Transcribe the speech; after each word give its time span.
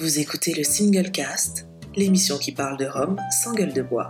Vous 0.00 0.18
écoutez 0.18 0.54
le 0.54 0.64
Single 0.64 1.10
Cast, 1.10 1.66
l'émission 1.94 2.38
qui 2.38 2.52
parle 2.52 2.78
de 2.78 2.86
Rome 2.86 3.18
sans 3.42 3.52
gueule 3.52 3.74
de 3.74 3.82
bois, 3.82 4.08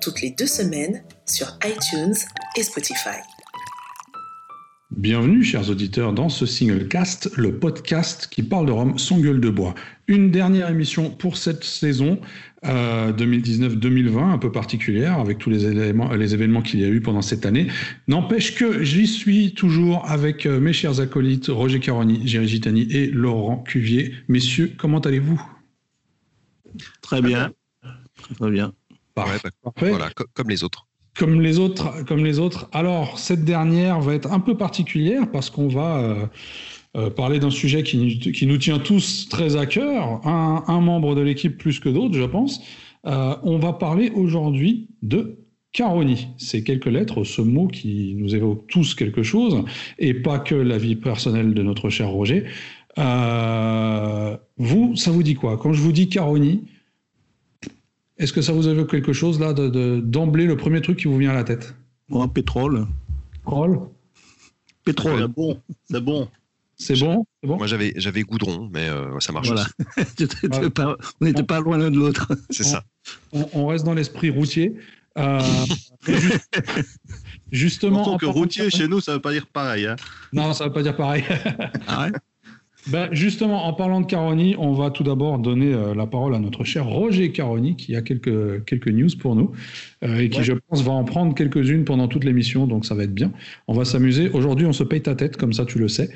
toutes 0.00 0.22
les 0.22 0.30
deux 0.30 0.46
semaines 0.46 1.04
sur 1.26 1.58
iTunes 1.66 2.14
et 2.56 2.62
Spotify. 2.62 3.20
Bienvenue, 4.98 5.44
chers 5.44 5.70
auditeurs, 5.70 6.12
dans 6.12 6.28
ce 6.28 6.44
single 6.44 6.88
cast, 6.88 7.30
le 7.36 7.56
podcast 7.56 8.26
qui 8.28 8.42
parle 8.42 8.66
de 8.66 8.72
Rome 8.72 8.98
sans 8.98 9.20
gueule 9.20 9.40
de 9.40 9.48
bois. 9.48 9.76
Une 10.08 10.32
dernière 10.32 10.68
émission 10.68 11.08
pour 11.08 11.36
cette 11.36 11.62
saison 11.62 12.20
euh, 12.64 13.12
2019-2020, 13.12 14.18
un 14.18 14.38
peu 14.38 14.50
particulière, 14.50 15.20
avec 15.20 15.38
tous 15.38 15.50
les, 15.50 15.66
éléments, 15.66 16.12
les 16.14 16.34
événements 16.34 16.62
qu'il 16.62 16.80
y 16.80 16.84
a 16.84 16.88
eu 16.88 17.00
pendant 17.00 17.22
cette 17.22 17.46
année. 17.46 17.68
N'empêche 18.08 18.56
que 18.56 18.82
j'y 18.82 19.06
suis 19.06 19.54
toujours 19.54 20.04
avec 20.10 20.46
euh, 20.46 20.58
mes 20.58 20.72
chers 20.72 20.98
acolytes 20.98 21.46
Roger 21.46 21.78
Caroni, 21.78 22.26
Géry 22.26 22.48
Gitani 22.48 22.88
et 22.90 23.06
Laurent 23.06 23.58
Cuvier. 23.58 24.16
Messieurs, 24.26 24.72
comment 24.76 24.98
allez-vous? 24.98 25.40
Très 27.02 27.22
bien. 27.22 27.52
Très 28.36 28.50
bien. 28.50 28.72
Parfait. 29.14 29.48
Parfait. 29.62 29.90
Voilà, 29.90 30.10
co 30.10 30.24
comme 30.34 30.50
les 30.50 30.64
autres. 30.64 30.87
Comme 31.18 31.40
les 31.40 31.58
autres, 31.58 32.04
comme 32.04 32.24
les 32.24 32.38
autres. 32.38 32.68
Alors, 32.72 33.18
cette 33.18 33.44
dernière 33.44 33.98
va 34.00 34.14
être 34.14 34.32
un 34.32 34.38
peu 34.38 34.56
particulière 34.56 35.28
parce 35.32 35.50
qu'on 35.50 35.66
va 35.66 35.98
euh, 35.98 36.26
euh, 36.96 37.10
parler 37.10 37.40
d'un 37.40 37.50
sujet 37.50 37.82
qui, 37.82 38.46
nous 38.46 38.58
tient 38.58 38.78
tous 38.78 39.28
très 39.28 39.56
à 39.56 39.66
cœur, 39.66 40.24
un, 40.24 40.80
membre 40.80 41.16
de 41.16 41.20
l'équipe 41.20 41.58
plus 41.58 41.80
que 41.80 41.88
d'autres, 41.88 42.16
je 42.16 42.22
pense. 42.22 42.62
Euh, 43.04 43.34
on 43.42 43.58
va 43.58 43.72
parler 43.72 44.12
aujourd'hui 44.14 44.90
de 45.02 45.38
Caroni. 45.72 46.28
C'est 46.36 46.62
quelques 46.62 46.86
lettres, 46.86 47.24
ce 47.24 47.42
mot 47.42 47.66
qui 47.66 48.14
nous 48.16 48.36
évoque 48.36 48.68
tous 48.68 48.94
quelque 48.94 49.24
chose, 49.24 49.64
et 49.98 50.14
pas 50.14 50.38
que 50.38 50.54
la 50.54 50.78
vie 50.78 50.94
personnelle 50.94 51.52
de 51.52 51.62
notre 51.64 51.90
cher 51.90 52.10
Roger. 52.10 52.44
Vous, 54.56 54.94
ça 54.94 55.10
vous 55.10 55.24
dit 55.24 55.34
quoi? 55.34 55.56
Quand 55.56 55.72
je 55.72 55.80
vous 55.80 55.92
dis 55.92 56.08
Caroni, 56.08 56.62
est-ce 58.18 58.32
que 58.32 58.42
ça 58.42 58.52
vous 58.52 58.68
évoque 58.68 58.90
quelque 58.90 59.12
chose 59.12 59.40
là 59.40 59.52
d'emblée, 59.52 60.44
de, 60.44 60.48
le 60.48 60.56
premier 60.56 60.80
truc 60.80 60.98
qui 60.98 61.08
vous 61.08 61.16
vient 61.16 61.30
à 61.30 61.34
la 61.34 61.44
tête? 61.44 61.74
Oh, 62.10 62.26
Pétrole. 62.26 62.86
Pétrole? 63.44 63.80
Pétrole. 64.84 65.20
C'est 65.20 65.28
bon. 65.28 65.62
C'est 65.90 66.00
bon. 66.00 66.28
C'est 66.80 66.94
bon, 66.94 67.26
bon, 67.42 67.56
Moi 67.56 67.66
j'avais 67.66 67.92
j'avais 67.96 68.22
goudron, 68.22 68.70
mais 68.72 68.88
euh, 68.88 69.18
ça 69.18 69.32
marche 69.32 69.48
voilà. 69.48 69.66
aussi. 69.98 70.70
pas, 70.74 70.96
on 71.20 71.24
n'était 71.24 71.42
pas 71.42 71.58
loin 71.58 71.76
l'un 71.76 71.90
de 71.90 71.98
l'autre. 71.98 72.28
C'est 72.50 72.62
ça. 72.62 72.84
On, 73.32 73.48
on, 73.52 73.66
reste 73.66 73.84
dans 73.84 73.94
l'esprit 73.94 74.30
routier. 74.30 74.76
Euh, 75.18 75.40
justement. 77.52 78.02
En 78.02 78.04
tant 78.04 78.18
que 78.18 78.26
routier 78.26 78.70
chez 78.70 78.86
nous, 78.86 79.00
ça 79.00 79.10
ne 79.10 79.16
veut 79.16 79.20
pas 79.20 79.32
dire 79.32 79.48
pareil. 79.48 79.86
Hein. 79.86 79.96
Non, 80.32 80.52
ça 80.52 80.64
ne 80.64 80.68
veut 80.68 80.74
pas 80.74 80.82
dire 80.84 80.96
pareil. 80.96 81.24
ah 81.88 82.04
ouais? 82.04 82.12
ben 82.88 83.08
justement, 83.12 83.66
en 83.66 83.72
parlant 83.72 84.00
de 84.00 84.06
Caroni, 84.06 84.56
on 84.58 84.72
va 84.72 84.90
tout 84.90 85.02
d'abord 85.02 85.38
donner 85.38 85.72
euh, 85.72 85.94
la 85.94 86.06
parole 86.06 86.34
à 86.34 86.38
notre 86.38 86.64
cher 86.64 86.86
Roger 86.86 87.30
Caroni, 87.32 87.76
qui 87.76 87.94
a 87.96 88.02
quelques, 88.02 88.64
quelques 88.64 88.88
news 88.88 89.10
pour 89.18 89.34
nous, 89.34 89.52
euh, 90.04 90.18
et 90.18 90.30
qui, 90.30 90.38
ouais. 90.38 90.44
je 90.44 90.52
pense, 90.54 90.82
va 90.82 90.92
en 90.92 91.04
prendre 91.04 91.34
quelques-unes 91.34 91.84
pendant 91.84 92.08
toute 92.08 92.24
l'émission, 92.24 92.66
donc 92.66 92.86
ça 92.86 92.94
va 92.94 93.04
être 93.04 93.14
bien. 93.14 93.32
On 93.66 93.74
va 93.74 93.84
s'amuser. 93.84 94.30
Aujourd'hui, 94.30 94.66
on 94.66 94.72
se 94.72 94.84
paye 94.84 95.02
ta 95.02 95.14
tête, 95.14 95.36
comme 95.36 95.52
ça, 95.52 95.66
tu 95.66 95.78
le 95.78 95.88
sais. 95.88 96.10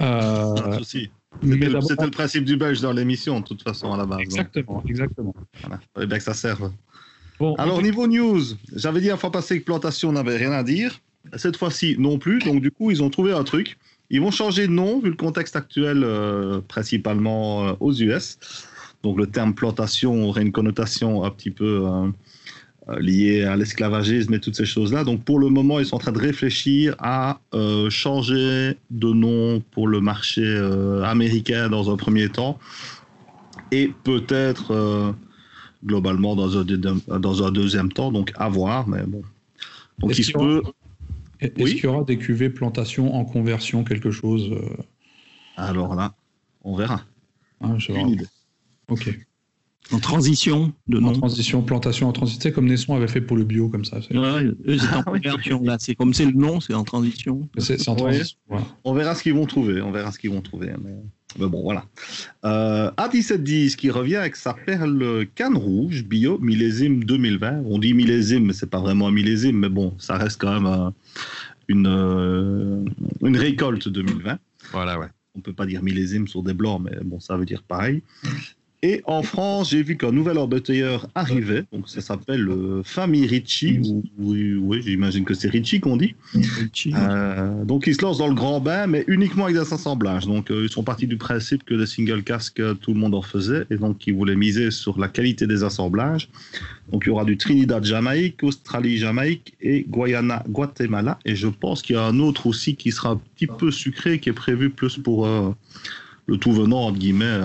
Euh, 0.00 0.78
C'était 0.82 1.10
le, 1.42 2.10
principe 2.10 2.44
du 2.44 2.56
belge 2.56 2.80
dans 2.80 2.92
l'émission, 2.92 3.40
de 3.40 3.44
toute 3.44 3.62
façon, 3.62 3.92
à 3.92 3.96
la 3.96 4.06
base. 4.06 4.20
Exactement, 4.20 4.76
donc. 4.76 4.90
exactement. 4.90 5.34
Voilà. 5.60 5.80
Il 5.82 5.88
fallait 5.94 6.06
bien 6.06 6.18
que 6.18 6.24
ça 6.24 6.34
serve. 6.34 6.70
Bon, 7.40 7.54
Alors, 7.56 7.78
au 7.78 7.82
niveau 7.82 8.06
news, 8.06 8.42
j'avais 8.76 9.00
dit 9.00 9.08
la 9.08 9.16
fois 9.16 9.32
passée 9.32 9.58
que 9.58 9.64
plantation 9.64 10.12
n'avait 10.12 10.36
rien 10.36 10.52
à 10.52 10.62
dire. 10.62 11.00
Cette 11.36 11.56
fois-ci, 11.56 11.96
non 11.98 12.18
plus. 12.18 12.38
Donc, 12.40 12.60
du 12.60 12.70
coup, 12.70 12.90
ils 12.90 13.02
ont 13.02 13.10
trouvé 13.10 13.32
un 13.32 13.44
truc. 13.44 13.78
Ils 14.12 14.20
vont 14.20 14.30
changer 14.30 14.66
de 14.66 14.72
nom 14.72 15.00
vu 15.00 15.08
le 15.08 15.16
contexte 15.16 15.56
actuel, 15.56 16.02
euh, 16.04 16.60
principalement 16.68 17.66
euh, 17.66 17.72
aux 17.80 17.94
US. 17.94 18.38
Donc 19.02 19.18
le 19.18 19.26
terme 19.26 19.54
plantation 19.54 20.28
aurait 20.28 20.42
une 20.42 20.52
connotation 20.52 21.24
un 21.24 21.30
petit 21.30 21.50
peu 21.50 21.86
euh, 21.86 22.98
liée 23.00 23.44
à 23.44 23.56
l'esclavagisme 23.56 24.34
et 24.34 24.38
toutes 24.38 24.54
ces 24.54 24.66
choses-là. 24.66 25.04
Donc 25.04 25.24
pour 25.24 25.38
le 25.38 25.48
moment, 25.48 25.80
ils 25.80 25.86
sont 25.86 25.96
en 25.96 25.98
train 25.98 26.12
de 26.12 26.20
réfléchir 26.20 26.94
à 26.98 27.40
changer 27.88 28.76
de 28.90 29.08
nom 29.08 29.62
pour 29.70 29.88
le 29.88 30.00
marché 30.00 30.44
américain 31.04 31.68
dans 31.68 31.90
un 31.92 31.96
premier 31.96 32.28
temps 32.28 32.58
et 33.70 33.92
peut-être 34.04 35.14
globalement 35.84 36.36
dans 36.36 36.58
un, 36.58 36.64
dans 37.18 37.42
un 37.42 37.50
deuxième 37.50 37.90
temps. 37.92 38.12
Donc 38.12 38.32
à 38.36 38.48
voir, 38.48 38.86
mais 38.86 39.02
bon. 39.04 39.22
Donc 39.98 40.16
il 40.18 40.24
se 40.24 40.32
peut. 40.32 40.62
Est-ce 41.42 41.62
oui 41.62 41.74
qu'il 41.74 41.84
y 41.84 41.86
aura 41.86 42.04
des 42.04 42.18
cuvées 42.18 42.50
plantation 42.50 43.14
en 43.14 43.24
conversion, 43.24 43.84
quelque 43.84 44.10
chose 44.10 44.50
euh... 44.52 44.76
Alors 45.56 45.94
là, 45.94 46.14
on 46.62 46.76
verra. 46.76 47.02
Ah, 47.60 47.74
je 47.78 47.92
Une 47.92 48.08
idée. 48.08 48.26
Ok. 48.88 49.18
En 49.90 49.98
transition 49.98 50.72
de 50.86 51.00
nom. 51.00 51.08
En 51.08 51.12
transition, 51.12 51.62
plantation 51.62 52.08
en 52.08 52.12
transition, 52.12 52.50
comme 52.52 52.66
Nesson 52.66 52.94
avait 52.94 53.08
fait 53.08 53.20
pour 53.20 53.36
le 53.36 53.44
bio, 53.44 53.68
comme 53.68 53.84
ça. 53.84 54.00
C'est 54.00 54.16
ouais, 54.16 54.50
en 54.94 55.02
conversion. 55.12 55.62
Là, 55.62 55.76
c'est 55.80 55.94
comme 55.94 56.14
c'est 56.14 56.24
le 56.24 56.32
nom, 56.32 56.60
c'est 56.60 56.74
en 56.74 56.84
transition. 56.84 57.48
C'est 57.58 57.88
en 57.88 57.96
transition. 57.96 58.38
Ouais. 58.48 58.60
On 58.84 58.94
verra 58.94 59.14
ce 59.14 59.22
qu'ils 59.22 59.34
vont 59.34 59.46
trouver. 59.46 59.82
On 59.82 59.90
verra 59.90 60.12
ce 60.12 60.18
qu'ils 60.18 60.30
vont 60.30 60.40
trouver. 60.40 60.72
Mais... 60.82 60.92
Mais 61.38 61.46
bon, 61.46 61.62
voilà. 61.62 61.84
Euh, 62.44 62.90
A1710 62.92 63.76
qui 63.76 63.90
revient 63.90 64.16
avec 64.16 64.36
sa 64.36 64.54
perle 64.54 65.26
canne 65.34 65.56
rouge 65.56 66.04
bio 66.04 66.38
millésime 66.38 67.04
2020. 67.04 67.62
On 67.66 67.78
dit 67.78 67.94
millésime, 67.94 68.46
mais 68.46 68.52
c'est 68.52 68.70
pas 68.70 68.80
vraiment 68.80 69.08
un 69.08 69.12
millésime, 69.12 69.58
mais 69.58 69.68
bon, 69.68 69.94
ça 69.98 70.16
reste 70.16 70.40
quand 70.40 70.52
même 70.52 70.66
euh, 70.66 70.90
une, 71.68 71.86
euh, 71.86 72.84
une 73.22 73.36
récolte 73.36 73.88
2020. 73.88 74.38
Voilà, 74.72 74.98
ouais. 74.98 75.08
On 75.34 75.40
peut 75.40 75.54
pas 75.54 75.66
dire 75.66 75.82
millésime 75.82 76.28
sur 76.28 76.42
des 76.42 76.52
blancs, 76.52 76.82
mais 76.84 76.98
bon, 77.02 77.18
ça 77.20 77.36
veut 77.36 77.46
dire 77.46 77.62
pareil. 77.62 78.02
Et 78.84 79.00
en 79.06 79.22
France, 79.22 79.70
j'ai 79.70 79.84
vu 79.84 79.96
qu'un 79.96 80.10
nouvel 80.10 80.38
embouteilleur 80.38 81.06
arrivait. 81.14 81.62
Donc, 81.72 81.88
ça 81.88 82.00
s'appelle 82.00 82.48
euh, 82.48 82.82
Famille 82.82 83.28
Ricci. 83.28 83.78
Ou, 83.78 84.02
oui, 84.18 84.54
oui 84.54 84.82
j'imagine 84.84 85.24
que 85.24 85.34
c'est 85.34 85.48
Ricci 85.48 85.78
qu'on 85.78 85.96
dit. 85.96 86.16
Euh, 86.86 87.64
donc, 87.64 87.86
ils 87.86 87.94
se 87.94 88.02
lancent 88.02 88.18
dans 88.18 88.26
le 88.26 88.34
grand 88.34 88.58
bain, 88.58 88.88
mais 88.88 89.04
uniquement 89.06 89.44
avec 89.44 89.56
des 89.56 89.72
assemblages. 89.72 90.26
Donc, 90.26 90.50
euh, 90.50 90.64
ils 90.64 90.68
sont 90.68 90.82
partis 90.82 91.06
du 91.06 91.16
principe 91.16 91.62
que 91.62 91.74
les 91.74 91.86
single 91.86 92.24
casques, 92.24 92.60
tout 92.80 92.92
le 92.92 92.98
monde 92.98 93.14
en 93.14 93.22
faisait. 93.22 93.66
Et 93.70 93.76
donc, 93.76 94.04
ils 94.08 94.14
voulaient 94.14 94.34
miser 94.34 94.72
sur 94.72 94.98
la 94.98 95.06
qualité 95.06 95.46
des 95.46 95.62
assemblages. 95.62 96.28
Donc, 96.90 97.04
il 97.06 97.10
y 97.10 97.12
aura 97.12 97.24
du 97.24 97.36
Trinidad, 97.36 97.84
Jamaïque, 97.84 98.42
Australie, 98.42 98.98
Jamaïque 98.98 99.54
et 99.60 99.86
Guyana, 99.88 100.42
Guatemala. 100.48 101.20
Et 101.24 101.36
je 101.36 101.46
pense 101.46 101.82
qu'il 101.82 101.94
y 101.94 101.98
a 102.00 102.04
un 102.04 102.18
autre 102.18 102.48
aussi 102.48 102.74
qui 102.74 102.90
sera 102.90 103.10
un 103.10 103.20
petit 103.36 103.46
peu 103.46 103.70
sucré, 103.70 104.18
qui 104.18 104.28
est 104.28 104.32
prévu 104.32 104.70
plus 104.70 104.98
pour 104.98 105.24
euh, 105.24 105.54
le 106.26 106.36
tout 106.36 106.52
venant, 106.52 106.86
entre 106.86 106.98
guillemets. 106.98 107.38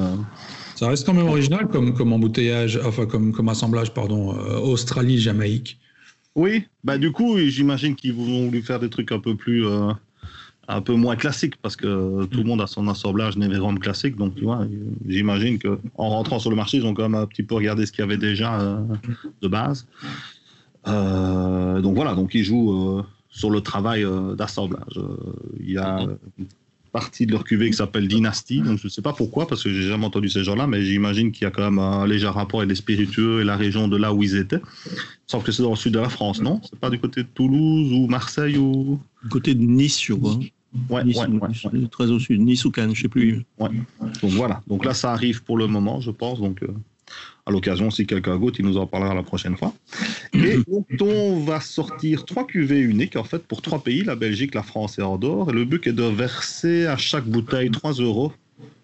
Ça 0.77 0.87
reste 0.87 1.07
quand 1.07 1.13
même 1.15 1.27
original 1.27 1.67
comme, 1.69 1.95
comme 1.95 2.13
embouteillage, 2.13 2.79
enfin 2.85 3.07
comme, 3.07 3.31
comme 3.31 3.49
assemblage, 3.49 3.95
pardon, 3.95 4.37
euh, 4.37 4.59
Australie, 4.59 5.17
Jamaïque. 5.17 5.79
Oui, 6.35 6.65
bah 6.83 6.99
du 6.99 7.11
coup, 7.11 7.39
j'imagine 7.39 7.95
qu'ils 7.95 8.13
vont 8.13 8.45
voulu 8.45 8.61
faire 8.61 8.79
des 8.79 8.89
trucs 8.91 9.11
un 9.11 9.17
peu 9.17 9.35
plus, 9.35 9.65
euh, 9.65 9.91
un 10.67 10.81
peu 10.81 10.93
moins 10.93 11.15
classiques 11.15 11.55
parce 11.63 11.75
que 11.75 11.87
mm. 11.87 12.27
tout 12.27 12.37
le 12.37 12.43
monde 12.43 12.61
a 12.61 12.67
son 12.67 12.87
assemblage 12.89 13.37
Neverom 13.37 13.79
classique, 13.79 14.17
donc 14.17 14.35
tu 14.35 14.43
vois, 14.43 14.67
j'imagine 15.07 15.57
que 15.57 15.79
en 15.95 16.09
rentrant 16.09 16.37
sur 16.37 16.51
le 16.51 16.55
marché, 16.55 16.77
ils 16.77 16.85
ont 16.85 16.93
quand 16.93 17.09
même 17.09 17.15
un 17.15 17.25
petit 17.25 17.41
peu 17.41 17.55
regardé 17.55 17.87
ce 17.87 17.91
qu'il 17.91 18.01
y 18.01 18.03
avait 18.03 18.17
déjà 18.17 18.61
euh, 18.61 18.79
de 19.41 19.47
base. 19.47 19.87
Euh, 20.87 21.81
donc 21.81 21.95
voilà, 21.95 22.13
donc 22.13 22.35
ils 22.35 22.43
jouent 22.43 23.01
sur 23.31 23.49
le 23.49 23.61
travail 23.61 24.05
d'assemblage. 24.37 24.99
Il 25.59 25.71
y 25.71 25.79
a 25.79 26.05
partie 26.97 27.27
de 27.27 27.31
leur 27.31 27.43
cuvée 27.43 27.69
qui 27.69 27.77
s'appelle 27.77 28.07
Dynasty. 28.07 28.61
Donc 28.61 28.79
je 28.79 28.87
ne 28.87 28.89
sais 28.89 29.03
pas 29.03 29.13
pourquoi, 29.13 29.47
parce 29.47 29.61
que 29.63 29.69
j'ai 29.71 29.83
jamais 29.83 30.05
entendu 30.05 30.29
ces 30.29 30.43
gens-là, 30.43 30.65
mais 30.65 30.81
j'imagine 30.83 31.31
qu'il 31.31 31.43
y 31.43 31.45
a 31.45 31.51
quand 31.51 31.63
même 31.63 31.77
un 31.77 32.07
léger 32.07 32.27
rapport 32.27 32.61
avec 32.61 32.69
les 32.71 32.75
spiritueux 32.75 33.41
et 33.41 33.43
la 33.43 33.55
région 33.55 33.87
de 33.87 33.97
là 33.97 34.13
où 34.15 34.23
ils 34.23 34.35
étaient. 34.35 34.61
Sauf 35.27 35.43
que 35.43 35.51
c'est 35.51 35.61
dans 35.61 35.69
le 35.69 35.75
sud 35.75 35.93
de 35.93 35.99
la 35.99 36.09
France, 36.09 36.41
non? 36.41 36.59
C'est 36.63 36.79
pas 36.79 36.89
du 36.89 36.97
côté 36.97 37.21
de 37.21 37.27
Toulouse 37.27 37.91
ou 37.93 38.07
Marseille 38.07 38.57
ou? 38.57 38.99
Du 39.21 39.29
côté 39.29 39.53
de 39.53 39.61
Nice, 39.61 40.01
je 40.01 40.13
crois. 40.13 40.39
Ouais, 40.89 41.03
nice, 41.03 41.17
ouais, 41.17 41.27
ouais, 41.27 41.79
ouais, 41.81 41.87
très 41.87 42.09
au 42.09 42.19
sud, 42.19 42.41
Nice 42.41 42.65
ou 42.65 42.71
Cannes, 42.71 42.95
je 42.95 43.03
sais 43.03 43.07
plus. 43.07 43.45
Donc 43.59 44.31
voilà. 44.31 44.61
Donc 44.67 44.85
là, 44.85 44.93
ça 44.93 45.11
arrive 45.11 45.43
pour 45.43 45.57
le 45.57 45.67
moment, 45.67 46.01
je 46.01 46.11
pense. 46.11 46.39
Donc 46.39 46.61
euh, 46.63 46.67
à 47.47 47.51
l'occasion, 47.51 47.89
si 47.89 48.05
quelqu'un 48.05 48.35
goûte, 48.35 48.57
il 48.59 48.65
nous 48.65 48.77
en 48.77 48.85
parlera 48.85 49.15
la 49.15 49.23
prochaine 49.23 49.55
fois. 49.55 49.73
Et 50.33 50.57
donc, 50.67 50.85
on 50.99 51.39
va 51.39 51.61
sortir 51.61 52.25
trois 52.25 52.45
cuvées 52.45 52.81
uniques, 52.81 53.15
en 53.15 53.23
fait, 53.23 53.39
pour 53.39 53.61
trois 53.61 53.79
pays, 53.79 54.03
la 54.03 54.15
Belgique, 54.15 54.53
la 54.53 54.63
France 54.63 54.99
et 54.99 55.01
Andorre. 55.01 55.49
Et 55.49 55.53
le 55.53 55.63
but 55.63 55.87
est 55.87 55.93
de 55.93 56.03
verser 56.03 56.85
à 56.87 56.97
chaque 56.97 57.25
bouteille 57.25 57.71
3 57.71 57.93
euros 57.93 58.33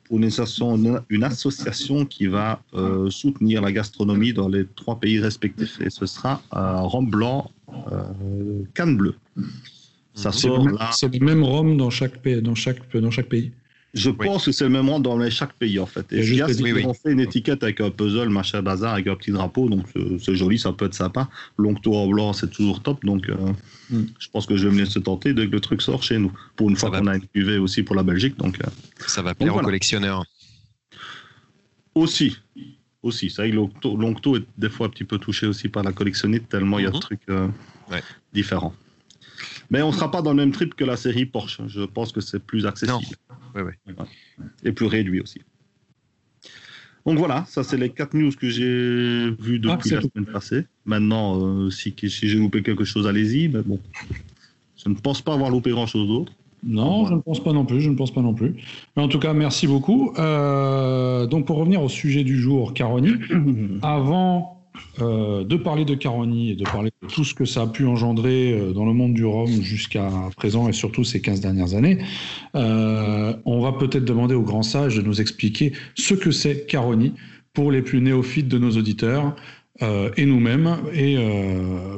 pour 0.06 0.18
une 0.18 0.24
association, 0.26 1.04
une 1.10 1.24
association 1.26 2.06
qui 2.06 2.28
va 2.28 2.62
euh, 2.74 3.10
soutenir 3.10 3.62
la 3.62 3.74
gastronomie 3.74 4.32
dans 4.32 4.48
les 4.48 4.66
trois 4.76 4.98
pays 4.98 5.20
respectifs. 5.20 5.82
Et 5.82 5.90
ce 5.90 6.06
sera 6.06 6.42
euh, 6.56 6.80
rhum 6.82 7.10
blanc, 7.10 7.52
euh, 7.92 8.64
canne 8.74 8.96
bleue. 8.96 9.16
Ça 10.14 10.32
sort 10.32 10.70
là. 10.70 10.90
C'est 10.94 11.14
le 11.14 11.26
même 11.26 11.44
rhum 11.44 11.76
dans 11.76 11.90
chaque 11.90 12.22
pays. 12.22 12.42
Dans 12.42 12.56
chaque, 12.56 12.96
dans 12.96 13.12
chaque 13.12 13.28
pays. 13.28 13.52
Je 13.94 14.10
oui. 14.10 14.26
pense 14.26 14.46
que 14.46 14.52
c'est 14.52 14.64
le 14.64 14.72
même 14.72 14.90
rang 14.90 15.00
dans 15.00 15.30
chaque 15.30 15.54
pays 15.54 15.78
en 15.78 15.86
fait. 15.86 16.12
Et 16.12 16.24
Fias, 16.24 16.48
oui, 16.62 16.72
oui. 16.74 16.84
on 16.86 16.96
fait 16.96 17.12
une 17.12 17.20
étiquette 17.20 17.62
avec 17.62 17.80
un 17.80 17.92
puzzle, 17.92 18.30
machin 18.30 18.64
bazar, 18.64 18.94
avec 18.94 19.06
un 19.06 19.16
petit 19.16 19.32
drapeau, 19.32 19.70
donc 19.70 19.86
c'est 20.20 20.36
joli, 20.36 20.58
ça 20.58 20.74
peut 20.74 20.86
être 20.86 20.96
sympa. 20.96 21.30
L'oncto 21.60 21.96
en 21.96 22.08
blanc, 22.08 22.34
c'est 22.34 22.50
toujours 22.50 22.82
top, 22.82 23.06
donc 23.06 23.30
euh, 23.30 23.36
mm. 23.92 24.06
je 24.18 24.28
pense 24.30 24.48
que 24.48 24.58
je 24.58 24.68
vais 24.68 24.74
me 24.74 24.80
laisser 24.80 25.00
tenter 25.00 25.34
dès 25.36 25.46
que 25.46 25.52
le 25.52 25.60
truc 25.60 25.84
sort 25.84 26.02
chez 26.02 26.18
nous. 26.18 26.32
Pour 26.56 26.72
une 26.72 26.76
ça 26.76 26.88
fois 26.88 27.00
qu'on 27.00 27.06
a 27.06 27.16
une 27.16 27.28
cuvée 27.28 27.60
aussi 27.60 27.84
pour 27.84 27.96
la 27.96 28.02
Belgique, 28.02 28.36
donc. 28.38 28.58
Euh, 28.64 28.70
ça 29.06 29.22
va 29.22 29.36
plaire 29.36 29.52
aux 29.52 29.54
voilà. 29.54 29.68
collectionneurs. 29.68 30.26
Aussi, 31.94 32.38
aussi. 33.04 33.30
C'est 33.30 33.44
vrai 33.44 33.52
que 33.52 33.88
l'Oncto 33.90 34.38
est 34.38 34.46
des 34.58 34.70
fois 34.70 34.88
un 34.88 34.90
petit 34.90 35.04
peu 35.04 35.20
touché 35.20 35.46
aussi 35.46 35.70
par 35.70 35.84
la 35.84 35.92
collectionnite, 35.92 36.50
tellement 36.50 36.80
il 36.80 36.86
y 36.86 36.88
a 36.88 36.90
de 36.90 36.96
mhm. 36.96 37.02
trucs 37.02 37.30
euh, 37.30 37.48
différents. 38.34 38.74
Mais 39.70 39.82
on 39.82 39.90
ne 39.90 39.94
sera 39.94 40.12
pas 40.12 40.22
dans 40.22 40.32
le 40.32 40.38
même 40.38 40.52
trip 40.52 40.76
que 40.76 40.84
la 40.84 40.98
série 40.98 41.26
Porsche. 41.26 41.62
Je 41.68 41.82
pense 41.82 42.12
que 42.12 42.22
c'est 42.22 42.40
plus 42.40 42.66
accessible. 42.66 43.16
Et 44.64 44.72
plus 44.72 44.88
réduit 44.88 45.22
aussi. 45.22 45.42
Donc 47.06 47.18
voilà, 47.18 47.44
ça 47.48 47.64
c'est 47.64 47.76
les 47.76 47.90
quatre 47.90 48.14
news 48.14 48.32
que 48.32 48.50
j'ai 48.50 49.30
vues 49.38 49.62
ah, 49.66 49.76
depuis 49.76 49.90
la 49.92 50.02
semaine 50.02 50.26
passée. 50.32 50.66
Maintenant, 50.86 51.38
euh, 51.46 51.70
si, 51.70 51.94
si 51.98 52.30
j'ai 52.30 52.38
loupé 52.38 52.64
quelque 52.64 52.86
chose, 52.86 53.08
allez-y. 53.08 53.50
Mais 53.50 53.62
bon, 53.62 53.80
je 54.78 54.90
ne 54.90 54.96
pense 54.96 55.22
pas 55.22 55.34
avoir 55.34 55.50
loupé 55.50 55.72
grand-chose 55.72 56.08
d'autre. 56.08 56.32
Non, 56.66 57.06
je 57.06 57.14
ne 57.14 57.20
pense 57.20 57.44
pas 57.44 57.52
non 57.52 57.66
plus, 57.66 57.82
je 57.82 57.90
ne 57.90 57.96
pense 57.96 58.14
pas 58.14 58.22
non 58.22 58.34
plus. 58.34 58.56
Mais 58.96 59.04
en 59.04 59.10
tout 59.10 59.20
cas, 59.20 59.34
merci 59.34 59.68
beaucoup. 59.68 60.14
Euh, 60.18 61.26
donc 61.26 61.46
pour 61.46 61.58
revenir 61.58 61.84
au 61.84 61.90
sujet 61.90 62.24
du 62.24 62.40
jour, 62.40 62.74
Caroni, 62.74 63.16
avant 63.82 64.63
euh, 65.02 65.44
de 65.44 65.56
parler 65.56 65.86
de 65.86 65.96
Caroni 65.96 66.52
et 66.52 66.56
de 66.56 66.64
parler 66.64 66.92
de 67.02 67.08
tout 67.08 67.24
ce 67.24 67.34
que 67.34 67.46
ça 67.46 67.64
a 67.64 67.68
pu 67.68 67.86
engendrer 67.86 68.54
euh, 68.54 68.74
dans 68.74 68.86
le 68.86 68.94
monde 68.94 69.14
du 69.14 69.26
Rhum 69.26 69.50
jusqu'à 69.62 70.10
présent 70.36 70.68
et 70.70 70.74
surtout 70.74 71.04
ces 71.04 71.22
15 71.22 71.42
dernières 71.42 71.74
années, 71.76 72.00
on 72.54 73.62
va 73.62 73.74
peut-être 73.74 74.06
demander 74.06 74.36
au 74.36 74.44
grand 74.44 74.64
sage 74.64 74.96
de 74.96 75.02
nous 75.02 75.22
expliquer 75.22 75.74
ce 75.96 76.14
que 76.14 76.32
c'est 76.32 76.66
Caroni 76.66 77.14
pour 77.54 77.72
les 77.72 77.82
plus 77.82 78.02
néophytes 78.02 78.48
de 78.48 78.58
nos 78.58 78.72
auditeurs. 78.72 79.36
et 79.82 80.26
nous-mêmes, 80.26 80.78
et 80.94 81.18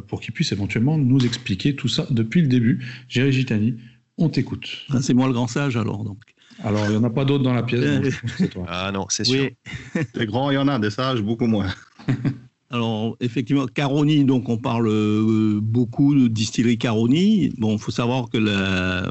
pour 0.07 0.21
qu'ils 0.21 0.33
puissent 0.33 0.51
éventuellement 0.51 0.97
nous 0.97 1.25
expliquer 1.25 1.75
tout 1.75 1.87
ça 1.87 2.07
depuis 2.09 2.41
le 2.41 2.47
début. 2.47 2.83
Jerry 3.09 3.31
Gitani, 3.31 3.75
on 4.17 4.29
t'écoute. 4.29 4.85
Ah, 4.91 5.01
c'est 5.01 5.13
moi 5.13 5.27
le 5.27 5.33
grand 5.33 5.47
sage 5.47 5.77
alors 5.77 6.03
donc. 6.03 6.19
Alors 6.63 6.85
il 6.85 6.91
n'y 6.91 6.97
en 6.97 7.03
a 7.03 7.09
pas 7.09 7.25
d'autres 7.25 7.43
dans 7.43 7.53
la 7.53 7.63
pièce. 7.63 8.15
Ah 8.67 8.91
non, 8.93 9.07
c'est 9.09 9.25
sûr. 9.25 9.49
des 10.13 10.25
grands, 10.25 10.51
il 10.51 10.55
y 10.55 10.57
en 10.57 10.67
a, 10.67 10.79
des 10.79 10.89
sages, 10.89 11.21
beaucoup 11.21 11.47
moins. 11.47 11.67
Alors, 12.75 13.15
effectivement, 13.21 13.67
Caroni, 13.67 14.25
donc 14.25 14.49
on 14.49 14.57
parle 14.57 14.89
euh, 14.89 15.61
beaucoup 15.61 16.13
de 16.13 16.27
distillerie 16.27 16.77
Caroni. 16.77 17.53
Bon, 17.57 17.77
il 17.77 17.79
faut 17.79 17.91
savoir 17.91 18.29
que 18.29 18.37
la 18.37 19.09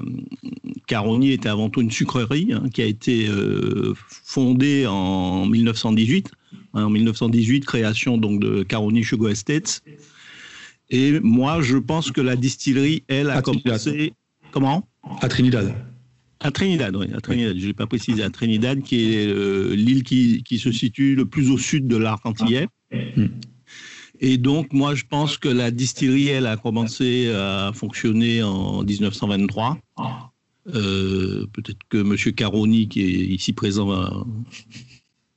Caroni 0.86 1.30
était 1.30 1.48
avant 1.48 1.70
tout 1.70 1.80
une 1.80 1.90
sucrerie 1.90 2.52
hein, 2.52 2.64
qui 2.74 2.82
a 2.82 2.84
été 2.84 3.26
euh, 3.26 3.94
fondée 4.06 4.86
en 4.86 5.46
1918. 5.46 6.30
En 6.74 6.90
1918, 6.90 7.64
création 7.64 8.18
donc 8.18 8.38
de 8.38 8.64
Caroni 8.64 9.02
Sugar 9.02 9.30
Estates. 9.30 9.82
Et 10.90 11.18
moi, 11.20 11.62
je 11.62 11.78
pense 11.78 12.10
que 12.10 12.20
la 12.20 12.36
distillerie, 12.36 13.02
elle, 13.08 13.30
a 13.30 13.40
commencé. 13.40 14.12
Comment? 14.52 14.86
À 15.22 15.28
Trinidad. 15.28 15.74
À 16.40 16.50
Trinidad, 16.50 16.94
oui, 16.94 17.06
à 17.14 17.20
Trinidad. 17.22 17.56
Je 17.56 17.62
ne 17.62 17.66
l'ai 17.68 17.72
pas 17.72 17.86
précisé. 17.86 18.22
À 18.22 18.28
Trinidad, 18.28 18.82
qui 18.82 19.14
est 19.14 19.26
euh, 19.26 19.74
l'île 19.74 20.02
qui, 20.02 20.42
qui, 20.42 20.58
se 20.58 20.70
situe 20.70 21.14
le 21.14 21.24
plus 21.24 21.50
au 21.50 21.56
sud 21.56 21.86
de 21.86 21.96
l'arc 21.96 22.26
antillais. 22.26 22.68
Et 24.20 24.38
donc, 24.38 24.72
moi, 24.72 24.94
je 24.94 25.04
pense 25.08 25.38
que 25.38 25.48
la 25.48 25.70
distillerie, 25.70 26.28
elle, 26.28 26.46
a 26.46 26.56
commencé 26.56 27.32
à 27.34 27.72
fonctionner 27.74 28.42
en 28.42 28.82
1923. 28.82 29.78
Euh, 30.74 31.46
peut-être 31.52 31.80
que 31.88 31.98
M. 31.98 32.16
Caroni, 32.34 32.88
qui 32.88 33.02
est 33.02 33.26
ici 33.26 33.52
présent, 33.52 33.86
va, 33.86 34.24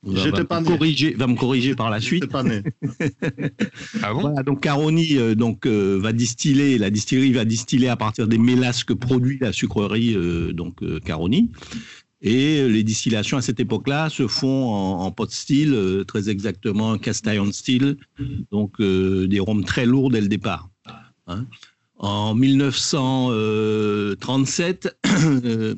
va, 0.02 0.44
pas 0.44 0.60
me 0.60 0.66
corriger, 0.66 1.14
va 1.14 1.26
me 1.26 1.34
corriger 1.34 1.74
par 1.74 1.90
la 1.90 2.00
suite. 2.00 2.26
Pas 2.26 2.42
né. 2.44 2.62
ah 4.02 4.12
bon? 4.14 4.20
Voilà, 4.20 4.42
donc 4.42 4.60
Caroni 4.60 5.16
euh, 5.16 5.34
donc, 5.34 5.66
euh, 5.66 5.98
va 6.00 6.12
distiller, 6.12 6.78
la 6.78 6.90
distillerie 6.90 7.32
va 7.32 7.44
distiller 7.44 7.88
à 7.88 7.96
partir 7.96 8.28
des 8.28 8.38
mélasses 8.38 8.84
que 8.84 8.92
produit 8.92 9.38
la 9.40 9.52
sucrerie 9.52 10.14
euh, 10.14 10.52
donc 10.52 10.76
Caroni. 11.00 11.50
Et 12.20 12.68
les 12.68 12.82
distillations 12.82 13.36
à 13.36 13.42
cette 13.42 13.60
époque-là 13.60 14.10
se 14.10 14.26
font 14.26 14.72
en, 14.72 15.08
pot 15.12 15.30
style, 15.30 16.02
très 16.08 16.28
exactement 16.28 16.98
cast 16.98 17.24
iron 17.26 17.52
steel, 17.52 17.96
donc 18.50 18.82
des 18.82 19.38
rhums 19.38 19.64
très 19.64 19.86
lourds 19.86 20.10
dès 20.10 20.20
le 20.20 20.26
départ. 20.26 20.68
Hein. 21.28 21.46
En 21.98 22.34
1937, 22.34 24.96
il 25.04 25.76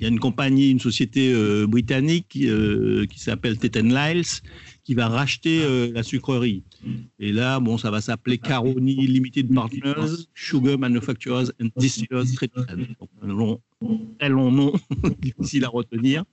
y 0.00 0.06
a 0.06 0.08
une 0.08 0.20
compagnie, 0.20 0.70
une 0.70 0.80
société 0.80 1.32
euh, 1.32 1.66
britannique 1.66 2.38
euh, 2.40 3.04
qui 3.06 3.18
s'appelle 3.18 3.58
Teten 3.58 3.94
Lyles 3.94 4.40
qui 4.88 4.94
va 4.94 5.06
racheter 5.06 5.60
euh, 5.62 5.92
la 5.92 6.02
sucrerie. 6.02 6.62
Et 7.18 7.30
là, 7.30 7.60
bon, 7.60 7.76
ça 7.76 7.90
va 7.90 8.00
s'appeler 8.00 8.38
Caroni 8.38 9.06
Limited 9.06 9.52
Partners, 9.52 10.24
Sugar 10.32 10.78
Manufacturers 10.78 11.50
and 11.60 11.68
Distillers 11.76 12.24
Trade. 12.34 12.52
un 13.20 13.26
long, 13.26 13.60
très 14.18 14.30
long 14.30 14.50
nom, 14.50 14.72
difficile 15.20 15.66
à 15.66 15.68
retenir. 15.68 16.24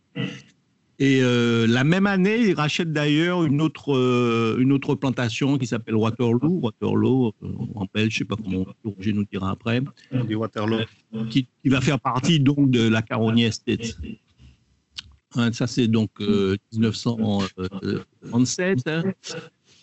Et 0.99 1.19
euh, 1.21 1.67
la 1.67 1.83
même 1.83 2.07
année, 2.07 2.37
ils 2.37 2.53
rachètent 2.53 2.93
d'ailleurs 2.93 3.43
une 3.43 3.59
autre, 3.59 3.93
euh, 3.93 4.55
une 4.57 4.71
autre 4.71 4.95
plantation 4.95 5.57
qui 5.57 5.67
s'appelle 5.67 5.95
Waterloo. 5.95 6.61
Waterloo, 6.61 7.33
euh, 7.43 7.47
en 7.75 7.87
belge, 7.93 8.13
je 8.13 8.15
ne 8.15 8.19
sais 8.19 8.23
pas 8.23 8.37
comment 8.37 8.65
Roger 8.85 9.11
nous 9.11 9.25
dira 9.29 9.51
après. 9.51 9.81
Waterloo. 10.13 10.85
Qui, 11.29 11.49
qui, 11.61 11.69
va 11.69 11.81
faire 11.81 11.99
partie 11.99 12.39
donc 12.39 12.71
de 12.71 12.87
la 12.87 13.01
Caroni 13.01 13.43
Estate. 13.43 13.97
Hein, 15.35 15.53
ça, 15.53 15.67
c'est 15.67 15.87
donc 15.87 16.09
1937. 16.19 18.89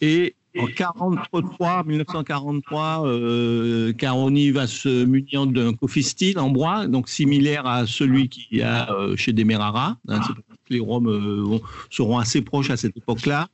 Et 0.00 0.34
en 0.58 0.66
43, 0.66 1.84
1943, 1.84 3.06
euh, 3.06 3.92
Caroni 3.92 4.50
va 4.50 4.66
se 4.66 5.04
munir 5.04 5.46
d'un 5.46 5.72
coffee 5.72 6.02
style 6.02 6.38
en 6.38 6.50
bois, 6.50 6.86
donc 6.86 7.08
similaire 7.08 7.66
à 7.66 7.86
celui 7.86 8.28
qu'il 8.28 8.58
y 8.58 8.62
a 8.62 8.92
euh, 8.92 9.16
chez 9.16 9.32
Demerara. 9.32 9.96
Hein, 10.08 10.20
les 10.68 10.80
Roms 10.80 11.08
euh, 11.08 11.58
seront 11.90 12.18
assez 12.18 12.42
proches 12.42 12.70
à 12.70 12.76
cette 12.76 12.96
époque-là. 12.96 13.48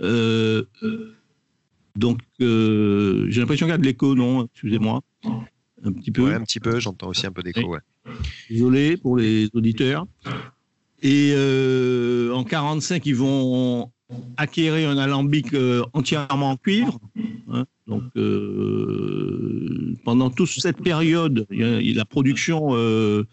Euh, 0.00 0.64
donc, 1.96 2.20
j'ai 2.38 3.40
l'impression 3.40 3.66
qu'il 3.66 3.72
y 3.72 3.74
a 3.74 3.78
de 3.78 3.84
l'écho, 3.84 4.14
non 4.14 4.44
Excusez-moi. 4.44 5.00
Un 5.82 5.92
petit 5.92 6.10
peu. 6.10 6.32
un 6.32 6.42
petit 6.42 6.60
peu, 6.60 6.78
j'entends 6.78 7.08
aussi 7.08 7.26
un 7.26 7.32
peu 7.32 7.42
d'écho, 7.42 7.66
ouais. 7.66 7.80
Désolé 8.50 8.96
pour 8.96 9.16
les 9.16 9.48
auditeurs. 9.54 10.06
Et 11.02 11.34
en 12.32 12.44
45, 12.44 13.06
ils 13.06 13.14
vont 13.14 13.90
acquérir 14.36 14.90
un 14.90 14.98
alambic 14.98 15.54
euh, 15.54 15.84
entièrement 15.92 16.50
en 16.50 16.56
cuivre. 16.56 16.98
Hein. 17.52 17.64
donc, 17.86 18.02
euh, 18.16 19.96
pendant 20.04 20.30
toute 20.30 20.48
cette 20.48 20.82
période, 20.82 21.46
la 21.50 22.04
production 22.04 22.70
euh, 22.72 23.24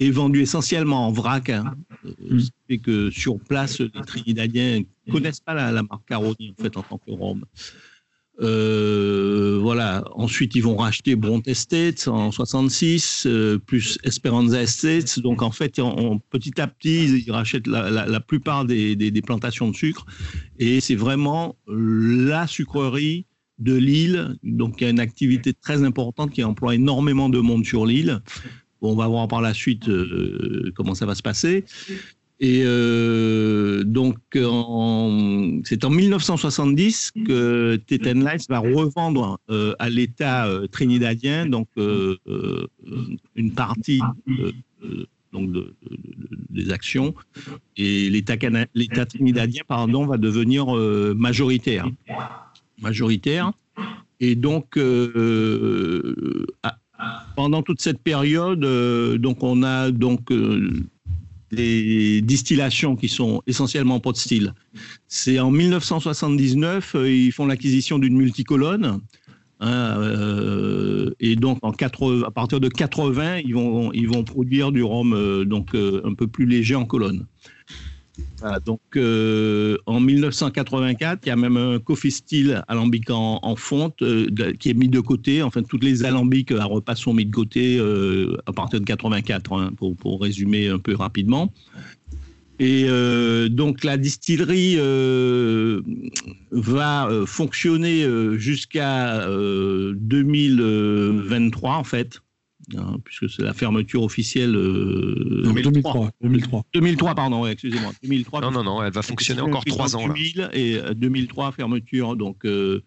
est 0.00 0.10
vendue 0.10 0.42
essentiellement 0.42 1.08
en 1.08 1.12
vrac. 1.12 1.50
Hein. 1.50 1.74
Ce 2.04 2.46
qui 2.46 2.52
fait 2.68 2.78
que 2.78 3.10
sur 3.10 3.38
place, 3.38 3.80
les 3.80 4.02
Trinidadiens 4.06 4.82
ne 5.06 5.12
connaissent 5.12 5.40
pas 5.40 5.54
la, 5.54 5.82
marque 5.82 6.06
Caroni 6.06 6.54
en 6.58 6.62
fait 6.62 6.76
en 6.76 6.82
tant 6.82 6.98
que 6.98 7.10
rhum. 7.10 7.44
Euh, 8.40 9.58
voilà. 9.60 10.04
Ensuite, 10.14 10.54
ils 10.54 10.62
vont 10.62 10.76
racheter 10.76 11.16
Bront 11.16 11.42
Estates 11.46 12.08
en 12.08 12.30
66, 12.30 13.26
euh, 13.26 13.58
plus 13.58 13.98
Esperanza 14.04 14.62
Estates. 14.62 15.20
Donc, 15.20 15.42
en 15.42 15.50
fait, 15.50 15.80
petit 16.30 16.60
à 16.60 16.66
petit, 16.66 17.24
ils 17.26 17.32
rachètent 17.32 17.66
la, 17.66 18.20
plupart 18.20 18.64
des, 18.64 19.22
plantations 19.24 19.70
de 19.70 19.76
sucre. 19.76 20.06
Et 20.58 20.80
c'est 20.80 20.94
vraiment 20.94 21.56
la 21.68 22.46
sucrerie 22.46 23.26
de 23.58 23.74
l'île. 23.74 24.36
Donc, 24.42 24.80
il 24.80 24.84
y 24.84 24.86
a 24.86 24.90
une 24.90 25.00
activité 25.00 25.54
très 25.54 25.82
importante 25.82 26.30
qui 26.30 26.44
emploie 26.44 26.74
énormément 26.74 27.28
de 27.28 27.38
monde 27.38 27.64
sur 27.64 27.86
l'île. 27.86 28.20
on 28.82 28.94
va 28.94 29.08
voir 29.08 29.26
par 29.28 29.40
la 29.40 29.54
suite 29.54 29.88
euh, 29.88 30.72
comment 30.76 30.94
ça 30.94 31.06
va 31.06 31.14
se 31.14 31.22
passer. 31.22 31.64
Et 32.38 32.62
euh, 32.64 33.82
donc, 33.84 34.18
c'est 35.64 35.84
en 35.84 35.90
1970 35.90 37.12
que 37.26 37.76
Teten 37.76 38.22
Lights 38.22 38.46
va 38.48 38.58
revendre 38.58 39.38
euh, 39.48 39.74
à 39.78 39.88
l'État 39.88 40.46
euh, 40.46 40.66
trinidadien 40.66 41.46
donc 41.46 41.68
une 41.76 43.52
partie 43.52 44.00
donc 45.32 45.50
des 46.50 46.70
actions 46.70 47.14
et 47.76 48.10
l'État 48.10 49.06
trinidadien 49.06 49.62
pardon 49.66 50.06
va 50.06 50.18
devenir 50.18 50.66
majoritaire, 51.14 51.88
majoritaire. 52.80 53.52
Et 54.20 54.34
donc 54.34 54.78
pendant 57.34 57.62
toute 57.62 57.80
cette 57.80 58.00
période, 58.00 58.60
donc 59.18 59.42
on 59.42 59.62
a 59.62 59.90
donc 59.90 60.30
des 61.56 62.20
distillations 62.22 62.94
qui 62.94 63.08
sont 63.08 63.42
essentiellement 63.46 63.98
pot 63.98 64.16
style. 64.16 64.54
C'est 65.08 65.40
en 65.40 65.50
1979, 65.50 66.94
euh, 66.94 67.10
ils 67.10 67.32
font 67.32 67.46
l'acquisition 67.46 67.98
d'une 67.98 68.16
multicolonne. 68.16 69.00
Hein, 69.58 69.96
euh, 69.98 71.10
et 71.18 71.34
donc 71.34 71.58
en 71.62 71.72
80, 71.72 72.24
à 72.26 72.30
partir 72.30 72.60
de 72.60 72.68
80, 72.68 73.38
ils 73.38 73.54
vont, 73.54 73.90
ils 73.92 74.08
vont 74.08 74.22
produire 74.22 74.70
du 74.70 74.82
rhum 74.82 75.14
euh, 75.14 75.44
donc, 75.44 75.74
un 75.74 76.14
peu 76.14 76.26
plus 76.26 76.46
léger 76.46 76.74
en 76.74 76.84
colonne 76.84 77.26
donc, 78.64 78.80
euh, 78.96 79.76
en 79.86 80.00
1984, 80.00 81.20
il 81.24 81.28
y 81.28 81.32
a 81.32 81.36
même 81.36 81.56
un 81.56 81.78
coffee 81.78 82.10
style 82.10 82.62
alambic 82.68 83.10
en, 83.10 83.56
fonte 83.56 84.02
euh, 84.02 84.26
qui 84.58 84.70
est 84.70 84.74
mis 84.74 84.88
de 84.88 85.00
côté. 85.00 85.42
Enfin, 85.42 85.62
toutes 85.62 85.84
les 85.84 86.04
alambics 86.04 86.52
à 86.52 86.64
repas 86.64 86.94
sont 86.94 87.14
mis 87.14 87.24
de 87.24 87.34
côté 87.34 87.78
euh, 87.78 88.36
à 88.46 88.52
partir 88.52 88.80
de 88.80 88.84
84, 88.84 89.52
hein, 89.52 89.70
pour, 89.76 90.20
résumer 90.20 90.68
un 90.68 90.78
peu 90.78 90.94
rapidement. 90.94 91.52
Et 92.58 92.86
donc 93.50 93.84
la 93.84 93.98
distillerie 93.98 94.78
va 96.52 97.10
fonctionner 97.26 98.06
jusqu'à 98.38 99.28
2023 99.28 101.74
en 101.74 101.84
fait. 101.84 102.22
Hein, 102.74 102.96
puisque 103.04 103.30
c'est 103.30 103.42
la 103.42 103.54
fermeture 103.54 104.02
officielle. 104.02 104.52
2003. 104.52 106.10
2003. 106.20 106.64
2003, 106.74 107.14
pardon, 107.14 107.46
excusez-moi. 107.46 107.92
2003. 108.02 108.40
Non, 108.40 108.50
non, 108.50 108.64
non, 108.64 108.82
elle 108.82 108.92
va 108.92 109.02
fonctionner 109.02 109.40
encore 109.40 109.64
trois 109.64 109.94
ans. 109.94 110.08
2000 110.08 110.50
et 110.52 110.78
2003, 110.96 111.52
fermeture 111.52 112.16
donc, 112.16 112.44
de, 112.44 112.82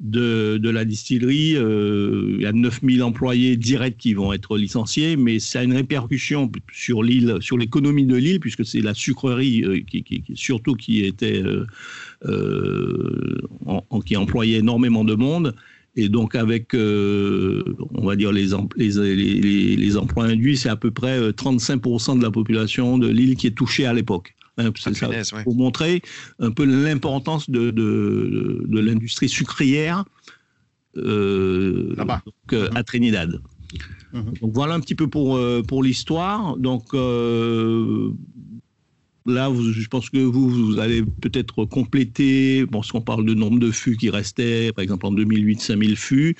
de 0.00 0.70
la 0.70 0.84
distillerie. 0.84 1.52
il 1.52 2.42
y 2.42 2.46
a 2.46 2.52
9000 2.52 3.02
employés 3.02 3.56
directs 3.56 3.96
qui 3.96 4.12
vont 4.12 4.34
être 4.34 4.58
licenciés, 4.58 5.16
mais 5.16 5.38
ça 5.38 5.60
a 5.60 5.62
une 5.62 5.74
répercussion 5.74 6.52
sur 6.70 7.02
l'île, 7.02 7.38
sur 7.40 7.56
l'économie 7.56 8.04
de 8.04 8.16
l'île, 8.16 8.40
puisque 8.40 8.66
c'est 8.66 8.82
la 8.82 8.92
sucrerie 8.92 9.84
qui, 9.86 10.02
qui, 10.02 10.22
surtout 10.34 10.74
qui 10.74 11.04
était. 11.04 11.42
En, 13.64 14.00
qui 14.04 14.16
employait 14.18 14.58
énormément 14.58 15.04
de 15.04 15.14
monde. 15.14 15.54
Et 15.98 16.08
donc, 16.08 16.36
avec, 16.36 16.74
euh, 16.74 17.64
on 17.92 18.06
va 18.06 18.14
dire, 18.14 18.30
les, 18.30 18.46
les, 18.76 19.76
les, 19.76 19.96
emplois 19.96 20.26
induits, 20.26 20.56
c'est 20.56 20.68
à 20.68 20.76
peu 20.76 20.92
près 20.92 21.30
35% 21.30 22.12
euh, 22.12 22.18
de 22.18 22.22
la 22.22 22.30
population 22.30 22.98
de 22.98 23.08
l'île 23.08 23.34
qui 23.34 23.48
est 23.48 23.56
touchée 23.56 23.84
à 23.84 23.92
l'époque. 23.92 24.36
Hein, 24.58 24.70
c'est 24.78 24.94
ça, 24.94 25.08
pour 25.42 25.56
montrer 25.56 26.00
un 26.38 26.52
peu 26.52 26.64
l'importance 26.64 27.50
de, 27.50 27.72
de, 27.72 28.64
de 28.64 28.78
l'industrie 28.78 29.28
sucrière 29.28 30.04
euh, 30.96 31.96
donc, 31.96 32.32
euh, 32.52 32.68
à 32.76 32.84
Trinidad. 32.84 33.40
Mhm. 34.12 34.34
Donc 34.40 34.52
voilà 34.54 34.74
un 34.74 34.80
petit 34.80 34.94
peu 34.94 35.08
pour, 35.08 35.36
pour 35.66 35.82
l'histoire. 35.82 36.56
Donc 36.58 36.94
Là, 39.28 39.52
je 39.54 39.86
pense 39.88 40.08
que 40.08 40.16
vous, 40.16 40.48
vous 40.48 40.78
allez 40.78 41.02
peut-être 41.02 41.66
compléter, 41.66 42.64
bon, 42.64 42.78
parce 42.78 42.92
qu'on 42.92 43.02
parle 43.02 43.26
de 43.26 43.34
nombre 43.34 43.58
de 43.58 43.70
fûts 43.70 43.98
qui 43.98 44.08
restaient, 44.08 44.72
par 44.72 44.82
exemple 44.82 45.04
en 45.04 45.12
2008, 45.12 45.60
5000 45.60 45.96
fûts. 45.96 46.36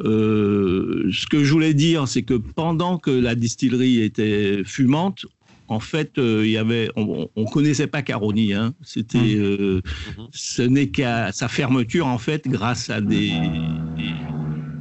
Euh, 0.00 1.10
ce 1.12 1.26
que 1.26 1.44
je 1.44 1.52
voulais 1.52 1.74
dire, 1.74 2.08
c'est 2.08 2.22
que 2.22 2.32
pendant 2.32 2.96
que 2.96 3.10
la 3.10 3.34
distillerie 3.34 4.00
était 4.00 4.62
fumante, 4.64 5.26
en 5.68 5.78
fait, 5.78 6.16
euh, 6.16 6.42
il 6.46 6.52
y 6.52 6.56
avait, 6.56 6.88
on, 6.96 7.28
ne 7.36 7.50
connaissait 7.50 7.86
pas 7.86 8.00
Caroni. 8.00 8.54
Hein. 8.54 8.72
C'était, 8.82 9.18
mmh. 9.18 9.40
euh, 9.40 9.80
mmh. 10.16 10.22
ce 10.32 10.62
n'est 10.62 10.88
qu'à 10.88 11.32
sa 11.32 11.48
fermeture 11.48 12.06
en 12.06 12.18
fait, 12.18 12.48
grâce 12.48 12.88
à 12.88 13.02
des, 13.02 13.32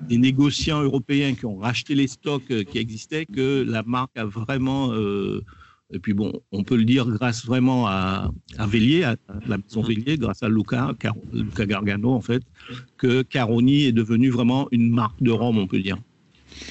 des, 0.08 0.18
négociants 0.18 0.84
européens 0.84 1.34
qui 1.34 1.46
ont 1.46 1.58
racheté 1.58 1.96
les 1.96 2.08
stocks 2.08 2.64
qui 2.66 2.78
existaient, 2.78 3.26
que 3.26 3.66
la 3.68 3.84
marque 3.84 4.16
a 4.16 4.24
vraiment 4.24 4.94
et 5.92 6.00
puis 6.00 6.14
bon, 6.14 6.34
on 6.52 6.64
peut 6.64 6.76
le 6.76 6.84
dire 6.84 7.08
grâce 7.08 7.46
vraiment 7.46 7.88
à, 7.88 8.32
à 8.58 8.68
Vélier, 8.68 9.04
à, 9.04 9.16
la 9.48 9.58
maison 9.58 9.82
mhm. 9.82 9.88
Vélier, 9.88 10.18
grâce 10.18 10.42
à 10.42 10.50
Luca, 10.50 10.94
Luca 11.32 11.66
Gargano 11.66 12.12
en 12.12 12.22
fait, 12.22 12.42
que 12.98 13.22
Caroni 13.22 13.84
est 13.84 13.92
devenu 13.92 14.30
vraiment 14.30 14.68
une 14.72 14.90
marque 14.90 15.22
de 15.22 15.32
Rome, 15.32 15.58
on 15.58 15.68
peut 15.68 15.80
dire. 15.80 15.98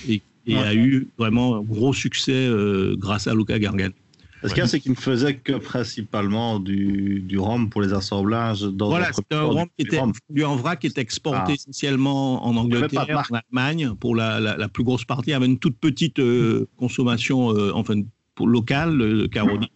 Et, 0.08 0.22
a 0.52 0.74
eu 0.74 1.08
vraiment 1.16 1.56
un 1.56 1.62
gros 1.62 1.94
succès 1.94 2.32
euh, 2.34 2.96
grâce 2.98 3.26
à 3.26 3.34
Luca 3.34 3.58
Gargano. 3.58 3.94
Ce 4.44 4.48
qu'il 4.50 4.58
y 4.58 4.60
a, 4.60 4.66
c'est 4.66 4.80
qu'il 4.80 4.92
ne 4.92 4.96
faisait 4.96 5.36
que 5.36 5.54
principalement 5.54 6.60
du, 6.60 7.20
du 7.20 7.38
rhum 7.38 7.70
pour 7.70 7.80
les 7.80 7.94
assemblages. 7.94 8.60
Dans 8.60 8.88
voilà, 8.88 9.10
c'était 9.10 9.36
un 9.36 9.44
rhum 9.44 9.68
qui 9.78 9.86
était 9.86 10.00
du 10.28 10.44
en 10.44 10.56
vrac 10.56 10.80
qui 10.80 10.88
était 10.88 11.00
exporté 11.00 11.52
ah. 11.52 11.54
essentiellement 11.54 12.46
en 12.46 12.54
Angleterre, 12.56 13.22
en 13.30 13.36
Allemagne 13.36 13.94
pour 13.98 14.14
la, 14.14 14.40
la, 14.40 14.68
plus 14.68 14.84
grosse 14.84 15.06
partie. 15.06 15.32
Avait 15.32 15.46
une 15.46 15.58
toute 15.58 15.78
petite 15.78 16.18
euh, 16.18 16.68
consommation, 16.76 17.56
euh, 17.56 17.72
enfin 17.74 18.02
pour 18.34 18.48
local, 18.48 18.96
le 18.96 19.28
Caroni. 19.28 19.70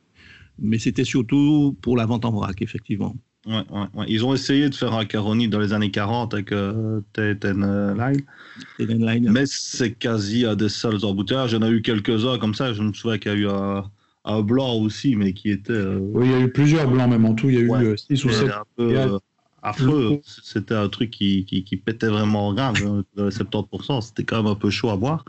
Mais 0.59 0.79
c'était 0.79 1.05
surtout 1.05 1.77
pour 1.83 1.97
la 1.97 2.07
vente 2.07 2.25
en 2.25 2.33
vrac, 2.33 2.61
effectivement. 2.63 3.15
Ouais, 3.47 3.63
ouais, 3.71 4.05
Ils 4.09 4.25
ont 4.27 4.35
essayé 4.35 4.69
de 4.69 4.75
faire 4.75 4.93
un 4.93 5.05
Caroni 5.05 5.49
dans 5.49 5.61
les 5.61 5.73
années 5.73 5.91
40 5.91 6.35
avec 6.35 6.53
euh, 6.53 7.01
Line. 7.17 8.27
Line. 8.79 9.31
Mais 9.31 9.45
c'est 9.47 9.93
quasi 9.93 10.45
à 10.45 10.55
des 10.55 10.69
seuls 10.69 11.05
embouteillages. 11.05 11.51
J'en 11.51 11.63
ai 11.63 11.71
eu 11.71 11.81
quelques-uns 11.81 12.39
comme 12.39 12.55
ça. 12.55 12.73
Je 12.73 12.83
me 12.83 12.93
souviens 12.93 13.17
qu'il 13.19 13.33
y 13.33 13.35
a 13.35 13.39
eu 13.39 13.49
un, 13.49 14.43
blanc 14.43 14.75
aussi, 14.75 15.17
mais 15.17 15.33
qui 15.33 15.51
était. 15.51 15.73
Euh, 15.73 15.99
oui, 15.99 16.27
il 16.27 16.33
y 16.33 16.35
a 16.35 16.41
eu 16.41 16.51
plusieurs 16.51 16.91
blancs 16.91 17.09
même 17.09 17.25
en 17.25 17.35
tout. 17.35 17.49
Il 17.49 17.55
y 17.55 17.73
a 17.73 17.83
eu 17.83 17.97
6 17.97 18.25
euh, 18.25 18.29
ou 18.29 18.33
7. 18.33 18.51
Un 18.51 18.63
peu, 18.77 18.99
euh, 18.99 19.19
affreux. 19.63 20.21
C'était 20.25 20.75
un 20.75 20.89
truc 20.89 21.11
qui, 21.11 21.45
qui, 21.47 21.65
qui, 21.65 21.77
pétait 21.77 22.09
vraiment 22.09 22.53
grave. 22.53 22.75
70%, 23.17 23.93
hein. 23.93 24.01
c'était 24.01 24.25
quand 24.25 24.43
même 24.43 24.53
un 24.53 24.57
peu 24.57 24.69
chaud 24.69 24.91
à 24.91 24.97
boire. 24.97 25.25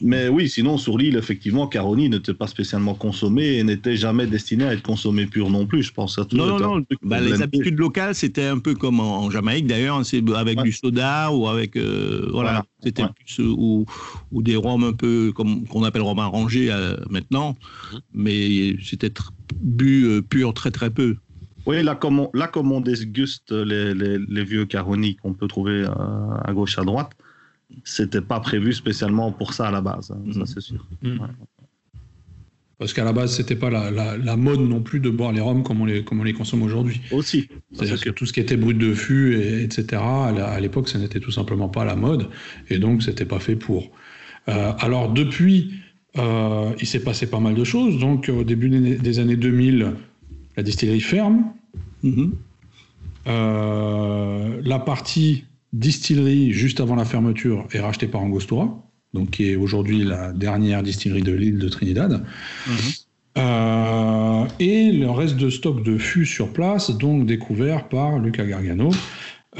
Mais 0.00 0.28
oui, 0.28 0.48
sinon, 0.48 0.78
sur 0.78 0.98
l'île, 0.98 1.16
effectivement, 1.16 1.66
Caroni 1.66 2.08
n'était 2.08 2.34
pas 2.34 2.46
spécialement 2.46 2.94
consommé 2.94 3.56
et 3.56 3.64
n'était 3.64 3.96
jamais 3.96 4.26
destiné 4.26 4.64
à 4.64 4.72
être 4.72 4.82
consommé 4.82 5.26
pur 5.26 5.50
non 5.50 5.66
plus. 5.66 5.82
Je 5.82 5.92
pense 5.92 6.18
à 6.18 6.24
tout 6.24 6.36
Non, 6.36 6.58
non, 6.58 6.76
non. 6.76 6.84
Bah, 7.02 7.20
les 7.20 7.42
habitudes 7.42 7.78
locales, 7.78 8.14
c'était 8.14 8.44
un 8.44 8.58
peu 8.58 8.74
comme 8.74 9.00
en, 9.00 9.30
Jamaïque 9.30 9.66
d'ailleurs, 9.66 9.96
hein, 9.96 10.04
c'est 10.04 10.22
avec 10.34 10.60
du 10.62 10.72
soda 10.72 11.30
ou 11.32 11.48
avec. 11.48 11.76
Euh, 11.76 12.28
voilà, 12.32 12.64
c'était 12.82 13.04
plus. 13.04 13.40
Euh, 13.40 13.54
ou, 13.56 13.86
ou, 14.32 14.42
des 14.42 14.56
rhums 14.56 14.84
un 14.84 14.92
peu 14.92 15.32
comme 15.34 15.66
qu'on 15.66 15.84
appelle 15.84 16.02
rhum 16.02 16.18
arrangé 16.18 16.70
euh, 16.70 16.96
maintenant, 17.10 17.56
mhm. 17.92 18.00
mais 18.14 18.76
c'était 18.82 19.12
bu 19.60 20.22
pur 20.28 20.54
très 20.54 20.70
très 20.70 20.90
peu. 20.90 21.16
Oui, 21.66 21.82
là 21.82 21.94
comme 21.94 22.20
on, 22.20 22.30
là, 22.32 22.46
comme 22.46 22.72
on 22.72 22.80
déguste 22.80 23.52
les, 23.52 23.92
les, 23.92 24.18
les 24.18 24.44
vieux 24.44 24.64
Caroni 24.64 25.16
qu'on 25.16 25.34
peut 25.34 25.48
trouver 25.48 25.84
à 25.84 26.52
gauche, 26.52 26.78
à 26.78 26.84
droite, 26.84 27.12
c'était 27.84 28.20
pas 28.20 28.40
prévu 28.40 28.72
spécialement 28.72 29.32
pour 29.32 29.52
ça 29.52 29.68
à 29.68 29.70
la 29.70 29.80
base, 29.80 30.10
hein, 30.10 30.32
ça 30.32 30.40
mhm. 30.40 30.46
c'est 30.46 30.60
sûr. 30.60 30.86
Mhm. 31.02 31.20
Parce 32.78 32.92
qu'à 32.92 33.02
la 33.02 33.12
base, 33.12 33.34
c'était 33.34 33.56
pas 33.56 33.70
la, 33.70 34.36
mode 34.36 34.60
non 34.60 34.80
plus 34.80 35.00
de 35.00 35.10
boire 35.10 35.32
les 35.32 35.40
rhums 35.40 35.64
comme 35.64 35.80
on 35.80 35.84
les, 35.84 36.04
comme 36.04 36.20
on 36.20 36.22
les 36.22 36.32
consomme 36.32 36.62
aujourd'hui. 36.62 37.00
Aussi. 37.10 37.48
C'est-à-dire 37.72 38.00
que 38.00 38.10
tout 38.10 38.24
ce 38.24 38.32
qui 38.32 38.38
était 38.38 38.56
brut 38.56 38.78
de 38.78 38.94
fût, 38.94 39.34
et, 39.34 39.64
etc., 39.64 40.00
à 40.00 40.60
l'époque, 40.60 40.88
ça 40.88 40.98
n'était 40.98 41.18
tout 41.18 41.32
simplement 41.32 41.68
pas 41.68 41.84
la 41.84 41.96
mode, 41.96 42.28
et 42.70 42.78
donc 42.78 43.02
c'était 43.02 43.24
pas 43.24 43.40
fait 43.40 43.56
pour. 43.56 43.90
Euh, 44.48 44.72
alors 44.78 45.12
depuis, 45.12 45.74
euh, 46.18 46.72
il 46.80 46.86
s'est 46.86 47.02
passé 47.02 47.28
pas 47.28 47.40
mal 47.40 47.54
de 47.54 47.64
choses. 47.64 47.98
Donc 47.98 48.28
au 48.28 48.44
début 48.44 48.68
des 48.70 49.18
années 49.18 49.36
2000, 49.36 49.94
la 50.56 50.62
distillerie 50.62 51.00
ferme. 51.00 51.52
Mhm. 52.04 52.32
Euh, 53.26 54.60
la 54.64 54.78
partie 54.78 55.44
distillerie 55.72 56.52
juste 56.52 56.80
avant 56.80 56.94
la 56.94 57.04
fermeture 57.04 57.66
est 57.72 57.80
rachetée 57.80 58.06
par 58.06 58.22
Angostura, 58.22 58.82
donc 59.14 59.30
qui 59.30 59.50
est 59.50 59.56
aujourd'hui 59.56 60.04
la 60.04 60.32
dernière 60.32 60.82
distillerie 60.82 61.22
de 61.22 61.32
l'île 61.32 61.58
de 61.58 61.68
Trinidad. 61.68 62.24
Mhm. 62.66 62.74
Euh, 63.38 64.44
et 64.58 64.90
le 64.90 65.10
reste 65.10 65.36
de 65.36 65.48
stock 65.48 65.84
de 65.84 65.96
fûts 65.96 66.26
sur 66.26 66.52
place, 66.52 66.90
donc 66.90 67.26
découvert 67.26 67.88
par 67.88 68.18
Luca 68.18 68.44
Gargano, 68.44 68.90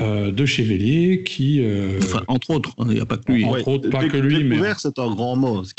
euh, 0.01 0.33
de 0.33 0.47
Chevalier 0.47 1.23
qui. 1.25 1.61
Euh, 1.63 1.99
enfin, 2.03 2.23
entre 2.29 2.51
autres, 2.51 2.75
il 2.81 2.95
n'y 2.95 3.01
a 3.01 3.07
pas 3.07 3.17
que 3.17 3.33
lui. 3.33 3.45
Entre 3.45 3.69
autres, 3.69 3.91
pas 3.91 4.09
que 4.09 4.17
lui, 4.17 4.45
mais. 4.45 4.59
c'est 4.79 4.99
un 4.99 5.15
grand 5.15 5.37
mot. 5.37 5.65
Ce 5.65 5.73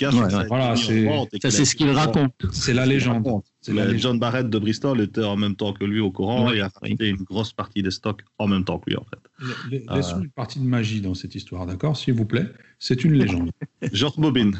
voilà, 0.47 0.75
c'est 0.75 1.65
ce 1.65 1.75
qu'il 1.75 1.89
raconte. 1.91 2.33
C'est 2.51 2.73
la 2.73 2.85
légende. 2.85 3.41
La 3.67 3.95
John 3.97 4.19
Barrett 4.19 4.49
de 4.49 4.57
Bristol 4.57 5.01
était 5.01 5.23
en 5.23 5.35
même 5.35 5.55
temps 5.55 5.73
que 5.73 5.83
lui 5.83 5.99
au 5.99 6.11
courant 6.11 6.51
et 6.51 6.61
a 6.61 6.69
fait 6.69 7.09
une 7.09 7.23
grosse 7.23 7.51
partie 7.51 7.83
des 7.83 7.91
stocks 7.91 8.21
en 8.37 8.47
même 8.47 8.63
temps 8.63 8.79
que 8.79 8.89
lui, 8.89 8.97
en 8.97 9.05
fait. 9.05 9.83
Laissons 9.93 10.21
une 10.21 10.29
partie 10.29 10.59
de 10.59 10.65
magie 10.65 11.01
dans 11.01 11.13
cette 11.13 11.35
histoire, 11.35 11.65
d'accord 11.65 11.97
S'il 11.97 12.13
vous 12.13 12.25
plaît? 12.25 12.47
C'est 12.79 13.03
une 13.03 13.13
légende. 13.13 13.51
George 13.91 14.17
Bobin. 14.17 14.51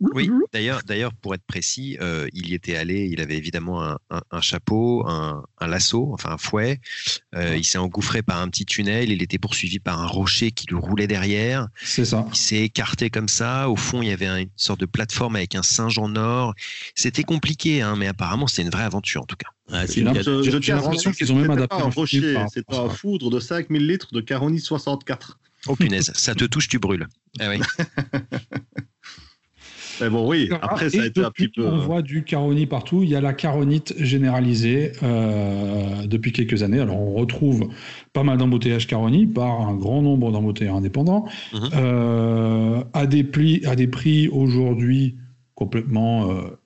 Oui, 0.00 0.30
d'ailleurs, 0.52 0.80
d'ailleurs, 0.86 1.12
pour 1.12 1.34
être 1.34 1.44
précis, 1.46 1.96
euh, 2.00 2.28
il 2.32 2.48
y 2.48 2.54
était 2.54 2.76
allé. 2.76 3.08
Il 3.10 3.20
avait 3.20 3.36
évidemment 3.36 3.96
un, 4.10 4.40
chapeau, 4.40 5.06
un, 5.06 5.44
lasso, 5.60 6.10
enfin 6.12 6.32
un 6.32 6.38
fouet. 6.38 6.80
Euh, 7.34 7.56
il 7.56 7.64
s'est 7.64 7.78
engouffré 7.78 8.22
par 8.22 8.40
un 8.40 8.48
petit 8.48 8.64
tunnel. 8.64 9.10
Il 9.10 9.22
était 9.22 9.38
poursuivi 9.38 9.78
par 9.78 10.00
un 10.00 10.06
rocher 10.06 10.52
qui 10.52 10.66
lui 10.66 10.76
roulait 10.76 11.06
derrière. 11.06 11.68
C'est 11.82 12.04
ça. 12.04 12.26
Il 12.30 12.36
s'est 12.36 12.62
écarté 12.62 13.10
comme 13.10 13.28
ça. 13.28 13.68
Au 13.68 13.76
fond, 13.76 14.02
il 14.02 14.08
y 14.08 14.12
avait 14.12 14.26
une 14.42 14.48
sorte 14.56 14.80
de 14.80 14.86
plateforme 14.86 15.36
avec 15.36 15.54
un 15.54 15.62
singe 15.62 15.98
en 15.98 16.14
or. 16.16 16.54
C'était 16.94 17.24
compliqué, 17.24 17.82
hein, 17.82 17.96
mais 17.96 18.06
apparemment, 18.06 18.46
c'était 18.46 18.62
une 18.62 18.70
vraie 18.70 18.84
aventure 18.84 19.22
en 19.22 19.26
tout 19.26 19.36
cas. 19.36 19.48
Ah, 19.72 19.80
à 19.80 19.86
l'impression 19.86 21.12
qu'ils 21.12 21.32
ont 21.32 21.36
même 21.36 21.50
adapté 21.50 21.76
un 21.76 21.90
rocher. 21.90 22.36
C'est 22.52 22.64
un 22.72 22.88
foudre 22.88 23.30
de 23.30 23.40
5000 23.40 23.86
litres 23.86 24.12
de 24.12 24.20
Caroni 24.20 24.60
64. 24.60 25.38
Oh 25.66 25.76
punaise, 25.76 26.12
ça 26.14 26.34
te 26.34 26.44
touche, 26.44 26.68
tu 26.68 26.78
brûles. 26.78 27.06
Ah 27.40 27.48
oui. 27.48 27.60
Mais 30.00 30.10
bon, 30.10 30.28
oui, 30.28 30.48
après, 30.62 30.90
ça 30.90 31.02
a 31.02 31.06
été 31.06 31.22
un 31.22 31.30
petit 31.30 31.48
peu. 31.48 31.66
On 31.66 31.78
voit 31.78 32.02
du 32.02 32.24
caroni 32.24 32.66
partout. 32.66 33.02
Il 33.02 33.08
y 33.08 33.16
a 33.16 33.20
la 33.20 33.32
caronite 33.32 33.94
généralisée 33.98 34.92
euh, 35.02 36.06
depuis 36.06 36.32
quelques 36.32 36.62
années. 36.62 36.80
Alors, 36.80 37.00
on 37.00 37.14
retrouve 37.14 37.68
pas 38.12 38.22
mal 38.22 38.38
d'embouteillages 38.38 38.86
caroni 38.86 39.26
par 39.26 39.60
un 39.62 39.74
grand 39.74 40.02
nombre 40.02 40.32
d'embouteillages 40.32 40.74
indépendants 40.74 41.26
mhm. 41.52 41.60
euh, 41.74 42.84
à, 42.92 43.06
des 43.06 43.24
prix, 43.24 43.64
à 43.66 43.76
des 43.76 43.86
prix 43.86 44.28
aujourd'hui 44.28 45.16
complètement 45.54 46.30
euh, 46.30 46.58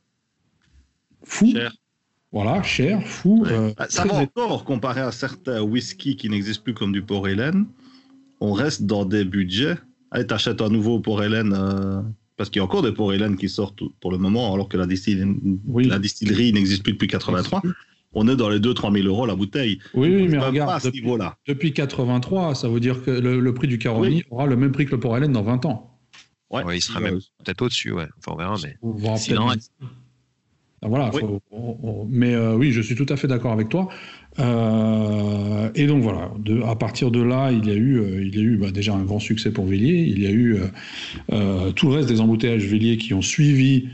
fous. 1.22 1.52
Cher. 1.52 1.72
Voilà, 2.30 2.62
cher, 2.62 3.02
fou. 3.06 3.46
Bah, 3.78 3.86
ça 3.88 4.04
va 4.04 4.16
encore 4.16 4.64
comparé 4.64 5.00
à 5.00 5.12
certains 5.12 5.62
whisky 5.62 6.16
qui 6.16 6.28
n'existent 6.28 6.62
plus 6.62 6.74
comme 6.74 6.92
du 6.92 7.02
port 7.02 7.26
Hélène. 7.26 7.66
On 8.40 8.52
reste 8.52 8.84
dans 8.84 9.06
des 9.06 9.24
budgets. 9.24 9.76
Allez, 10.10 10.26
t'achètes 10.26 10.60
un 10.60 10.68
nouveau 10.68 11.00
port 11.00 11.24
Hélène 11.24 11.54
parce 12.38 12.48
qu'il 12.50 12.60
y 12.60 12.62
a 12.62 12.64
encore 12.64 12.82
des 12.82 12.92
port 12.92 13.12
Hélène 13.12 13.36
qui 13.36 13.48
sortent 13.48 13.82
pour 14.00 14.12
le 14.12 14.16
moment, 14.16 14.54
alors 14.54 14.68
que 14.68 14.76
la 14.78 14.86
distillerie, 14.86 16.52
n'existe 16.52 16.84
plus 16.84 16.92
depuis 16.92 17.08
83. 17.08 17.62
On 18.14 18.26
est 18.28 18.36
dans 18.36 18.48
les 18.48 18.60
2-3 18.60 18.94
000 18.94 19.06
euros 19.06 19.26
la 19.26 19.34
bouteille. 19.34 19.80
Oui, 19.92 20.14
oui 20.14 20.28
mais 20.28 20.38
regarde, 20.38 20.82
depuis, 20.82 21.02
depuis, 21.46 21.72
83, 21.74 22.54
ça 22.54 22.68
veut 22.68 22.80
dire 22.80 23.02
que 23.04 23.10
le, 23.10 23.54
prix 23.54 23.68
du 23.68 23.78
Caroni 23.78 24.22
aura 24.30 24.46
le 24.46 24.56
même 24.56 24.72
prix 24.72 24.86
que 24.86 24.92
le 24.92 25.00
port 25.00 25.16
Hélène 25.16 25.32
dans 25.32 25.42
20 25.42 25.66
ans. 25.66 25.98
Ouais, 26.50 26.78
il 26.78 26.80
sera 26.80 27.00
même 27.00 27.18
peut-être 27.44 27.60
au-dessus, 27.60 27.92
ouais. 27.92 28.06
Enfin, 28.18 28.32
on 28.32 28.36
verra, 28.36 28.56
mais. 28.62 28.76
Voilà, 30.82 31.10
mais 32.08 32.34
euh, 32.34 32.54
oui, 32.54 32.70
je 32.70 32.80
suis 32.80 32.94
tout 32.94 33.06
à 33.08 33.16
fait 33.16 33.26
d'accord 33.26 33.52
avec 33.52 33.68
toi. 33.68 33.88
Euh, 34.38 35.68
et 35.74 35.86
donc 35.88 36.02
voilà, 36.02 36.30
de, 36.38 36.62
à 36.62 36.76
partir 36.76 37.10
de 37.10 37.20
là, 37.20 37.50
il 37.50 37.66
y 37.66 37.70
a 37.70 37.74
eu, 37.74 37.98
euh, 37.98 38.24
il 38.24 38.36
y 38.36 38.38
a 38.38 38.42
eu 38.42 38.56
bah, 38.56 38.70
déjà 38.70 38.94
un 38.94 39.02
grand 39.02 39.18
succès 39.18 39.50
pour 39.50 39.66
Vélier. 39.66 40.04
Il 40.08 40.22
y 40.22 40.26
a 40.26 40.30
eu 40.30 40.58
tout 41.74 41.88
le 41.88 41.94
reste 41.94 42.08
des 42.08 42.20
embouteillages 42.20 42.64
Vélier 42.64 42.96
qui 42.96 43.12
ont 43.12 43.22
suivi 43.22 43.88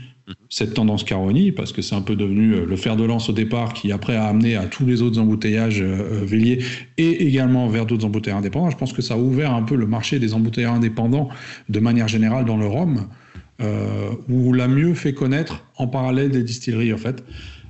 cette 0.49 0.73
tendance 0.73 1.03
Caroni, 1.03 1.51
parce 1.51 1.71
que 1.71 1.83
c'est 1.83 1.93
un 1.93 2.01
peu 2.01 2.15
devenu 2.15 2.65
le 2.65 2.75
fer 2.75 2.95
de 2.95 3.03
lance 3.03 3.29
au 3.29 3.33
départ, 3.33 3.73
qui 3.73 3.91
après 3.91 4.15
a 4.15 4.25
amené 4.25 4.55
à 4.55 4.65
tous 4.65 4.85
les 4.85 5.01
autres 5.01 5.19
embouteillages 5.19 5.81
Vélier 5.81 6.63
et 6.97 7.27
également 7.27 7.67
vers 7.67 7.85
d'autres 7.85 8.05
embouteillages 8.05 8.39
indépendants. 8.39 8.69
Je 8.69 8.77
pense 8.77 8.93
que 8.93 9.01
ça 9.01 9.15
a 9.15 9.17
ouvert 9.17 9.53
un 9.53 9.63
peu 9.63 9.75
le 9.75 9.87
marché 9.87 10.19
des 10.19 10.33
embouteillages 10.33 10.77
indépendants 10.77 11.29
de 11.69 11.79
manière 11.79 12.07
générale 12.07 12.45
dans 12.45 12.57
le 12.57 12.67
Rhum 12.67 12.97
euh, 12.97 13.01
où 13.59 14.53
l'a 14.53 14.67
mieux 14.67 14.93
fait 14.93 15.13
connaître 15.13 15.63
en 15.77 15.87
parallèle 15.87 16.29
des 16.29 16.43
distilleries 16.43 16.93
en 16.93 16.97
fait. 16.97 17.23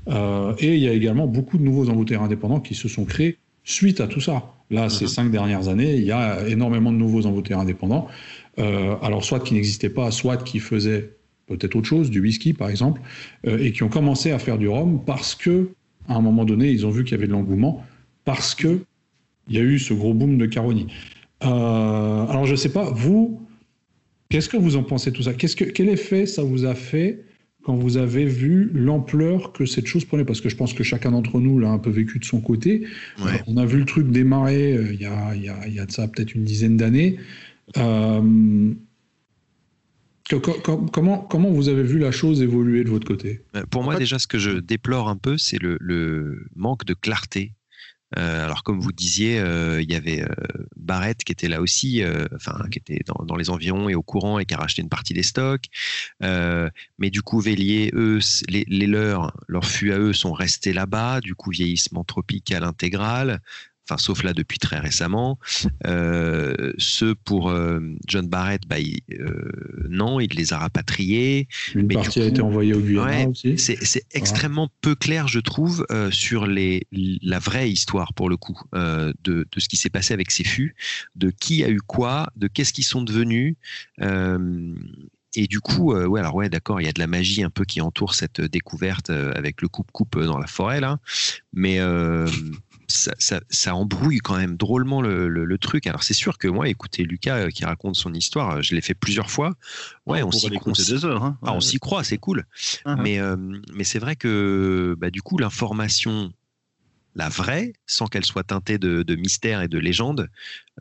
Euh, 0.08 0.54
et 0.60 0.76
il 0.76 0.80
y 0.80 0.88
a 0.88 0.94
également 0.94 1.28
beaucoup 1.28 1.58
de 1.58 1.64
nouveaux 1.64 1.90
embouteilleurs 1.90 2.24
indépendants 2.24 2.60
qui 2.60 2.76
se 2.76 2.88
sont 2.88 3.06
créés 3.06 3.38
suite 3.64 4.02
à 4.02 4.08
tout 4.08 4.22
ça. 4.22 4.54
Là, 4.72 4.90
ces 4.90 5.06
mhm. 5.06 5.10
cinq 5.10 5.32
dernières 5.32 5.68
années, 5.68 5.96
il 5.96 6.04
y 6.04 6.12
a 6.12 6.48
énormément 6.48 6.92
de 6.92 6.98
nouveaux 6.98 7.26
embouteilleurs 7.26 7.62
indépendants. 7.62 8.08
Euh, 8.60 8.96
alors, 9.02 9.24
soit 9.24 9.40
qui 9.40 9.54
n'existaient 9.54 9.90
pas, 9.90 10.12
soit 10.12 10.38
qui 10.38 10.60
faisaient 10.60 11.12
peut-être 11.48 11.76
autre 11.76 11.88
chose, 11.88 12.10
du 12.10 12.20
whisky 12.20 12.54
par 12.54 12.70
exemple, 12.70 13.02
euh, 13.46 13.60
et 13.60 13.72
qui 13.72 13.84
ont 13.84 13.90
commencé 13.90 14.32
à 14.32 14.40
faire 14.40 14.58
du 14.58 14.68
rhum 14.68 15.04
parce 15.06 15.36
que, 15.36 15.70
à 16.08 16.16
un 16.16 16.22
moment 16.22 16.46
donné, 16.46 16.72
ils 16.72 16.86
ont 16.86 16.90
vu 16.90 17.04
qu'il 17.04 17.12
y 17.12 17.16
avait 17.16 17.28
de 17.28 17.32
l'engouement, 17.32 17.84
parce 18.24 18.56
que 18.56 18.80
il 19.48 19.56
y 19.56 19.60
a 19.60 19.62
eu 19.62 19.78
ce 19.78 19.94
gros 19.94 20.16
boom 20.16 20.40
de 20.40 20.48
Caroni. 20.48 20.88
Euh, 21.44 21.48
alors, 22.28 22.46
je 22.46 22.52
ne 22.52 22.56
sais 22.56 22.72
pas, 22.72 22.90
vous, 22.90 23.45
Qu'est-ce 24.36 24.50
que 24.50 24.58
vous 24.58 24.76
en 24.76 24.84
pensez 24.84 25.14
tout 25.14 25.24
ça? 25.24 25.34
Qu'est-ce 25.34 25.56
que, 25.56 25.64
Quel 25.64 25.88
effet 25.88 26.26
ça 26.26 26.44
vous 26.44 26.66
a 26.66 26.76
fait 26.76 27.24
quand 27.64 27.74
vous 27.74 27.96
avez 27.96 28.26
vu 28.26 28.70
l'ampleur 28.74 29.54
que 29.54 29.66
cette 29.66 29.88
chose 29.88 30.04
prenait? 30.04 30.26
Parce 30.26 30.42
que 30.42 30.50
je 30.50 30.58
pense 30.58 30.74
que 30.74 30.84
chacun 30.84 31.12
d'entre 31.12 31.40
nous 31.40 31.58
l'a 31.58 31.70
un 31.70 31.80
peu 31.80 31.90
vécu 31.90 32.20
de 32.20 32.26
son 32.26 32.42
côté. 32.42 32.86
on 33.48 33.56
a 33.56 33.66
vu 33.66 33.80
le 33.80 33.86
truc 33.86 34.12
démarrer 34.12 34.74
euh, 34.74 34.94
il, 34.94 35.00
y 35.00 35.06
a, 35.06 35.34
il, 35.36 35.44
y 35.44 35.48
a, 35.48 35.66
il 35.68 35.74
y 35.74 35.80
a 35.80 35.86
de 35.86 35.92
ça 35.94 36.10
peut-être 36.10 36.36
une 36.36 36.44
dizaine 36.44 36.76
d'années. 36.76 37.18
Euh, 37.78 38.74
comment, 40.92 41.20
comment 41.20 41.52
vous 41.52 41.70
avez 41.70 41.84
vu 41.84 41.98
la 41.98 42.12
chose 42.12 42.42
évoluer 42.42 42.84
de 42.84 42.90
votre 42.90 43.08
côté? 43.08 43.42
Euh, 43.56 43.64
Pour 43.72 43.84
moi, 43.84 43.96
déjà, 43.96 44.20
ce 44.20 44.28
que 44.28 44.38
je 44.38 44.60
déplore 44.60 45.08
un 45.08 45.16
peu, 45.16 45.38
c'est 45.38 45.62
le, 45.64 45.78
le 45.80 46.46
manque 46.58 46.84
de 46.84 46.94
clarté 46.94 47.54
euh, 47.54 47.65
alors 48.16 48.64
comme 48.64 48.80
vous 48.80 48.92
disiez, 48.92 49.40
euh, 49.40 49.82
il 49.82 49.92
y 49.92 49.96
avait 49.96 50.22
euh, 50.22 50.28
Barrett 50.76 51.24
qui 51.24 51.32
était 51.32 51.48
là 51.48 51.62
aussi, 51.62 52.04
enfin 52.36 52.58
qui 52.72 52.80
était 52.80 53.02
dans, 53.06 53.36
les 53.36 53.50
environs 53.50 53.90
et 53.90 53.96
au 53.96 54.04
courant 54.04 54.40
et 54.40 54.46
qui 54.46 54.54
a 54.54 54.58
racheté 54.58 54.82
une 54.82 54.90
partie 54.90 55.14
des 55.14 55.24
stocks. 55.24 55.66
mais 56.22 57.10
du 57.10 57.22
coup, 57.22 57.40
Vélier, 57.40 57.92
eux, 57.94 58.20
les, 58.48 58.66
leurs, 58.88 59.36
leurs 59.48 59.66
fûts 59.66 59.92
à 59.92 60.00
eux 60.00 60.14
sont 60.14 60.34
restés 60.34 60.74
là-bas. 60.74 61.22
Du 61.22 61.36
coup, 61.36 61.52
vieillissement 61.52 62.04
tropical 62.04 62.64
intégral 62.64 63.42
enfin 63.88 63.98
sauf 63.98 64.24
là 64.24 64.34
depuis 64.34 64.58
très 64.58 64.80
récemment. 64.80 65.40
Euh, 65.86 66.74
ceux 66.78 67.16
pour 67.16 67.50
euh, 67.50 67.80
John 68.08 68.28
Barrett, 68.28 68.62
bah, 68.68 68.78
euh, 69.12 69.52
non, 69.90 70.20
il 70.20 70.34
les 70.34 70.54
a 70.54 70.58
rapatriés. 70.58 71.48
Une 71.74 71.88
partie 71.88 72.22
a 72.22 72.26
été 72.26 72.42
envoyée 72.42 72.74
au 72.74 72.80
Guyana 72.80 73.30
aussi. 73.30 73.58
C'est 73.58 74.06
extrêmement 74.12 74.70
peu 74.82 74.96
clair, 74.96 75.28
je 75.28 75.40
trouve, 75.40 75.86
sur 76.12 76.48
les, 76.48 76.88
la 76.92 77.40
vraie 77.40 77.70
histoire 77.70 78.14
pour 78.14 78.30
le 78.30 78.38
coup 78.38 78.60
de, 78.74 79.14
de, 79.24 79.60
ce 79.60 79.70
qui 79.70 79.78
s'est 79.78 79.90
passé 79.90 80.14
avec 80.14 80.32
ces 80.32 80.44
fûts, 80.44 80.76
de 81.16 81.30
qui 81.30 81.64
a 81.64 81.70
eu 81.70 81.80
quoi, 81.80 82.30
de 82.36 82.48
qu'est-ce 82.48 82.74
qu'ils 82.74 82.86
sont 82.86 83.02
devenus. 83.04 83.56
Et 85.38 85.48
du 85.48 85.60
coup, 85.60 85.94
ouais, 85.94 86.20
alors 86.20 86.36
ouais, 86.36 86.50
d'accord, 86.50 86.80
il 86.80 86.86
y 86.86 86.90
a 86.90 86.94
de 86.94 87.00
la 87.00 87.08
magie 87.08 87.44
un 87.44 87.50
peu 87.50 87.66
qui 87.66 87.82
entoure 87.82 88.16
cette 88.16 88.42
découverte 88.42 89.10
avec 89.10 89.62
le 89.62 89.68
coupe-coupe 89.68 90.20
dans 90.20 90.40
la 90.40 90.48
forêt 90.48 90.80
là, 90.80 91.00
mais 91.54 91.80
ça, 92.96 93.76
embrouille 93.76 94.20
quand 94.20 94.38
même 94.38 94.58
drôlement 94.58 95.02
le, 95.02 95.58
truc. 95.58 95.88
Alors 95.88 96.04
c'est 96.04 96.14
sûr 96.14 96.38
que 96.38 96.48
moi, 96.48 96.68
écoutez 96.68 97.04
Lucas 97.04 97.38
euh, 97.38 97.50
qui 97.50 97.64
raconte 97.64 97.96
son 97.96 98.14
histoire, 98.14 98.62
je 98.62 98.76
l'ai 98.76 98.82
fait 98.82 98.94
plusieurs 98.94 99.32
fois. 99.32 99.56
Ouais, 100.06 100.22
on 100.22 100.32
s'y 100.32 100.50
croit. 100.50 100.74
Hein. 101.06 101.38
Ah, 101.42 101.54
on 101.54 101.62
s'y 101.62 101.80
croit, 101.80 102.04
c'est 102.04 102.18
cool. 102.18 102.46
Mais, 102.98 103.20
euh, 103.20 103.36
mais 103.74 103.84
c'est 103.84 104.00
vrai 104.00 104.16
que 104.16 104.96
bah, 105.00 105.10
du 105.10 105.22
coup, 105.22 105.38
l'information, 105.38 106.32
la 107.16 107.30
vraie, 107.30 107.74
sans 107.88 108.08
qu'elle 108.08 108.26
soit 108.26 108.44
teintée 108.44 108.78
de, 108.78 109.16
mystère 109.16 109.62
et 109.62 109.70
de 109.70 109.80
légende, 109.80 110.30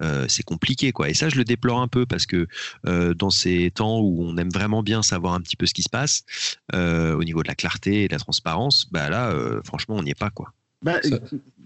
euh, 0.02 0.26
c'est 0.28 0.42
compliqué. 0.42 0.90
quoi. 0.90 1.08
Et 1.08 1.14
ça, 1.14 1.28
je 1.28 1.36
le 1.36 1.44
déplore 1.44 1.80
un 1.80 1.88
peu 1.88 2.04
parce 2.04 2.26
que 2.26 2.48
dans 2.84 3.30
ces 3.30 3.70
temps 3.70 4.00
où 4.00 4.24
on 4.24 4.36
aime 4.36 4.50
vraiment 4.50 4.82
bien 4.82 5.02
savoir 5.02 5.34
un 5.34 5.40
petit 5.40 5.56
peu 5.56 5.66
ce 5.66 5.74
qui 5.74 5.82
se 5.82 5.90
passe, 5.90 6.24
au 6.72 7.24
niveau 7.24 7.42
de 7.42 7.48
la 7.48 7.54
clarté 7.54 8.04
et 8.04 8.08
de 8.08 8.12
la 8.12 8.18
transparence, 8.18 8.86
bah 8.90 9.08
là, 9.08 9.32
franchement, 9.64 9.96
on 9.96 10.02
n'y 10.02 10.10
est 10.10 10.18
pas. 10.18 10.30
quoi. 10.30 10.52
Ben, 10.84 11.00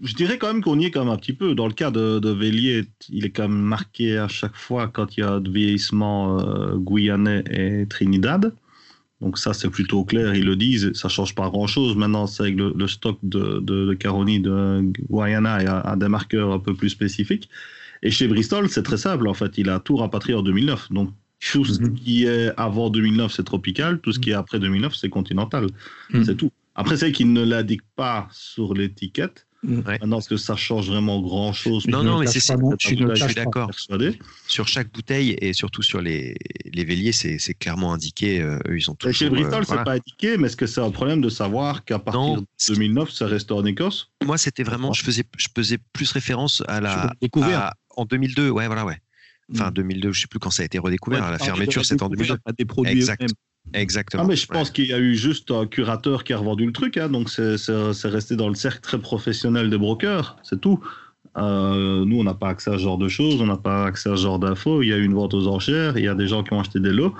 je 0.01 0.15
dirais 0.15 0.37
quand 0.37 0.47
même 0.47 0.63
qu'on 0.63 0.79
y 0.79 0.85
est 0.85 0.91
quand 0.91 1.03
même 1.03 1.13
un 1.13 1.17
petit 1.17 1.33
peu. 1.33 1.53
Dans 1.53 1.67
le 1.67 1.73
cas 1.73 1.91
de, 1.91 2.19
de 2.19 2.29
Vélier, 2.29 2.85
il 3.09 3.25
est 3.25 3.31
quand 3.31 3.49
même 3.49 3.59
marqué 3.59 4.17
à 4.17 4.29
chaque 4.29 4.55
fois 4.55 4.87
quand 4.87 5.17
il 5.17 5.19
y 5.19 5.23
a 5.23 5.41
de 5.41 5.51
vieillissement 5.51 6.39
euh, 6.39 6.77
guyanais 6.77 7.43
et 7.51 7.85
Trinidad. 7.85 8.53
Donc 9.19 9.37
ça, 9.37 9.53
c'est 9.53 9.69
plutôt 9.69 10.05
clair, 10.05 10.33
ils 10.33 10.45
le 10.45 10.55
disent, 10.55 10.93
ça 10.93 11.09
change 11.09 11.35
pas 11.35 11.49
grand-chose. 11.49 11.97
Maintenant, 11.97 12.25
c'est 12.27 12.43
avec 12.43 12.55
le, 12.55 12.87
stock 12.87 13.19
de, 13.21 13.59
de, 13.59 13.87
de 13.87 13.93
Caroni, 13.93 14.39
de 14.39 14.81
Guyana, 15.09 15.61
et 15.61 15.67
a, 15.67 15.95
des 15.97 16.07
marqueurs 16.07 16.53
un 16.53 16.59
peu 16.59 16.73
plus 16.73 16.89
spécifiques. 16.89 17.49
Et 18.01 18.11
chez 18.11 18.29
Bristol, 18.29 18.69
c'est 18.69 18.83
très 18.83 18.95
simple, 18.95 19.27
en 19.27 19.33
fait, 19.33 19.57
il 19.57 19.69
a 19.69 19.81
tout 19.81 19.97
rapatrié 19.97 20.35
en 20.37 20.41
2009. 20.41 20.93
Donc 20.93 21.09
tout 21.51 21.65
ce 21.65 21.81
mhm. 21.81 21.93
qui 21.95 22.25
est 22.25 22.51
avant 22.55 22.89
2009, 22.89 23.33
c'est 23.33 23.43
tropical, 23.43 23.99
tout 23.99 24.13
ce 24.13 24.19
qui 24.19 24.29
est 24.29 24.33
après 24.33 24.59
2009, 24.59 24.95
c'est 24.95 25.09
continental. 25.09 25.67
Mhm. 26.13 26.23
C'est 26.23 26.35
tout. 26.35 26.51
Après, 26.79 26.95
c'est 26.95 27.11
qu'il 27.11 27.33
ne 27.33 27.43
l'indique 27.43 27.81
pas 27.97 28.29
sur 28.31 28.73
l'étiquette. 28.73 29.47
Maintenant, 29.63 30.19
est-ce 30.19 30.29
que 30.29 30.37
ça 30.37 30.55
change 30.55 30.87
vraiment 30.87 31.19
grand-chose? 31.19 31.85
Non, 31.87 32.03
non, 32.03 32.19
mais 32.19 32.27
c'est 32.27 32.39
je 32.39 32.87
suis, 32.87 33.35
d'accord. 33.35 33.69
Sur 34.47 34.69
chaque 34.69 34.89
bouteille 34.89 35.35
et 35.41 35.51
surtout 35.51 35.81
sur 35.81 36.01
les, 36.01 36.37
les 36.63 36.85
véliers, 36.85 37.11
c'est 37.11 37.53
clairement 37.55 37.91
indiqué. 37.91 38.41
Euh, 38.41 38.57
ils 38.69 38.89
ont 38.89 38.95
toujours, 38.95 39.13
chez 39.13 39.29
Bristol, 39.29 39.65
ce 39.65 39.75
c'est 39.75 39.83
pas 39.83 39.95
indiqué, 39.95 40.37
mais 40.37 40.47
est-ce 40.47 40.55
que 40.55 40.67
c'est 40.67 40.79
un 40.79 40.91
problème 40.91 41.19
de 41.19 41.27
savoir 41.27 41.83
qu'à 41.83 41.99
partir 41.99 42.37
de 42.37 42.47
2009, 42.69 43.11
ça 43.11 43.27
reste 43.27 43.51
en 43.51 43.65
Écosse? 43.65 44.13
Moi, 44.23 44.37
c'était 44.37 44.63
vraiment, 44.63 44.93
je 44.93 45.03
faisais, 45.03 45.25
je 45.37 45.47
faisais 45.53 45.79
plus 45.91 46.09
référence 46.13 46.63
à 46.69 46.79
la 46.79 47.11
découverte 47.21 47.73
en 47.97 48.05
2002. 48.05 48.49
Ouais, 48.49 48.67
voilà, 48.67 48.85
ouais. 48.85 49.01
Enfin, 49.51 49.71
2002, 49.71 50.07
mm. 50.09 50.13
je 50.13 50.21
sais 50.21 50.27
plus 50.27 50.39
quand 50.39 50.51
ça 50.51 50.63
a 50.63 50.65
été 50.65 50.79
redécouvert. 50.79 51.29
la 51.29 51.39
fermeture, 51.39 51.83
c'était 51.85 52.03
en 52.03 52.09
2002. 52.09 52.37
Des 52.57 52.63
produits 52.63 52.93
exact. 52.93 53.33
Exactement. 53.73 54.23
Ah, 54.23 54.27
mais 54.27 54.35
je 54.35 54.47
pense 54.47 54.71
qu'il 54.71 54.87
y 54.87 54.93
a 54.93 54.99
eu 54.99 55.15
juste 55.15 55.51
un 55.51 55.67
curateur 55.67 56.23
qui 56.23 56.33
a 56.33 56.37
revendu 56.37 56.65
le 56.65 56.71
truc, 56.71 56.97
hein, 56.97 57.09
donc 57.09 57.29
c'est 57.29 58.07
resté 58.07 58.35
dans 58.35 58.49
le 58.49 58.55
cercle 58.55 58.81
très 58.81 58.99
professionnel 58.99 59.69
des 59.69 59.77
brokers, 59.77 60.37
c'est 60.43 60.59
tout. 60.59 60.79
Euh, 61.37 62.03
nous, 62.05 62.19
on 62.19 62.23
n'a 62.23 62.33
pas 62.33 62.49
accès 62.49 62.71
à 62.71 62.73
ce 62.73 62.79
genre 62.79 62.97
de 62.97 63.07
choses, 63.07 63.41
on 63.41 63.45
n'a 63.45 63.57
pas 63.57 63.85
accès 63.85 64.09
à 64.09 64.15
ce 64.15 64.23
genre 64.23 64.39
d'infos. 64.39 64.81
Il 64.81 64.89
y 64.89 64.93
a 64.93 64.97
eu 64.97 65.03
une 65.03 65.13
vente 65.13 65.33
aux 65.33 65.47
enchères, 65.47 65.97
il 65.97 66.03
y 66.03 66.07
a 66.07 66.15
des 66.15 66.27
gens 66.27 66.43
qui 66.43 66.53
ont 66.53 66.59
acheté 66.59 66.79
des 66.79 66.91
lots. 66.91 67.13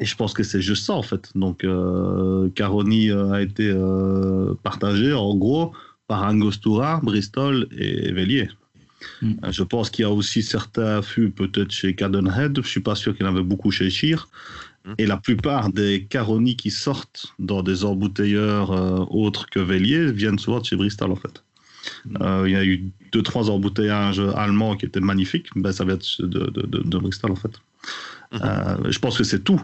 Et 0.00 0.04
je 0.04 0.16
pense 0.16 0.34
que 0.34 0.42
c'est 0.42 0.60
juste 0.60 0.84
ça, 0.86 0.94
en 0.94 1.02
fait. 1.02 1.30
Donc, 1.34 1.64
euh, 1.64 2.48
Caroni 2.50 3.10
euh, 3.10 3.32
a 3.32 3.42
été 3.42 3.70
euh, 3.70 4.54
partagé, 4.62 5.12
en 5.12 5.34
gros, 5.36 5.72
par 6.08 6.22
Angostura, 6.24 7.00
Bristol 7.02 7.68
et 7.76 8.12
Vélier. 8.12 8.48
Hmm. 9.22 9.34
Je 9.50 9.62
pense 9.62 9.90
qu'il 9.90 10.02
y 10.02 10.06
a 10.06 10.10
aussi 10.10 10.42
certains 10.42 11.00
fûts, 11.02 11.30
peut-être 11.30 11.70
chez 11.70 11.94
Cadenhead. 11.94 12.54
Je 12.56 12.60
ne 12.60 12.66
suis 12.66 12.80
pas 12.80 12.94
sûr 12.94 13.16
qu'il 13.16 13.24
y 13.24 13.28
en 13.28 13.32
avait 13.32 13.44
beaucoup 13.44 13.70
chez 13.70 13.90
Shear. 13.90 14.28
Mmh. 14.84 14.94
Et 14.98 15.06
la 15.06 15.16
plupart 15.16 15.70
des 15.70 16.04
caronis 16.04 16.56
qui 16.56 16.70
sortent 16.70 17.34
dans 17.38 17.62
des 17.62 17.84
embouteilleurs 17.84 18.70
euh, 18.72 19.04
autres 19.08 19.46
que 19.46 19.58
Vélier 19.58 20.12
viennent 20.12 20.38
souvent 20.38 20.60
de 20.60 20.64
chez 20.64 20.76
Bristol, 20.76 21.10
en 21.10 21.16
fait. 21.16 21.42
Mmh. 22.04 22.16
Euh, 22.20 22.48
il 22.48 22.52
y 22.52 22.56
a 22.56 22.64
eu 22.64 22.84
deux, 23.12 23.22
trois 23.22 23.50
embouteillages 23.50 24.20
allemands 24.36 24.76
qui 24.76 24.86
étaient 24.86 25.00
magnifiques. 25.00 25.48
Ben, 25.56 25.72
ça 25.72 25.84
vient 25.84 25.98
de, 26.18 26.26
de, 26.26 26.82
de, 26.82 26.98
Bristol, 26.98 27.32
en 27.32 27.36
fait. 27.36 27.60
Mmh. 28.32 28.38
Euh, 28.42 28.90
je 28.90 28.98
pense 28.98 29.16
que 29.16 29.24
c'est 29.24 29.42
tout. 29.42 29.60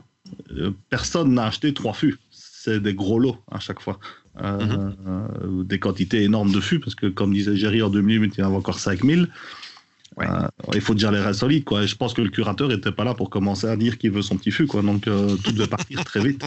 Personne 0.89 1.35
n'a 1.35 1.47
acheté 1.47 1.75
trois 1.75 1.93
fûts. 1.93 2.19
C'est 2.31 2.81
des 2.81 2.95
gros 2.95 3.19
lots 3.19 3.39
à 3.51 3.59
chaque 3.59 3.81
fois. 3.81 3.99
des 5.65 5.79
quantités 5.79 6.23
énormes 6.23 6.53
de 6.53 6.61
fûts, 6.61 6.81
parce 6.81 6.95
que, 6.95 7.07
comme 7.07 7.35
disait 7.35 7.57
Jerry 7.57 7.83
en 7.83 7.91
2008, 7.91 8.35
il 8.37 8.41
y 8.41 8.43
en 8.43 8.49
avait 8.49 8.57
encore 8.57 8.79
5000. 8.79 9.29
Euh, 10.19 10.49
il 10.75 10.81
faut 10.81 10.95
dire 10.95 11.13
les 11.13 11.21
règles 11.21 11.35
solides. 11.35 11.65
Quoi. 11.65 11.87
je 11.87 11.95
pense 11.95 12.15
que 12.15 12.23
le 12.23 12.31
curateur 12.31 12.69
n'était 12.69 12.93
pas 12.93 13.05
là 13.05 13.15
pour 13.15 13.31
commencer 13.31 13.67
à 13.67 13.77
dire 13.77 13.99
qu'il 13.99 14.11
veut 14.11 14.23
son 14.23 14.37
petit 14.37 14.51
fût. 14.51 14.67
Quoi. 14.67 14.83
Donc, 14.83 15.07
euh, 15.07 15.37
tout 15.37 15.53
devait 15.53 15.69
partir 15.69 16.05
très 16.05 16.21
vite. 16.21 16.45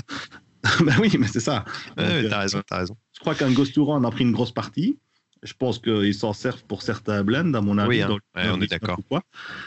ben 0.85 0.95
oui, 0.99 1.15
mais 1.19 1.27
c'est 1.27 1.39
ça. 1.39 1.65
t'as 1.95 2.39
raison, 2.39 2.61
as 2.69 2.77
raison. 2.77 2.97
Je 3.13 3.19
crois 3.19 3.35
qu'un 3.35 3.51
Ghost 3.51 3.77
en 3.77 4.03
a 4.03 4.11
pris 4.11 4.23
une 4.23 4.31
grosse 4.31 4.51
partie. 4.51 4.97
Je 5.43 5.53
pense 5.53 5.77
qu'ils 5.77 6.13
s'en 6.13 6.31
servent 6.31 6.63
pour 6.63 6.81
certains 6.81 7.23
blends, 7.23 7.53
à 7.53 7.61
mon 7.61 7.77
avis. 7.77 8.01
Oui, 8.01 8.01
hein. 8.01 8.17
on 8.35 8.61
est 8.61 8.67
d'accord. 8.67 8.99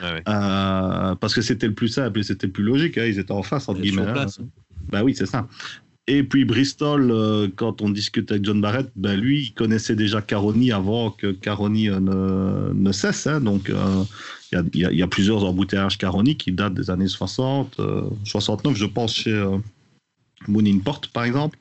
Euh, 0.02 1.14
parce 1.16 1.34
que 1.34 1.42
c'était 1.42 1.66
le 1.66 1.74
plus 1.74 1.88
simple 1.88 2.20
et 2.20 2.22
c'était 2.22 2.46
le 2.46 2.52
plus 2.52 2.64
logique. 2.64 2.96
Hein. 2.96 3.04
Ils 3.06 3.18
étaient 3.18 3.32
en 3.32 3.42
face, 3.42 3.68
entre 3.68 3.80
guillemets. 3.80 4.06
Hein. 4.06 4.26
Bah 4.88 5.02
oui, 5.04 5.14
c'est 5.14 5.26
ça. 5.26 5.46
Et 6.08 6.22
puis 6.22 6.44
Bristol, 6.44 7.10
euh, 7.10 7.48
quand 7.56 7.82
on 7.82 7.90
discute 7.90 8.30
avec 8.30 8.44
John 8.44 8.60
Barrett, 8.60 8.88
ben 8.94 9.18
lui, 9.18 9.46
il 9.46 9.54
connaissait 9.54 9.96
déjà 9.96 10.22
Caroni 10.22 10.70
avant 10.70 11.10
que 11.10 11.32
Caroni 11.32 11.90
euh, 11.90 11.98
ne, 11.98 12.72
ne, 12.72 12.92
cesse. 12.92 13.26
donc 13.26 13.72
il 14.52 14.64
y, 14.74 14.78
y, 14.78 15.02
a 15.02 15.06
plusieurs 15.08 15.44
embouteillages 15.44 15.98
Caroni 15.98 16.36
qui 16.36 16.52
datent 16.52 16.74
des 16.74 16.90
années 16.90 17.08
60, 17.08 17.80
69, 18.24 18.76
je 18.76 18.86
pense, 18.86 19.14
chez 19.14 19.58
Moon 20.46 20.64
Import, 20.64 21.00
par 21.12 21.24
exemple 21.24 21.58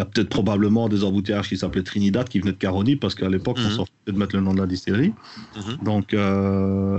il 0.00 0.04
y 0.04 0.06
a 0.06 0.06
peut-être 0.06 0.30
probablement 0.30 0.88
des 0.88 1.04
embouteillages 1.04 1.50
qui 1.50 1.58
s'appelaient 1.58 1.82
Trinidad 1.82 2.26
qui 2.26 2.40
venaient 2.40 2.52
de 2.52 2.56
Caroni 2.56 2.96
parce 2.96 3.14
qu'à 3.14 3.28
l'époque, 3.28 3.58
on 3.60 3.68
mhm. 3.68 3.76
sortait 3.76 3.92
de 4.06 4.12
mettre 4.12 4.34
le 4.34 4.40
nom 4.40 4.54
de 4.54 4.60
la 4.60 4.66
distillerie. 4.66 5.12
Mhm. 5.56 5.84
Donc, 5.84 6.14
euh, 6.14 6.98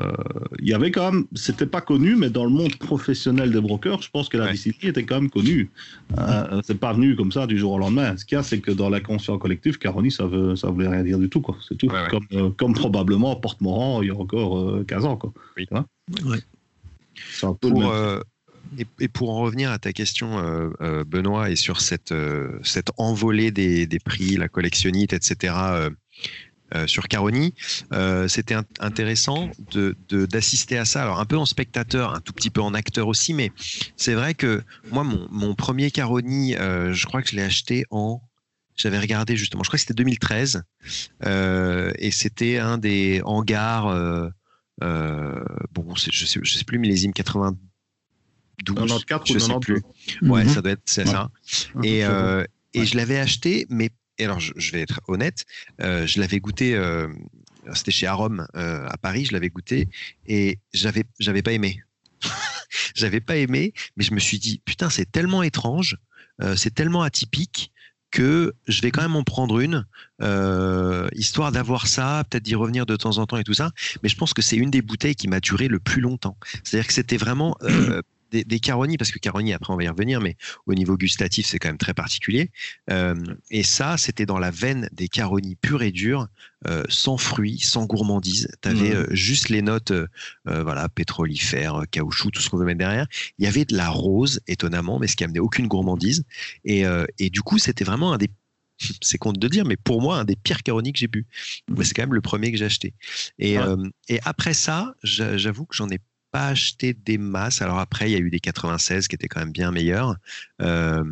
il 0.60 0.68
y 0.68 0.74
avait 0.76 0.92
quand 0.92 1.12
même, 1.12 1.26
c'était 1.34 1.66
pas 1.66 1.82
connu, 1.82 2.16
mais 2.16 2.30
dans 2.30 2.44
le 2.44 2.52
monde 2.52 2.76
professionnel 2.76 3.52
des 3.52 3.60
brokers, 3.60 4.04
je 4.04 4.12
pense 4.12 4.30
que 4.30 4.38
la 4.38 4.52
distillerie 4.52 4.90
était 4.90 5.04
quand 5.04 5.20
même 5.20 5.32
connue. 5.32 5.72
Euh, 6.20 6.62
c'est 6.64 6.80
pas 6.80 6.94
venu 6.94 7.16
comme 7.16 7.32
ça 7.32 7.48
du 7.48 7.58
jour 7.58 7.72
au 7.72 7.80
lendemain. 7.80 8.16
Ce 8.18 8.24
qu'il 8.24 8.36
y 8.36 8.40
a, 8.40 8.44
c'est 8.44 8.60
que 8.60 8.70
dans 8.70 8.92
l'inconscient 8.92 9.40
collectif, 9.40 9.80
Caroni, 9.80 10.12
ça 10.12 10.28
veut, 10.28 10.56
ça 10.56 10.70
voulait 10.70 10.88
rien 10.88 11.04
dire 11.04 11.18
du 11.18 11.28
tout, 11.28 11.42
quoi. 11.42 11.58
C'est 11.68 11.78
tout. 11.80 11.88
comme, 11.88 12.28
euh, 12.34 12.52
comme 12.52 12.74
probablement 12.74 13.36
Porte-Morand 13.36 14.04
il 14.04 14.10
y 14.10 14.12
a 14.12 14.16
encore 14.16 14.86
15 14.86 15.06
ans, 15.06 15.18
quoi. 15.18 15.34
Oui. 15.58 15.68
C'est 17.32 17.48
un 17.48 17.56
peu 17.56 17.70
Et, 18.78 19.08
pour 19.08 19.32
en 19.32 19.42
revenir 19.42 19.72
à 19.72 19.80
ta 19.80 19.92
question, 19.92 20.40
euh, 20.40 20.70
euh, 20.82 21.04
Benoît, 21.04 21.50
et 21.50 21.56
sur 21.56 21.82
cette, 21.82 22.12
euh, 22.12 22.58
cette 22.64 22.90
envolée 22.98 23.52
des, 23.52 23.86
des, 23.86 24.00
prix, 24.00 24.38
la 24.38 24.48
collectionnite, 24.48 25.14
etc., 25.14 25.54
sur 26.88 27.10
Caroni, 27.10 27.54
c'était 28.30 28.56
intéressant 28.80 29.52
d'assister 30.10 30.78
à 30.78 30.86
ça. 30.86 31.02
Alors, 31.02 31.20
un 31.20 31.26
peu 31.26 31.36
en 31.36 31.46
spectateur, 31.46 32.16
un 32.16 32.22
tout 32.22 32.32
petit 32.32 32.50
peu 32.50 32.62
en 32.62 32.74
acteur 32.74 33.10
aussi, 33.10 33.34
mais 33.34 33.52
c'est 33.98 34.14
vrai 34.14 34.36
que 34.36 34.64
moi, 34.90 35.04
mon, 35.04 35.28
mon 35.32 35.54
premier 35.54 35.92
Caroni, 35.92 36.54
je 36.54 37.06
crois 37.08 37.22
que 37.22 37.30
je 37.30 37.36
l'ai 37.36 37.42
acheté 37.42 37.84
en. 37.92 38.22
J'avais 38.78 39.00
regardé 39.00 39.36
justement, 39.36 39.64
je 39.64 39.70
crois 39.70 39.76
que 39.76 39.82
c'était 39.82 39.96
2013, 39.96 40.64
et 41.26 42.12
c'était 42.12 42.60
un 42.60 42.78
des 42.78 43.22
hangars. 43.26 44.32
bon, 44.80 45.96
je 45.96 46.26
sais, 46.26 46.40
sais 46.42 46.64
plus, 46.64 46.80
millésime 46.80 47.12
80 48.66 49.00
94 49.08 49.34
je 49.34 49.40
sais 49.40 49.60
plus. 49.60 49.82
Ouais, 50.22 50.44
mhm. 50.44 50.50
ça 50.50 50.62
doit 50.62 50.72
être 50.72 50.82
c'est 50.86 51.08
ça. 51.08 51.30
Et, 51.84 52.06
euh, 52.06 52.46
et 52.74 52.86
je 52.86 52.96
l'avais 52.96 53.20
acheté, 53.20 53.66
mais 53.70 53.90
alors 54.20 54.40
je, 54.40 54.72
vais 54.72 54.82
être 54.82 55.02
honnête, 55.08 55.46
euh, 55.82 56.06
je 56.06 56.20
l'avais 56.20 56.40
goûté. 56.40 56.76
Euh, 56.76 57.08
c'était 57.74 57.92
chez 57.92 58.08
Arom 58.08 58.48
à 58.54 58.98
Paris, 58.98 59.26
je 59.26 59.34
l'avais 59.34 59.50
goûté 59.50 59.88
et 60.26 60.60
j'avais 60.74 61.04
j'avais 61.20 61.42
pas 61.42 61.52
aimé. 61.52 61.82
j'avais 62.96 63.22
pas 63.22 63.38
aimé, 63.38 63.74
mais 63.98 64.04
je 64.04 64.14
me 64.14 64.20
suis 64.20 64.40
dit 64.40 64.62
putain 64.66 64.90
c'est 64.90 65.12
tellement 65.12 65.44
étrange, 65.44 65.98
c'est 66.56 66.74
tellement 66.74 67.04
atypique 67.04 67.72
que 68.10 68.54
je 68.68 68.82
vais 68.82 68.92
quand 68.92 69.04
même 69.04 69.16
en 69.16 69.24
prendre 69.24 69.60
une, 69.60 69.86
histoire 71.14 71.52
d'avoir 71.52 71.88
ça, 71.88 72.24
peut-être 72.30 72.44
d'y 72.44 72.56
revenir 72.56 72.86
de 72.86 72.96
temps 72.96 73.20
en 73.20 73.28
temps 73.28 73.38
et 73.38 73.44
tout 73.44 73.54
ça. 73.54 73.72
Mais 74.02 74.10
je 74.10 74.16
pense 74.16 74.34
que 74.34 74.42
c'est 74.42 74.58
une 74.58 74.72
des 74.72 74.82
bouteilles 74.82 75.16
qui 75.16 75.28
m'a 75.28 75.40
duré 75.40 75.68
le 75.68 75.80
plus 75.80 76.02
longtemps. 76.02 76.38
C'est-à-dire 76.64 76.88
que 76.88 76.94
c'était 76.94 77.18
vraiment 77.18 77.58
des, 78.32 78.44
des 78.44 78.60
Caroni, 78.60 78.98
parce 78.98 79.12
que 79.12 79.20
Caroni, 79.20 79.54
après 79.54 79.74
on 79.74 79.78
va 79.78 79.84
y 79.84 79.88
revenir, 79.88 80.22
mais 80.22 80.36
au 80.66 80.74
niveau 80.74 80.98
gustatif, 80.98 81.46
c'est 81.46 81.60
quand 81.60 81.70
même 81.70 81.78
très 81.78 81.94
particulier. 81.94 82.50
Euh, 82.90 83.16
et 83.52 83.64
ça, 83.64 83.98
c'était 83.98 84.26
dans 84.26 84.40
la 84.40 84.52
veine 84.52 84.90
des 84.94 85.08
Caroni 85.08 85.56
purs 85.56 85.84
et 85.84 85.92
durs, 85.92 86.28
euh, 86.68 86.84
sans 86.90 87.18
fruits, 87.18 87.60
sans 87.60 87.86
gourmandise. 87.86 88.48
Tu 88.62 88.70
avais 88.70 88.90
mmh. 88.90 88.98
euh, 88.98 89.08
juste 89.12 89.50
les 89.50 89.62
notes 89.62 89.94
voilà, 90.46 90.90
pétrolifères, 90.90 91.84
caoutchouc, 91.92 92.32
tout 92.32 92.42
ce 92.42 92.50
qu'on 92.50 92.58
veut 92.58 92.66
mettre 92.66 92.80
derrière. 92.80 93.08
Il 93.38 93.46
y 93.46 93.48
avait 93.48 93.66
de 93.66 93.76
la 93.76 93.90
rose, 93.90 94.40
étonnamment, 94.48 95.00
mais 95.00 95.08
ce 95.08 95.16
qui 95.16 95.24
amenait 95.24 95.40
aucune 95.40 95.68
gourmandise. 95.68 96.24
Et, 96.66 96.84
et 97.20 97.30
du 97.30 97.42
coup, 97.42 97.58
c'était 97.58 97.84
vraiment 97.84 98.14
un 98.14 98.18
des 98.18 98.30
c'est 99.02 99.20
con 99.20 99.32
de 99.32 99.48
dire, 99.48 99.66
mais 99.66 99.78
pour 99.78 100.02
moi, 100.02 100.18
un 100.18 100.26
des 100.26 100.36
pires 100.36 100.64
Caroni 100.64 100.92
que 100.92 100.98
j'ai 100.98 101.08
bu. 101.08 101.28
C'est 101.84 101.94
quand 101.94 102.04
même 102.04 102.16
le 102.16 102.22
premier 102.22 102.52
que 102.52 102.58
j'ai 102.58 102.66
acheté. 102.66 102.94
Et, 103.38 103.58
et 104.08 104.20
après 104.24 104.54
ça, 104.54 104.96
j'avoue 105.04 105.66
que 105.66 105.76
j'en 105.76 105.90
ai 105.90 106.00
pas 106.32 106.48
acheté 106.48 106.94
des 106.94 107.18
masses. 107.18 107.62
Alors 107.62 107.80
après, 107.80 108.10
il 108.10 108.14
y 108.14 108.16
a 108.16 108.20
eu 108.20 108.30
des 108.30 108.40
96 108.40 109.08
qui 109.08 109.16
étaient 109.16 109.28
quand 109.28 109.40
même 109.40 109.52
bien 109.52 109.72
meilleurs 109.72 110.16
euh, 110.62 111.04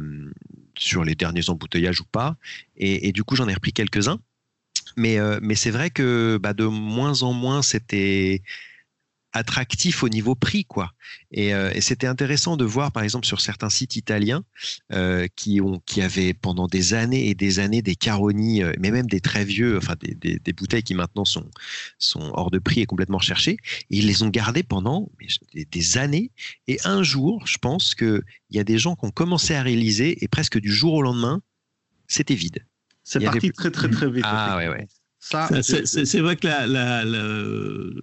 sur 0.78 1.04
les 1.04 1.16
derniers 1.16 1.50
embouteillages 1.50 2.02
ou 2.02 2.06
pas. 2.06 2.38
Et, 2.78 3.12
du 3.12 3.24
coup, 3.24 3.36
j'en 3.36 3.48
ai 3.48 3.54
repris 3.54 3.74
quelques-uns. 3.74 4.20
Mais, 4.98 5.20
euh, 5.20 5.40
mais 5.42 5.56
c'est 5.56 5.72
vrai 5.72 5.90
que 5.90 6.40
bah, 6.42 6.54
de 6.54 6.66
moins 6.66 7.22
en 7.24 7.34
moins, 7.34 7.62
c'était 7.62 8.42
attractif 9.34 10.04
au 10.04 10.10
niveau 10.10 10.36
prix 10.36 10.66
quoi. 10.66 10.92
Euh, 11.38 11.72
et, 11.74 11.82
c'était 11.82 12.08
intéressant 12.08 12.58
de 12.58 12.66
voir 12.66 12.92
par 12.92 13.04
exemple 13.04 13.28
sur 13.28 13.42
certains 13.42 13.70
sites 13.70 13.96
italiens 13.96 14.44
euh, 14.92 15.28
qui 15.36 15.62
ont 15.62 15.82
qui 15.86 16.02
avaient 16.02 16.34
pendant 16.34 16.68
des 16.68 16.94
années 16.94 17.30
et 17.30 17.36
des 17.36 17.60
années 17.60 17.82
des 17.82 17.96
Caroni 17.96 18.64
euh, 18.64 18.74
mais 18.80 18.92
même 18.92 19.06
des 19.06 19.22
très 19.22 19.46
vieux 19.46 19.78
enfin 19.78 19.96
des, 20.02 20.40
des, 20.40 20.54
bouteilles 20.54 20.84
qui 20.84 20.96
maintenant 20.96 21.26
sont 21.26 21.50
sont 22.00 22.32
hors 22.34 22.50
de 22.50 22.58
prix 22.60 22.82
et 22.82 22.86
complètement 22.86 23.20
recherchées 23.20 23.58
et 23.92 23.98
ils 23.98 24.08
les 24.08 24.24
ont 24.24 24.30
gardées 24.30 24.64
pendant 24.64 25.12
des, 25.54 25.98
années. 25.98 26.32
Et 26.68 26.80
un 26.84 27.04
jour 27.04 27.46
je 27.46 27.58
pense 27.58 27.94
que 27.94 28.24
il 28.50 28.58
y 28.58 28.60
a 28.60 28.64
des 28.64 28.80
gens 28.80 28.96
qui 28.96 29.06
ont 29.06 29.12
commencé 29.12 29.54
à 29.54 29.62
réaliser 29.62 30.24
et 30.24 30.28
presque 30.28 30.60
du 30.60 30.72
jour 30.72 30.94
au 30.94 31.02
lendemain 31.02 31.42
c'était 32.08 32.36
vide. 32.36 32.66
C'est 33.04 33.20
parti 33.24 33.52
très 33.52 33.72
très 33.72 33.90
très 33.90 34.10
vite 34.10 34.26
ah 34.26 34.58
ouais 34.58 34.70
ouais 34.70 34.88
c'est 35.20 36.20
vrai 36.20 36.36
que 36.36 36.48
la, 36.48 36.66
la, 36.68 37.04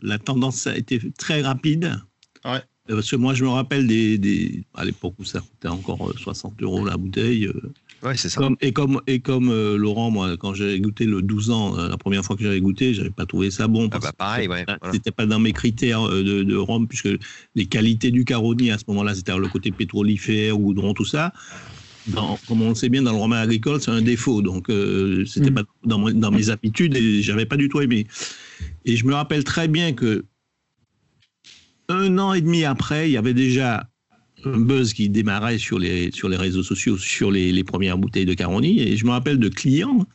la, 0.03 0.19
tendance 0.19 0.67
a 0.67 0.77
été 0.77 1.01
très 1.19 1.43
rapide. 1.43 1.97
Ouais. 2.45 2.63
Parce 2.89 3.11
que 3.11 3.17
moi, 3.17 3.35
je 3.35 3.45
me 3.45 3.49
rappelle 3.49 3.87
des, 3.87 4.17
des 4.17 4.65
à 4.75 4.85
l'époque 4.85 5.15
où 5.19 5.25
ça 5.25 5.41
coûtait 5.41 5.69
encore 5.69 6.13
60 6.17 6.53
euh, 6.53 6.65
euros 6.65 6.85
la 6.85 6.97
bouteille. 6.97 7.47
Euh, 7.47 7.73
ouais, 8.05 8.17
c'est 8.17 8.29
ça. 8.29 8.41
Comme, 8.41 8.57
et 8.61 8.73
comme, 8.73 9.01
et 9.09 9.19
comme 9.19 9.51
euh, 9.51 9.77
Laurent, 9.77 10.13
moi, 10.13 10.37
quand 10.37 10.55
j'ai 10.55 10.79
goûté 10.79 11.05
le 11.05 11.21
12 11.23 11.51
ans, 11.51 11.77
la 11.77 11.97
première 11.97 12.25
fois 12.25 12.37
que 12.37 12.45
j'avais 12.45 12.61
goûté, 12.61 12.95
j'avais 12.95 13.11
pas 13.11 13.27
trouvé 13.27 13.51
ça 13.51 13.67
bon. 13.67 13.89
Ah 13.93 13.99
bah 13.99 14.13
pareil, 14.17 14.47
ouais. 14.47 14.65
C'était 14.93 15.11
pas 15.11 15.27
dans 15.27 15.41
mes 15.41 15.53
critères 15.53 16.09
de, 16.09 16.45
de 16.45 16.57
Rome, 16.57 16.87
puisque 16.87 17.09
les 17.57 17.67
qualités 17.67 18.13
du 18.13 18.25
Caroni 18.25 18.71
à 18.71 18.79
ce 18.79 18.85
moment-là, 18.89 19.15
c'était 19.15 19.37
le 19.37 19.49
côté 19.49 19.73
pétrolifère, 19.73 20.57
ou 20.57 20.67
goudron, 20.67 20.95
tout 20.95 21.05
ça 21.05 21.33
comme 22.15 22.63
on 22.63 22.71
le 22.71 22.75
sait 22.75 22.89
bien, 22.89 23.03
dans 23.03 23.13
le 23.13 23.19
roman 23.19 23.37
agricole, 23.37 23.81
c'est 23.81 23.91
un 23.91 24.03
défaut. 24.03 24.43
Donc, 24.43 24.71
euh, 24.71 25.25
c'était 25.27 25.51
mm. 25.51 25.55
pas 25.55 25.63
dans, 25.85 26.11
dans, 26.11 26.31
mes 26.31 26.51
habitudes 26.51 26.97
et 26.97 27.23
j'avais 27.23 27.47
pas 27.47 27.57
du 27.57 27.69
tout 27.69 27.81
aimé. 27.81 28.07
Et 28.85 28.97
je 28.97 29.05
me 29.07 29.15
rappelle 29.15 29.45
très 29.45 29.69
bien 29.69 29.93
que 29.93 30.25
un 31.89 32.19
an 32.19 32.33
et 32.33 32.41
demi 32.41 32.65
après, 32.65 33.09
il 33.09 33.13
y 33.13 33.17
avait 33.17 33.35
déjà 33.35 33.89
un 34.45 34.59
buzz 34.59 34.93
qui 34.93 35.09
démarrait 35.09 35.59
sur 35.59 35.79
les, 35.79 36.11
sur 36.13 36.29
les 36.29 36.37
réseaux 36.37 36.63
sociaux 36.63 36.99
sur 36.99 37.31
les, 37.31 37.53
les 37.53 37.65
premières 37.65 37.99
bouteilles 37.99 38.27
de 38.27 38.35
Caroni. 38.35 38.81
Et 38.81 38.97
je 38.97 39.05
me 39.05 39.11
rappelle 39.11 39.39
de 39.39 39.49
clients 39.49 40.07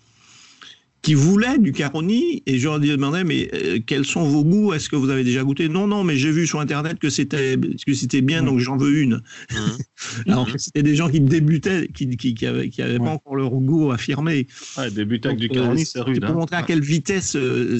qui 1.01 1.15
voulaient 1.15 1.57
du 1.57 1.71
Caroni 1.71 2.43
et 2.45 2.59
je 2.59 2.67
leur 2.67 2.79
demandais 2.79 3.23
mais 3.23 3.49
euh, 3.53 3.79
quels 3.85 4.05
sont 4.05 4.23
vos 4.23 4.43
goûts? 4.43 4.73
Est-ce 4.73 4.87
que 4.87 4.95
vous 4.95 5.09
avez 5.09 5.23
déjà 5.23 5.43
goûté? 5.43 5.67
Non, 5.67 5.87
non, 5.87 6.03
mais 6.03 6.15
j'ai 6.15 6.31
vu 6.31 6.45
sur 6.45 6.59
internet 6.59 6.99
que 6.99 7.09
c'était 7.09 7.57
que 7.85 7.93
c'était 7.93 8.21
bien, 8.21 8.43
donc 8.43 8.59
j'en 8.59 8.77
veux 8.77 9.01
une. 9.01 9.21
Mmh. 9.51 9.55
Alors 10.27 10.47
mmh. 10.47 10.57
c'était 10.57 10.83
des 10.83 10.95
gens 10.95 11.09
qui 11.09 11.19
débutaient, 11.19 11.87
qui 11.87 12.15
qui, 12.17 12.35
qui 12.35 12.45
avaient, 12.45 12.69
qui 12.69 12.81
avaient 12.81 12.99
pas 12.99 13.11
encore 13.11 13.35
leur 13.35 13.49
goût 13.49 13.91
affirmé. 13.91 14.47
Ouais, 14.77 14.91
débuter 14.91 15.29
avec 15.29 15.39
du 15.39 15.47
euh, 15.47 15.53
Caroni, 15.53 15.85
c'est 15.85 16.01
rude. 16.01 16.21
Pour 16.21 16.29
hein. 16.29 16.33
montrer 16.33 16.57
à 16.57 16.63
quelle 16.63 16.81
vitesse 16.81 17.35
euh, 17.35 17.79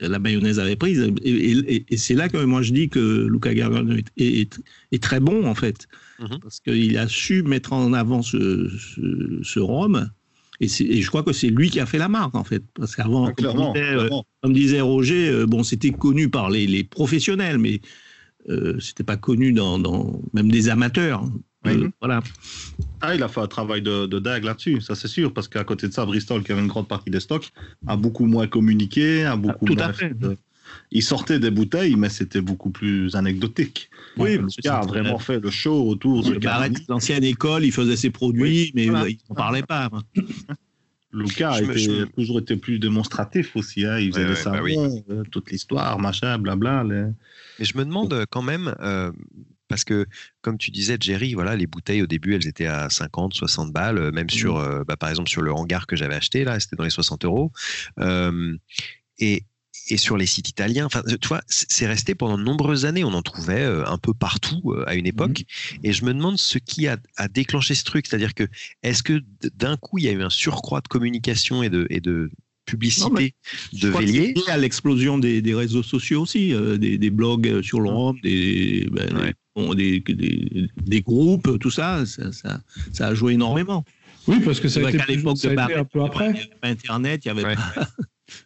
la 0.00 0.18
mayonnaise 0.18 0.58
avait 0.58 0.76
prise. 0.76 1.10
Et, 1.24 1.84
et, 1.90 1.96
c'est 1.96 2.14
là 2.14 2.28
que 2.28 2.36
moi 2.44 2.60
je 2.60 2.72
dis 2.72 2.88
que 2.90 3.26
Luca 3.26 3.54
Gargano 3.54 3.94
est, 4.18 4.60
est, 4.92 5.02
très 5.02 5.20
bon 5.20 5.46
en 5.46 5.54
fait, 5.54 5.88
mmh. 6.18 6.26
parce 6.42 6.60
qu'il 6.60 6.98
a 6.98 7.08
su 7.08 7.42
mettre 7.42 7.72
en 7.72 7.94
avant 7.94 8.20
ce, 8.20 8.68
ce, 8.68 9.40
ce 9.42 9.60
rhum 9.60 10.10
et, 10.60 10.68
je 10.68 11.08
crois 11.08 11.22
que 11.22 11.32
c'est 11.32 11.50
lui 11.50 11.70
qui 11.70 11.80
a 11.80 11.86
fait 11.86 11.98
la 11.98 12.08
marque, 12.08 12.34
en 12.34 12.44
fait. 12.44 12.62
Parce 12.74 12.96
qu'avant, 12.96 13.32
comme, 13.32 13.72
euh, 13.76 14.08
comme, 14.42 14.52
disait 14.52 14.80
Roger, 14.80 15.28
euh, 15.28 15.46
bon, 15.46 15.62
c'était 15.62 15.90
connu 15.90 16.28
par 16.28 16.50
les, 16.50 16.66
les 16.66 16.84
professionnels, 16.84 17.58
mais 17.58 17.80
euh, 18.48 18.78
c'était 18.80 19.04
pas 19.04 19.16
connu 19.16 19.52
dans, 19.52 19.78
dans, 19.78 20.20
même 20.32 20.50
des 20.50 20.68
amateurs. 20.68 21.24
Euh, 21.66 21.88
voilà. 22.00 22.22
Ah, 23.00 23.14
il 23.14 23.22
a 23.22 23.28
fait 23.28 23.40
un 23.40 23.46
travail 23.46 23.82
de, 23.82 24.06
de 24.06 24.18
dingue 24.18 24.44
là-dessus, 24.44 24.80
ça 24.80 24.94
c'est 24.94 25.08
sûr, 25.08 25.32
parce 25.34 25.48
qu'à 25.48 25.64
côté 25.64 25.88
de 25.88 25.92
ça, 25.92 26.06
Bristol, 26.06 26.42
qui 26.42 26.52
avait 26.52 26.60
une 26.60 26.68
grande 26.68 26.88
partie 26.88 27.10
des 27.10 27.20
stocks, 27.20 27.50
a 27.86 27.96
beaucoup 27.96 28.26
moins 28.26 28.46
communiqué, 28.46 29.24
a 29.24 29.36
beaucoup 29.36 29.66
Tout 29.66 29.74
moins 29.74 29.88
à 29.88 29.92
fait 29.92 30.14
il 30.90 31.02
sortait 31.02 31.38
des 31.38 31.50
bouteilles, 31.50 31.96
mais 31.96 32.08
c'était 32.08 32.40
beaucoup 32.40 32.70
plus 32.70 33.14
anecdotique. 33.14 33.90
Oui, 34.16 34.38
il 34.62 34.68
a 34.68 34.80
vraiment 34.80 35.18
fait 35.18 35.40
le 35.40 35.50
show 35.50 35.88
autour 35.88 36.22
de 36.24 36.38
L'ancienne 36.88 37.24
école, 37.24 37.64
il 37.64 37.72
faisait 37.72 37.96
ses 37.96 38.10
produits, 38.10 38.72
mais 38.74 38.86
il 38.86 38.92
n'en 38.92 39.34
parlait 39.34 39.62
pas. 39.62 39.90
Lucas 41.12 41.54
a 41.54 42.06
toujours 42.14 42.40
été 42.40 42.56
plus 42.56 42.78
démonstratif 42.78 43.56
aussi. 43.56 43.84
Hein. 43.86 43.98
Il 43.98 44.12
faisait 44.12 44.26
des 44.26 44.44
bah 44.44 44.60
euh, 45.10 45.22
toute 45.30 45.50
l'histoire, 45.50 45.98
machin, 45.98 46.38
blabla. 46.38 46.84
Mais 46.84 47.64
je 47.64 47.76
me 47.78 47.84
demande 47.84 48.26
quand 48.30 48.42
même, 48.42 48.74
euh, 48.80 49.10
parce 49.68 49.84
que, 49.84 50.06
comme 50.42 50.58
tu 50.58 50.70
disais, 50.70 50.98
Jerry, 51.00 51.32
voilà, 51.32 51.56
les 51.56 51.66
bouteilles 51.66 52.02
au 52.02 52.06
début, 52.06 52.34
elles 52.34 52.46
étaient 52.46 52.66
à 52.66 52.90
50, 52.90 53.34
60 53.34 53.72
balles, 53.72 54.12
même 54.12 54.28
sur, 54.28 54.58
mmh. 54.58 54.84
bah, 54.86 54.96
par 54.96 55.08
exemple, 55.08 55.30
sur 55.30 55.40
le 55.40 55.52
hangar 55.52 55.86
que 55.86 55.96
j'avais 55.96 56.14
acheté, 56.14 56.44
là, 56.44 56.60
c'était 56.60 56.76
dans 56.76 56.84
les 56.84 56.90
60 56.90 57.24
euros. 57.24 57.52
et, 59.18 59.44
et 59.88 59.96
sur 59.96 60.16
les 60.16 60.26
sites 60.26 60.48
italiens. 60.48 60.86
Enfin, 60.86 61.02
tu 61.20 61.28
vois, 61.28 61.40
c'est 61.46 61.86
resté 61.86 62.14
pendant 62.14 62.38
de 62.38 62.42
nombreuses 62.42 62.84
années. 62.84 63.04
On 63.04 63.12
en 63.14 63.22
trouvait 63.22 63.62
euh, 63.62 63.86
un 63.86 63.98
peu 63.98 64.14
partout 64.14 64.62
euh, 64.66 64.84
à 64.86 64.94
une 64.94 65.06
époque. 65.06 65.44
Mhm. 65.72 65.80
Et 65.84 65.92
je 65.92 66.04
me 66.04 66.14
demande 66.14 66.38
ce 66.38 66.58
qui 66.58 66.86
a, 66.88 66.98
déclenché 67.32 67.74
ce 67.74 67.84
truc. 67.84 68.06
C'est-à-dire 68.06 68.34
que, 68.34 68.44
est-ce 68.82 69.02
que 69.02 69.22
d'un 69.54 69.76
coup, 69.76 69.98
il 69.98 70.04
y 70.04 70.08
a 70.08 70.12
eu 70.12 70.22
un 70.22 70.30
surcroît 70.30 70.80
de 70.80 70.88
communication 70.88 71.62
et 71.62 71.70
de, 71.70 71.86
et 71.90 72.00
de 72.00 72.30
publicité 72.66 73.34
de 73.72 73.88
Vélier? 73.88 74.34
à 74.48 74.58
l'explosion 74.58 75.18
des, 75.18 75.54
réseaux 75.54 75.82
sociaux 75.82 76.22
aussi, 76.22 76.52
euh, 76.52 76.76
des, 76.76 77.10
blogs 77.10 77.62
sur 77.62 77.80
le 77.80 77.88
rhum, 77.88 78.16
des, 78.22 78.88
ben, 78.90 79.32
des, 79.74 80.02
des, 80.76 81.00
groupes, 81.00 81.58
tout 81.58 81.70
ça 81.70 82.04
ça, 82.06 82.60
ça, 82.92 83.06
a 83.06 83.14
joué 83.14 83.32
énormément. 83.34 83.84
Oui, 84.26 84.40
parce 84.44 84.60
que 84.60 84.68
ça 84.68 84.80
a 84.80 84.90
été, 84.90 84.98
l'époque 85.08 85.40
de 85.40 85.78
un 85.78 85.84
peu 85.84 86.02
après. 86.02 86.28
Il 86.28 86.32
n'y 86.32 86.40
avait 86.40 86.48
pas 86.60 86.68
Internet, 86.68 87.24
il 87.24 87.32
n'y 87.32 87.40
avait 87.40 87.54
pas. 87.54 87.88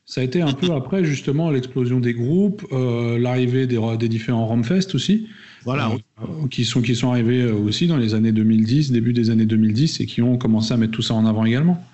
Ça 0.07 0.21
a 0.21 0.25
été 0.25 0.43
un 0.43 0.53
peu 0.53 0.73
après 0.73 1.05
justement 1.05 1.51
l'explosion 1.51 2.01
des 2.01 2.15
groupes, 2.15 2.65
euh, 2.73 3.19
l'arrivée 3.19 3.67
des, 3.67 3.81
des, 3.99 4.09
différents 4.09 4.47
Romfest 4.47 4.95
aussi. 4.95 5.27
Voilà. 5.65 5.91
Euh, 6.21 6.49
qui, 6.51 6.65
sont, 6.65 6.83
qui 6.83 6.95
sont 6.95 7.11
arrivés 7.11 7.43
euh, 7.43 7.55
aussi 7.55 7.87
dans 7.87 7.97
les 7.97 8.15
années 8.15 8.33
2010, 8.33 8.93
début 8.93 9.13
des 9.13 9.31
années 9.31 9.47
2010, 9.47 10.01
et 10.01 10.07
qui 10.07 10.23
ont 10.23 10.39
commencé 10.39 10.73
à 10.73 10.77
mettre 10.77 10.93
tout 10.93 11.03
ça 11.03 11.15
en 11.15 11.27
avant 11.27 11.45
également. 11.45 11.85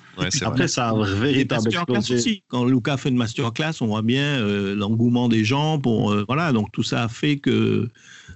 Après, 0.42 0.66
ça 0.66 0.88
a 0.88 1.04
véritablement 1.04 1.96
explosé. 1.96 2.42
Quand 2.48 2.64
Lucas 2.64 2.96
fait 2.96 3.08
une 3.08 3.16
masterclass, 3.16 3.74
on 3.80 3.86
voit 3.86 4.02
bien 4.02 4.44
l'engouement 4.74 5.28
des 5.28 5.44
gens. 5.44 5.78
Pour, 5.78 6.12
voilà, 6.26 6.52
donc 6.52 6.72
tout 6.72 6.82
ça 6.82 7.04
a 7.04 7.08
fait 7.08 7.36
que 7.36 7.88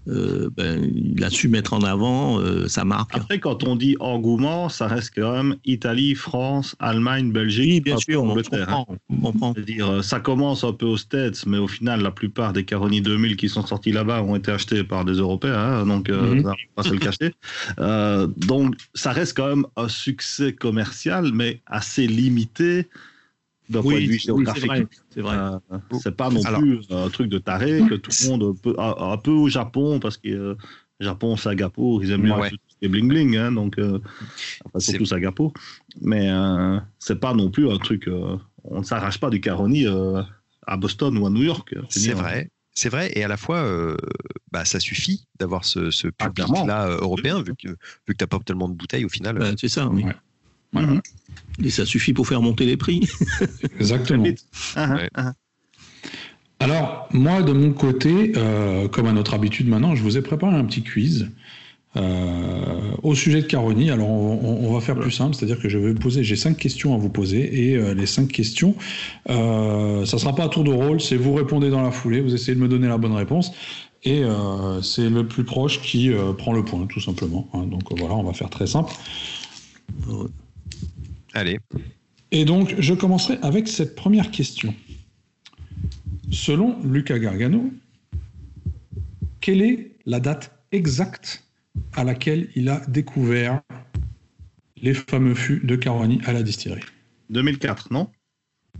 euh, 0.08 0.50
ben, 0.56 0.90
il 0.94 1.22
a 1.22 1.30
su 1.30 1.48
mettre 1.48 1.74
en 1.74 1.82
avant 1.82 2.40
euh, 2.40 2.66
sa 2.66 2.84
marque. 2.84 3.14
Après, 3.14 3.38
quand 3.38 3.62
on 3.64 3.76
dit 3.76 3.96
engouement, 4.00 4.68
ça 4.68 4.88
reste 4.88 5.12
quand 5.14 5.32
même 5.32 5.56
Italie, 5.64 6.14
France, 6.14 6.74
Allemagne, 6.80 7.30
Belgique. 7.30 7.84
bien 7.84 7.96
sûr, 7.96 8.24
on, 8.24 8.34
comprend, 8.34 9.52
dire, 9.52 9.88
euh, 9.88 10.02
ça 10.02 10.18
commence 10.18 10.64
un 10.64 10.72
peu 10.72 10.86
aux 10.86 10.96
States, 10.96 11.46
mais 11.46 11.58
au 11.58 11.68
final, 11.68 12.00
la 12.00 12.10
plupart 12.10 12.52
des 12.52 12.64
Caroni 12.64 13.00
2000 13.00 13.36
qui 13.36 13.48
sont 13.48 13.64
sortis 13.64 13.92
là-bas 13.92 14.22
ont 14.22 14.34
été 14.34 14.50
achetés 14.50 14.82
par 14.82 15.04
des 15.04 15.14
Européens, 15.14 15.58
hein, 15.58 15.86
donc 15.86 16.08
mhm. 16.08 16.42
ça 16.42 16.54
pas 16.74 16.82
se 16.82 16.92
le 16.92 16.98
cacher. 16.98 17.34
donc, 18.36 18.74
ça 18.94 19.12
reste 19.12 19.36
quand 19.36 19.48
même 19.48 19.66
un 19.76 19.88
succès 19.88 20.52
commercial, 20.52 21.30
mais 21.32 21.60
assez 21.66 22.06
limité 22.06 22.88
d'un 23.72 23.82
point 23.82 23.94
de 23.94 24.06
vue 24.06 24.18
géographique. 24.18 24.70
C'est 25.10 25.20
vrai. 25.20 25.36
Euh, 25.36 25.58
c'est 26.00 26.16
pas 26.16 26.30
non 26.30 26.42
plus 26.42 26.80
un 26.90 27.08
truc 27.08 27.28
de 27.28 27.38
taré 27.38 27.82
que 27.88 27.94
tout 27.94 28.10
le 28.22 28.28
monde 28.28 28.60
peut, 28.60 28.74
un, 28.78 29.16
peu 29.16 29.30
au 29.30 29.48
Japon 29.48 29.98
parce 30.00 30.16
que 30.16 30.28
euh, 30.28 30.54
Japon, 31.00 31.36
Sagapo, 31.36 32.00
ils 32.02 32.12
aiment 32.12 32.22
bien 32.22 32.38
les 32.80 32.88
bling 32.88 33.08
bling, 33.08 33.36
hein, 33.36 33.52
donc 33.52 33.78
euh, 33.78 34.00
enfin, 34.64 34.78
surtout 34.78 35.06
Sagapo. 35.06 35.52
Mais 36.00 36.30
euh, 36.30 36.78
c'est 36.98 37.18
pas 37.18 37.34
non 37.34 37.50
plus 37.50 37.70
un 37.70 37.78
truc. 37.78 38.08
on 38.64 38.78
ne 38.78 38.84
s'arrache 38.84 39.18
pas 39.18 39.30
du 39.30 39.40
Caroni 39.40 39.86
à 40.66 40.76
Boston 40.76 41.16
ou 41.18 41.26
à 41.26 41.30
New 41.30 41.42
York. 41.42 41.74
C'est 41.88 42.12
vrai. 42.12 42.50
C'est 42.74 42.88
vrai, 42.88 43.12
et 43.14 43.22
à 43.22 43.28
la 43.28 43.36
fois, 43.36 43.68
bah, 44.50 44.64
ça 44.64 44.80
suffit 44.80 45.26
d'avoir 45.38 45.66
ce, 45.66 45.90
ce 45.90 46.08
ah, 46.18 46.30
public-là 46.30 46.88
européen, 47.02 47.42
vu 47.42 47.54
que, 47.54 47.68
vu 47.68 47.76
que 48.06 48.12
tu 48.14 48.22
n'as 48.22 48.26
pas 48.26 48.38
tellement 48.38 48.70
de 48.70 48.74
bouteilles 48.74 49.04
au 49.04 49.10
final. 49.10 49.38
Bah, 49.38 49.50
c'est 49.58 49.68
ça, 49.68 49.88
oui. 49.88 50.06
Mhm. 50.72 51.00
Et 51.64 51.70
ça 51.70 51.84
suffit 51.84 52.12
pour 52.12 52.26
faire 52.26 52.42
monter 52.42 52.64
les 52.64 52.76
prix. 52.76 53.08
Exactement. 53.78 54.26
Ah, 54.76 54.96
ah, 54.98 55.08
ah. 55.14 55.32
Alors, 56.62 57.08
moi, 57.12 57.42
de 57.42 57.52
mon 57.52 57.72
côté, 57.72 58.32
euh, 58.36 58.86
comme 58.86 59.06
à 59.06 59.12
notre 59.12 59.34
habitude 59.34 59.66
maintenant, 59.66 59.96
je 59.96 60.02
vous 60.02 60.16
ai 60.16 60.22
préparé 60.22 60.54
un 60.54 60.64
petit 60.64 60.82
quiz 60.82 61.28
euh, 61.96 62.92
au 63.02 63.16
sujet 63.16 63.42
de 63.42 63.46
Caroni. 63.46 63.90
Alors, 63.90 64.08
on, 64.08 64.72
va 64.72 64.80
faire 64.80 64.94
plus 64.94 65.10
simple, 65.10 65.34
c'est-à-dire 65.34 65.58
que 65.58 65.68
je 65.68 65.76
vais 65.76 65.92
vous 65.92 65.98
poser, 65.98 66.22
j'ai 66.22 66.36
cinq 66.36 66.56
questions 66.56 66.94
à 66.94 66.98
vous 66.98 67.08
poser, 67.08 67.68
et 67.70 67.76
euh, 67.76 67.94
les 67.94 68.06
cinq 68.06 68.28
questions, 68.28 68.76
ça 69.26 69.34
ne 69.34 70.04
sera 70.04 70.36
pas 70.36 70.44
à 70.44 70.48
tour 70.48 70.62
de 70.62 70.70
rôle, 70.70 71.00
c'est 71.00 71.16
vous 71.16 71.34
répondez 71.34 71.68
dans 71.68 71.82
la 71.82 71.90
foulée, 71.90 72.20
vous 72.20 72.32
essayez 72.32 72.54
de 72.54 72.60
me 72.60 72.68
donner 72.68 72.86
la 72.86 72.96
bonne 72.96 73.14
réponse, 73.14 73.52
et 74.04 74.22
c'est 74.82 75.10
le 75.10 75.26
plus 75.26 75.44
proche 75.44 75.80
qui 75.82 76.12
prend 76.38 76.52
le 76.52 76.64
point, 76.64 76.86
tout 76.86 77.00
simplement. 77.00 77.48
Hein. 77.54 77.64
donc 77.66 77.82
voilà, 77.98 78.14
on 78.14 78.22
va 78.22 78.32
faire 78.32 78.50
très 78.50 78.68
simple. 78.68 78.92
Allez. 81.34 81.58
Et 82.30 82.44
donc, 82.44 82.74
je 82.78 82.94
commencerai 82.94 83.38
avec 83.42 83.68
cette 83.68 83.94
première 83.94 84.30
question. 84.30 84.74
Selon 86.30 86.82
Luca 86.82 87.18
Gargano, 87.18 87.70
quelle 89.40 89.60
est 89.60 89.96
la 90.06 90.20
date 90.20 90.52
exacte 90.72 91.44
à 91.94 92.04
laquelle 92.04 92.48
il 92.54 92.68
a 92.68 92.80
découvert 92.88 93.60
les 94.76 94.94
fameux 94.94 95.34
fûts 95.34 95.60
de 95.64 95.76
Caroni 95.76 96.20
à 96.24 96.32
la 96.32 96.42
distillerie? 96.42 96.82
2004, 97.30 97.92
non? 97.92 98.10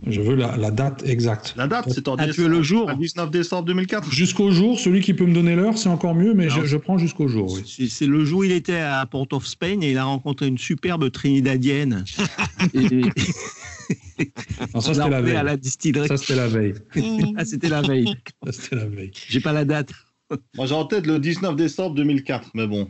Je 0.05 0.21
veux 0.21 0.35
la, 0.35 0.71
date 0.71 1.03
exacte. 1.05 1.53
La 1.57 1.67
date, 1.67 1.85
c'est 1.89 2.07
en 2.07 2.15
ah, 2.15 2.25
le 2.27 2.61
jour 2.61 2.93
19 2.93 3.31
décembre 3.31 3.65
2004 3.65 4.11
Jusqu'au 4.11 4.51
jour, 4.51 4.79
celui 4.79 5.01
qui 5.01 5.13
peut 5.13 5.25
me 5.25 5.33
donner 5.33 5.55
l'heure, 5.55 5.77
c'est 5.77 5.89
encore 5.89 6.15
mieux, 6.15 6.33
mais 6.33 6.49
je, 6.49 6.77
prends 6.77 6.97
jusqu'au 6.97 7.27
jour. 7.27 7.57
C'est 7.65 8.07
le 8.07 8.25
jour 8.25 8.39
où 8.39 8.43
il 8.43 8.51
était 8.51 8.79
à 8.79 9.05
Port 9.05 9.27
of 9.31 9.45
Spain 9.45 9.81
et 9.81 9.91
il 9.91 9.97
a 9.97 10.03
rencontré 10.03 10.47
une 10.47 10.57
superbe 10.57 11.09
Trinidadienne. 11.11 12.03
ça, 14.73 14.81
c'était 14.81 15.09
la 15.09 15.21
veille. 15.21 15.35
À 15.35 15.43
la 15.43 15.57
distillerie. 15.57 16.07
Ça, 16.07 16.17
c'était 16.17 16.35
la 16.35 16.47
veille. 16.47 16.73
ah, 17.37 17.45
c'était 17.45 17.69
la 17.69 17.81
veille. 17.81 18.13
Ça, 18.45 18.51
c'était 18.51 18.75
la 18.75 18.85
veille. 18.85 19.11
J'ai 19.29 19.39
pas 19.39 19.53
la 19.53 19.65
date. 19.65 19.91
Moi, 20.55 20.65
j'ai 20.65 20.75
en 20.75 20.85
tête 20.85 21.05
le 21.05 21.19
19 21.19 21.55
décembre 21.55 21.95
2004, 21.95 22.51
mais 22.53 22.67
bon. 22.67 22.89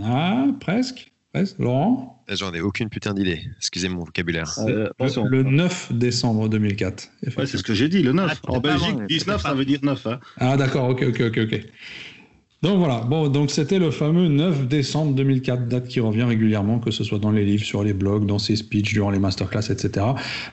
Ah, 0.00 0.46
presque. 0.60 1.12
Laurent 1.58 2.24
eh, 2.28 2.36
J'en 2.36 2.52
ai 2.52 2.60
aucune 2.60 2.88
putain 2.88 3.14
d'idée. 3.14 3.40
Excusez 3.58 3.88
mon 3.88 4.04
vocabulaire. 4.04 4.52
Euh, 4.58 4.88
le, 4.98 5.42
9 5.42 5.92
décembre 5.92 6.48
2004. 6.48 7.08
Ouais, 7.36 7.46
c'est 7.46 7.58
ce 7.58 7.62
que 7.62 7.74
j'ai 7.74 7.88
dit, 7.88 8.02
le 8.02 8.12
9. 8.12 8.40
Ah, 8.46 8.50
en 8.50 8.60
Belgique, 8.60 8.96
19, 9.08 9.42
ça 9.42 9.54
veut 9.54 9.64
dire 9.64 9.80
9. 9.82 10.06
Hein. 10.06 10.20
Ah, 10.38 10.56
d'accord, 10.56 10.88
ok, 10.88 11.04
ok, 11.08 11.20
ok, 11.28 11.38
ok. 11.44 11.60
Donc 12.60 12.78
voilà, 12.78 13.02
bon, 13.02 13.28
donc 13.28 13.52
c'était 13.52 13.78
le 13.78 13.92
fameux 13.92 14.26
9 14.26 14.66
décembre 14.66 15.14
2004, 15.14 15.68
date 15.68 15.86
qui 15.86 16.00
revient 16.00 16.24
régulièrement, 16.24 16.80
que 16.80 16.90
ce 16.90 17.04
soit 17.04 17.20
dans 17.20 17.30
les 17.30 17.44
livres, 17.44 17.64
sur 17.64 17.84
les 17.84 17.92
blogs, 17.92 18.26
dans 18.26 18.40
ses 18.40 18.56
speeches, 18.56 18.94
durant 18.94 19.10
les 19.10 19.20
masterclass, 19.20 19.70
etc. 19.70 20.06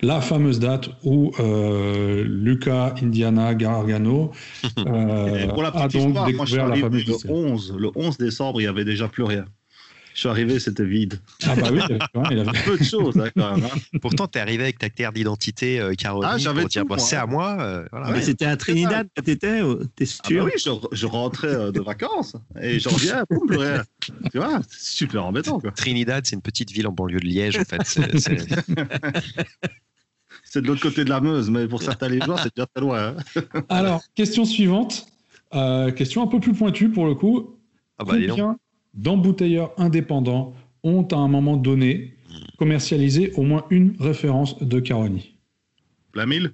La 0.03 0.21
fameuse 0.21 0.59
date 0.59 0.89
où 1.03 1.31
euh, 1.39 2.23
Luca 2.27 2.93
Indiana 3.01 3.55
Gargano 3.55 4.31
euh, 4.85 5.47
a 5.47 5.87
donc 5.87 6.25
découvert 6.27 6.67
la 6.67 6.75
fameuse 6.75 7.07
le 7.07 7.31
11, 7.31 7.75
le 7.79 7.89
11 7.95 8.17
décembre, 8.19 8.61
il 8.61 8.65
n'y 8.65 8.69
avait 8.69 8.85
déjà 8.85 9.07
plus 9.07 9.23
rien. 9.23 9.45
Je 10.15 10.21
suis 10.21 10.29
arrivé, 10.29 10.59
c'était 10.61 10.85
vide. 10.85 11.19
Ah 11.43 11.57
bah 11.57 11.67
oui, 11.73 11.81
il 12.31 12.39
avait 12.39 12.57
peu 12.65 12.77
de 12.77 12.83
choses 12.85 13.17
hein, 13.17 13.29
quand 13.35 13.53
même. 13.53 13.65
Hein. 13.65 13.99
Pourtant, 14.01 14.27
tu 14.27 14.37
es 14.37 14.41
arrivé 14.41 14.63
avec 14.63 14.79
ta 14.79 14.89
carte 14.89 15.13
d'identité, 15.13 15.77
euh, 15.77 15.93
Caroline, 15.93 16.41
ah, 16.47 16.53
pour 16.53 16.69
dire 16.69 16.85
bah, 16.85 16.97
c'est 16.97 17.17
à 17.17 17.25
moi. 17.25 17.57
Euh, 17.59 17.85
voilà. 17.91 18.11
Mais 18.11 18.21
c'était 18.21 18.45
à 18.45 18.55
Trinidad 18.55 19.09
que 19.13 19.21
tu 19.21 19.31
étais, 19.31 19.59
t'es 19.97 20.05
sûr 20.05 20.21
ah 20.23 20.29
bah 20.31 20.45
Oui, 20.45 20.51
je, 20.93 21.05
rentrais 21.05 21.49
euh, 21.49 21.73
de 21.73 21.81
vacances 21.81 22.37
et 22.61 22.79
je 22.79 22.87
reviens, 22.87 23.25
boum, 23.29 23.45
plus 23.45 23.57
rien. 23.57 23.83
Tu 24.31 24.37
vois, 24.37 24.61
c'est 24.69 24.95
super 24.95 25.25
embêtant. 25.25 25.59
Quoi. 25.59 25.71
Trinidad, 25.71 26.25
c'est 26.25 26.37
une 26.37 26.41
petite 26.41 26.71
ville 26.71 26.87
en 26.87 26.93
banlieue 26.93 27.19
de 27.19 27.25
Liège, 27.25 27.57
en 27.57 27.65
fait. 27.65 27.81
C'est 27.83 27.99
de 30.61 30.67
l'autre 30.67 30.81
côté 30.81 31.03
de 31.03 31.09
la 31.09 31.19
Meuse, 31.19 31.49
mais 31.49 31.67
pour 31.67 31.83
certains 31.83 32.07
joueurs, 32.07 32.39
c'est 32.39 32.55
déjà 32.55 32.67
très 32.67 32.79
loin. 32.79 33.17
Hein. 33.35 33.43
Alors, 33.67 34.01
question 34.15 34.45
suivante. 34.45 35.07
question 35.97 36.23
un 36.23 36.27
peu 36.27 36.39
plus 36.39 36.53
pointue 36.53 36.87
pour 36.87 37.05
le 37.05 37.15
coup. 37.15 37.59
Ah 37.97 38.05
bah, 38.05 38.13
Combien 38.29 38.55
d'embouteilleurs 38.95 39.73
indépendants 39.77 40.53
ont 40.83 41.07
à 41.11 41.15
un 41.15 41.27
moment 41.27 41.57
donné 41.57 42.15
commercialisé 42.57 43.31
au 43.33 43.43
moins 43.43 43.65
une 43.69 43.95
référence 43.99 44.57
de 44.61 44.79
Caroni. 44.79 45.35
La 46.13 46.25
mille 46.25 46.53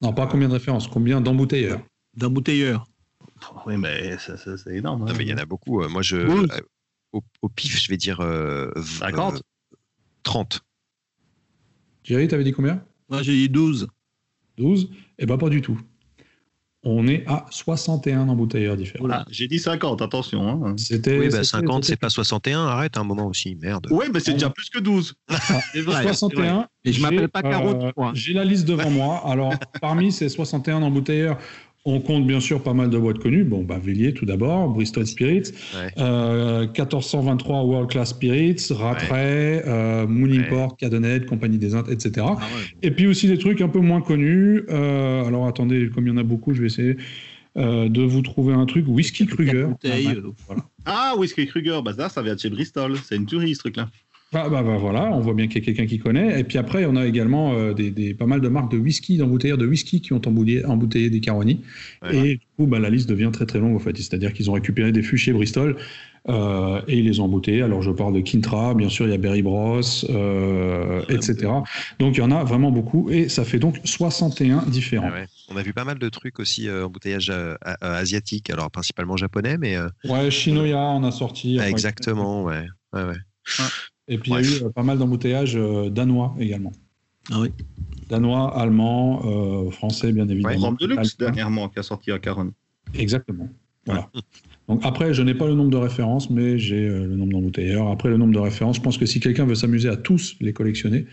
Non, 0.00 0.12
pas 0.12 0.26
combien 0.26 0.48
de 0.48 0.54
références, 0.54 0.88
combien 0.88 1.20
d'embouteilleurs? 1.20 1.80
D'embouteilleurs. 2.14 2.86
Oui, 3.66 3.76
mais 3.76 4.16
c'est 4.18 4.76
énorme. 4.76 5.02
Hein. 5.02 5.14
mais 5.16 5.24
il 5.24 5.30
y 5.30 5.34
en 5.34 5.38
a 5.38 5.46
beaucoup. 5.46 5.82
Euh, 5.82 5.88
moi, 5.88 6.02
je, 6.02 6.16
euh, 6.16 6.46
au, 7.12 7.48
pif, 7.48 7.80
je 7.80 7.88
vais 7.88 7.96
dire 7.96 8.18
50 8.76 9.42
30. 10.22 10.60
Jerry, 12.04 12.28
t'avais 12.28 12.44
dit 12.44 12.52
combien? 12.52 12.84
Moi, 13.08 13.22
j'ai 13.22 13.32
dit 13.32 13.48
12. 13.48 13.88
12 14.56 14.90
Eh 15.18 15.26
bien, 15.26 15.36
pas 15.36 15.48
du 15.48 15.60
tout 15.60 15.80
on 16.84 17.06
est 17.06 17.24
à 17.28 17.46
61 17.50 18.28
embouteilleurs 18.28 18.76
différents. 18.76 19.06
Voilà, 19.06 19.24
j'ai 19.30 19.46
dit 19.46 19.58
50, 19.58 20.02
attention. 20.02 20.66
Hein. 20.66 20.74
C'était, 20.76 21.18
oui, 21.18 21.30
50, 21.30 21.82
bah, 21.82 21.86
c'est 21.86 21.96
pas 21.96 22.08
61, 22.08 22.66
arrête 22.66 22.96
un 22.96 23.04
moment 23.04 23.26
aussi, 23.26 23.54
merde. 23.54 23.86
Oui, 23.90 24.06
mais 24.12 24.18
c'est 24.18 24.32
déjà 24.32 24.50
plus 24.50 24.68
que 24.68 24.80
12. 24.80 25.14
Ah, 25.28 25.60
61. 26.02 26.66
Et 26.84 26.92
je 26.92 27.00
m'appelle 27.00 27.28
pas 27.28 27.42
Carotte. 27.42 27.92
Euh, 27.96 28.10
j'ai 28.14 28.32
la 28.32 28.44
liste 28.44 28.66
devant 28.66 28.90
moi. 28.90 29.22
Alors, 29.24 29.54
parmi 29.80 30.10
ces 30.10 30.28
61 30.28 30.82
embouteilleurs, 30.82 31.38
on 31.84 32.00
compte 32.00 32.26
bien 32.26 32.40
sûr 32.40 32.62
pas 32.62 32.74
mal 32.74 32.90
de 32.90 32.98
boîtes 32.98 33.18
connues. 33.18 33.44
Bon, 33.44 33.62
bah, 33.62 33.78
Villiers 33.82 34.14
tout 34.14 34.24
d'abord, 34.24 34.68
Bristol 34.68 35.06
Spirits, 35.06 35.52
1423 35.96 37.56
euh, 37.58 37.62
World 37.62 37.90
Class 37.90 38.10
Spirits, 38.10 38.68
Rattray, 38.70 39.62
euh, 39.66 40.06
Mooningport, 40.06 40.76
Cadenet, 40.76 41.26
Compagnie 41.26 41.58
des 41.58 41.74
Indes, 41.74 41.90
etc. 41.90 42.26
Ah 42.28 42.38
Et 42.82 42.90
puis 42.92 43.06
aussi 43.06 43.26
des 43.26 43.38
trucs 43.38 43.60
un 43.60 43.68
peu 43.68 43.80
moins 43.80 44.00
connus. 44.00 44.62
Euh, 44.68 45.24
alors 45.24 45.46
attendez, 45.46 45.90
comme 45.92 46.06
il 46.06 46.10
y 46.10 46.12
en 46.12 46.18
a 46.18 46.22
beaucoup, 46.22 46.54
je 46.54 46.60
vais 46.60 46.66
essayer. 46.66 46.96
de 47.56 48.02
vous 48.02 48.22
trouver 48.22 48.54
un 48.54 48.66
truc 48.66 48.86
whisky 48.88 49.26
Kruger. 49.26 49.68
Ah, 50.84 51.14
whisky 51.18 51.46
Kruger, 51.46 51.80
bah 51.84 51.92
ça, 51.94 52.08
ça 52.08 52.22
vient 52.22 52.34
de 52.34 52.40
chez 52.40 52.50
Bristol. 52.50 52.96
C'est 53.04 53.16
une 53.16 53.26
tuerie, 53.26 53.54
ce 53.54 53.60
truc-là. 53.60 53.88
Bah, 54.32 54.48
bah, 54.48 54.62
bah, 54.62 54.78
voilà, 54.78 55.10
on 55.12 55.20
voit 55.20 55.34
bien 55.34 55.46
qu'il 55.46 55.58
y 55.58 55.62
a 55.62 55.64
quelqu'un 55.64 55.86
qui 55.86 55.98
connaît. 55.98 56.40
Et 56.40 56.44
puis 56.44 56.56
après, 56.56 56.86
on 56.86 56.96
a 56.96 57.06
également 57.06 57.52
euh, 57.52 57.74
des, 57.74 58.14
pas 58.14 58.24
mal 58.24 58.40
de 58.40 58.48
marques 58.48 58.72
de 58.72 58.78
whisky, 58.78 59.18
d'embouteilleurs 59.18 59.58
de 59.58 59.66
whisky 59.66 60.00
qui 60.00 60.14
ont 60.14 60.22
embouteillé, 60.24 60.64
embouteillé 60.64 61.10
des 61.10 61.20
Caroni. 61.20 61.60
Et 62.10 62.36
du 62.36 62.46
coup, 62.56 62.66
bah, 62.66 62.78
la 62.78 62.88
liste 62.88 63.10
devient 63.10 63.28
très 63.30 63.44
très 63.44 63.58
longue 63.58 63.76
en 63.76 63.78
fait. 63.78 63.94
C'est-à-dire 63.98 64.32
qu'ils 64.32 64.50
ont 64.50 64.54
récupéré 64.54 64.90
des 64.90 65.02
fûts 65.02 65.18
chez 65.18 65.34
Bristol 65.34 65.76
euh, 66.30 66.80
et 66.88 66.96
ils 66.98 67.04
les 67.04 67.20
ont 67.20 67.24
embouteillés. 67.24 67.60
Alors 67.60 67.82
je 67.82 67.90
parle 67.90 68.14
de 68.14 68.20
Kintra, 68.20 68.72
bien 68.72 68.88
sûr, 68.88 69.06
il 69.06 69.10
y 69.10 69.14
a 69.14 69.18
Berry 69.18 69.42
Bros, 69.42 69.80
euh, 70.08 71.02
etc. 71.10 71.52
Donc 71.98 72.16
il 72.16 72.20
y 72.20 72.22
en 72.22 72.30
a 72.30 72.42
vraiment 72.42 72.70
beaucoup 72.70 73.10
et 73.10 73.28
ça 73.28 73.44
fait 73.44 73.58
donc 73.58 73.80
61 73.84 74.62
différents. 74.66 75.10
On 75.50 75.56
a 75.58 75.62
vu 75.62 75.74
pas 75.74 75.84
mal 75.84 75.98
de 75.98 76.08
trucs 76.08 76.38
aussi 76.40 76.70
embouteillage 76.70 77.30
asiatique, 77.82 78.48
alors 78.48 78.70
principalement 78.70 79.18
japonais, 79.18 79.58
mais. 79.58 79.76
Ouais, 80.08 80.30
Shinoya, 80.30 80.78
on 80.78 81.04
a 81.04 81.12
sorti. 81.12 81.58
exactement, 81.58 82.44
ouais. 82.44 82.64
ouais, 82.94 83.04
ouais. 83.04 83.16
Et 84.08 84.18
puis 84.18 84.32
il 84.32 84.34
y 84.34 84.38
a 84.38 84.42
eu 84.42 84.64
euh, 84.64 84.70
pas 84.70 84.82
mal 84.82 84.98
d'embouteillages 84.98 85.56
euh, 85.56 85.88
danois 85.88 86.34
également. 86.38 86.72
Ah 87.30 87.40
oui. 87.40 87.50
Danois, 88.08 88.58
allemands, 88.58 89.22
euh, 89.24 89.70
français, 89.70 90.12
bien 90.12 90.28
évidemment. 90.28 90.70
Ouais, 90.70 90.76
de 90.80 90.86
luxe 90.86 91.16
dernièrement 91.16 91.68
qui 91.68 91.78
a 91.78 91.82
sorti 91.82 92.10
à 92.10 92.18
Caronne. 92.18 92.52
Exactement. 92.94 93.48
Voilà. 93.86 94.10
Donc 94.68 94.80
après, 94.84 95.14
je 95.14 95.22
n'ai 95.22 95.34
pas 95.34 95.46
le 95.46 95.54
nombre 95.54 95.70
de 95.70 95.76
références, 95.76 96.30
mais 96.30 96.58
j'ai 96.58 96.88
le 96.88 97.16
nombre 97.16 97.32
d'embouteilleurs. 97.32 97.88
Après, 97.88 98.08
le 98.08 98.16
nombre 98.16 98.32
de 98.32 98.38
références, 98.38 98.76
je 98.76 98.80
pense 98.80 98.96
que 98.96 99.06
si 99.06 99.20
quelqu'un 99.20 99.44
veut 99.44 99.54
s'amuser 99.54 99.88
à 99.88 99.96
tous 99.96 100.36
les 100.40 100.52
collectionner, 100.52 101.06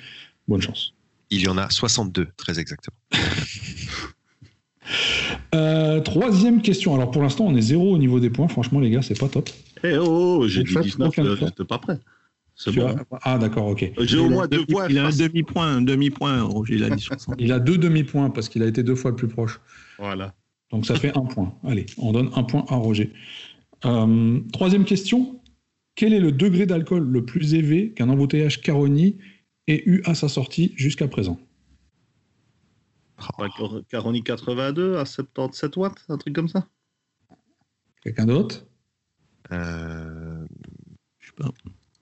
bonne 0.48 0.62
chance. 0.62 0.94
Il 1.32 1.42
y 1.42 1.48
en 1.48 1.58
a 1.58 1.70
62, 1.70 2.28
très 2.38 2.60
exactement. 2.60 2.98
troisième 6.04 6.62
question. 6.62 6.96
Alors 6.96 7.12
pour 7.12 7.22
l'instant, 7.22 7.46
on 7.46 7.56
est 7.56 7.62
zéro 7.62 7.94
au 7.94 7.98
niveau 7.98 8.20
des 8.20 8.30
points. 8.30 8.48
Franchement, 8.48 8.80
les 8.80 8.90
gars, 8.90 9.02
c'est 9.02 9.20
pas 9.20 9.28
top. 9.28 9.50
Eh 9.84 9.98
oh, 9.98 10.48
j'ai 10.48 10.64
dit 10.64 10.76
19, 10.82 11.14
j'étais 11.40 11.66
pas 11.66 11.80
prêt. 11.80 12.00
Ah, 13.24 13.38
d'accord, 13.38 13.68
ok. 13.68 13.92
J'ai 14.00 14.18
au 14.18 14.30
moins 14.30 14.48
deux 14.48 14.66
points. 14.66 14.88
Il 14.90 14.98
a 14.98 15.08
un 15.08 15.16
demi-point, 15.16 15.78
un 15.78 15.82
demi-point, 15.82 16.42
Roger, 16.44 16.76
il 16.76 16.84
a 16.84 16.90
dit 16.90 17.08
Il 17.38 17.52
a 17.52 17.60
deux 17.60 17.78
demi-points 17.78 18.30
parce 18.30 18.50
qu'il 18.50 18.64
a 18.64 18.68
été 18.68 18.84
deux 18.84 18.96
fois 18.96 19.12
le 19.12 19.16
plus 19.16 19.28
proche. 19.28 19.60
Voilà. 19.98 20.34
Donc 20.72 20.86
ça 20.86 20.96
fait 20.96 21.18
un 21.18 21.26
point. 21.26 21.54
Allez, 21.64 21.86
on 21.98 22.12
donne 22.12 22.30
un 22.36 22.44
point 22.44 22.66
à 22.68 22.76
Roger. 22.76 23.14
Euh, 23.86 24.40
troisième 24.52 24.86
question. 24.86 25.42
Quel 25.96 26.14
est 26.14 26.20
le 26.20 26.32
degré 26.32 26.66
d'alcool 26.66 27.04
le 27.04 27.26
plus 27.26 27.54
élevé 27.54 27.92
qu'un 27.92 28.10
embouteillage 28.10 28.62
Caroni 28.62 29.18
ait 29.68 29.84
eu 29.86 30.02
à 30.06 30.14
sa 30.14 30.30
sortie 30.30 30.74
jusqu'à 30.76 31.08
présent? 31.08 31.40
Caroni 33.90 34.24
82 34.24 34.98
à 34.98 35.06
77 35.06 35.76
watts, 35.76 36.06
un 36.08 36.18
truc 36.18 36.34
comme 36.34 36.48
ça? 36.48 36.68
Quelqu'un 38.02 38.26
d'autre? 38.26 38.66
Euh... 39.52 40.46
Je 41.20 41.28
sais 41.28 41.34
pas. 41.36 41.50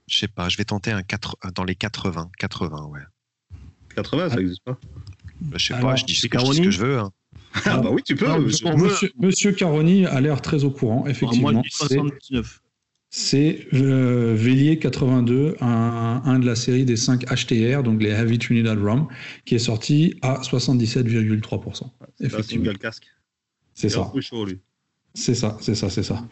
Je 0.08 0.20
sais 0.20 0.28
pas, 0.28 0.50
je 0.50 0.58
vais 0.58 0.66
tenter 0.66 0.92
un 0.92 1.04
4, 1.04 1.38
dans 1.54 1.64
les 1.64 1.76
80. 1.76 2.32
80, 2.38 2.86
ouais. 2.86 3.02
80, 3.96 4.30
ça 4.30 4.36
n'existe 4.38 4.64
pas 4.64 4.78
bah, 5.42 5.58
Je 5.58 5.66
sais 5.66 5.80
pas, 5.80 5.96
je 5.96 6.06
dis, 6.06 6.16
ce 6.16 6.28
que, 6.28 6.72
je 6.72 6.80
veux. 6.80 7.00
Hein. 7.00 7.12
ah 7.66 7.78
bah 7.78 7.90
oui, 7.92 8.02
tu 8.04 8.16
peux. 8.16 8.28
monsieur, 8.38 9.12
monsieur, 9.20 9.52
Caroni 9.52 10.06
a 10.06 10.22
l'air 10.22 10.42
très 10.42 10.64
au 10.64 10.72
courant, 10.72 11.06
effectivement. 11.08 11.52
moi, 11.52 11.64
79. 11.70 12.62
C'est 13.10 13.68
euh, 13.74 14.36
Vélier 14.36 14.80
82, 14.80 15.56
un, 15.62 16.22
un, 16.26 16.40
de 16.40 16.46
la 16.46 16.56
série 16.56 16.84
des 16.84 16.98
5 16.98 17.26
HTR, 17.26 17.82
donc 17.82 18.02
les 18.02 18.10
Heavy 18.10 18.38
Trinidad 18.38 18.78
Rum, 18.78 19.08
qui 19.46 19.56
est 19.56 19.60
sorti 19.60 20.16
à 20.22 20.42
77,3%. 20.42 21.90
C'est 22.20 22.36
un 22.36 22.44
single 22.44 22.78
casque. 22.78 23.08
C'est 23.74 23.90
ça. 23.90 24.12
Chaud, 24.20 24.46
lui. 24.46 24.60
C'est 25.18 25.34
ça, 25.34 25.58
c'est 25.62 25.74
ça, 25.74 25.90
c'est 25.90 26.04
ça. 26.04 26.24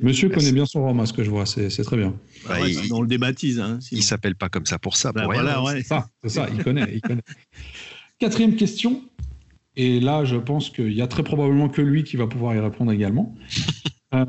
Monsieur 0.00 0.30
connaît 0.30 0.52
bien 0.52 0.64
son 0.64 0.82
roman, 0.82 1.04
ce 1.04 1.12
que 1.12 1.22
je 1.22 1.28
vois, 1.28 1.44
c'est 1.44 1.68
très 1.68 1.96
bien. 1.98 2.14
Bah 2.48 2.56
on 2.90 3.02
le 3.02 3.06
débaptise. 3.06 3.60
Hein, 3.60 3.78
il 3.92 4.02
s'appelle 4.02 4.34
pas 4.34 4.48
comme 4.48 4.64
ça 4.64 4.78
pour 4.78 4.96
ça. 4.96 5.12
Bah 5.12 5.26
voilà, 5.26 5.62
C'est 5.72 5.82
ça, 5.82 6.08
ça, 6.24 6.48
il 6.50 6.64
connaît, 6.64 6.90
il 6.94 7.02
connaît. 7.02 7.22
Quatrième 8.18 8.56
question, 8.56 9.02
et 9.76 10.00
là, 10.00 10.24
je 10.24 10.36
pense 10.36 10.70
qu'il 10.70 10.92
y 10.94 11.02
a 11.02 11.06
très 11.06 11.22
probablement 11.22 11.68
que 11.68 11.82
lui 11.82 12.02
qui 12.02 12.16
va 12.16 12.26
pouvoir 12.26 12.54
y 12.54 12.60
répondre 12.60 12.90
également. 12.92 13.34
Euh, 14.12 14.24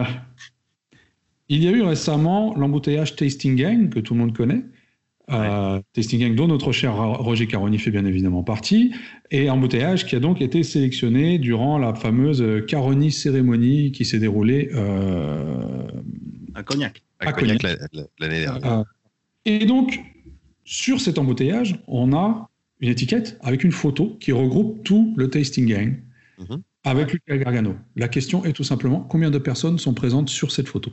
il 1.50 1.64
y 1.64 1.68
a 1.68 1.72
eu 1.72 1.82
récemment 1.82 2.54
l'embouteillage 2.56 3.16
Tasting 3.16 3.56
Gang, 3.56 3.90
que 3.90 4.00
tout 4.00 4.14
le 4.14 4.20
monde 4.20 4.38
connaît, 4.38 4.64
euh, 5.32 5.80
Tasting 5.94 6.20
Gang, 6.20 6.36
dont 6.36 6.48
notre 6.48 6.72
cher 6.72 6.96
Roger 6.96 7.48
Caroni 7.48 7.80
fait 7.80 7.92
bien 7.92 8.06
évidemment 8.06 8.44
partie, 8.44 8.94
et 9.30 9.50
embouteillage 9.50 10.06
qui 10.06 10.16
a 10.16 10.20
donc 10.20 10.42
été 10.42 10.64
sélectionné 10.64 11.38
durant 11.38 11.78
la 11.78 11.94
fameuse 11.94 12.44
Caroni 12.68 13.12
cérémonie 13.12 13.92
qui 13.92 14.06
s'est 14.06 14.20
déroulée 14.20 14.70
euh, 14.74 15.88
à 16.56 16.64
Cognac. 16.64 17.04
À, 17.20 17.34
Cognac, 17.34 17.62
l'année 18.20 18.42
dernière. 18.42 18.80
Euh, 18.80 18.84
et 19.46 19.66
donc, 19.66 20.00
sur 20.66 21.00
cet 21.00 21.18
embouteillage, 21.18 21.82
on 21.88 22.14
a 22.14 22.50
une 22.80 22.90
étiquette 22.90 23.38
avec 23.42 23.64
une 23.64 23.72
photo 23.72 24.18
qui 24.20 24.32
regroupe 24.32 24.84
tout 24.84 25.14
le 25.18 25.30
Tasting 25.30 25.68
Gang 25.68 26.00
mhm. 26.40 26.62
avec 26.84 27.14
Lucas 27.14 27.38
Gargano. 27.38 27.76
La 27.96 28.08
question 28.08 28.44
est 28.44 28.54
tout 28.54 28.64
simplement 28.64 29.02
combien 29.02 29.32
de 29.32 29.38
personnes 29.38 29.78
sont 29.78 29.94
présentes 29.94 30.30
sur 30.30 30.52
cette 30.52 30.68
photo? 30.68 30.92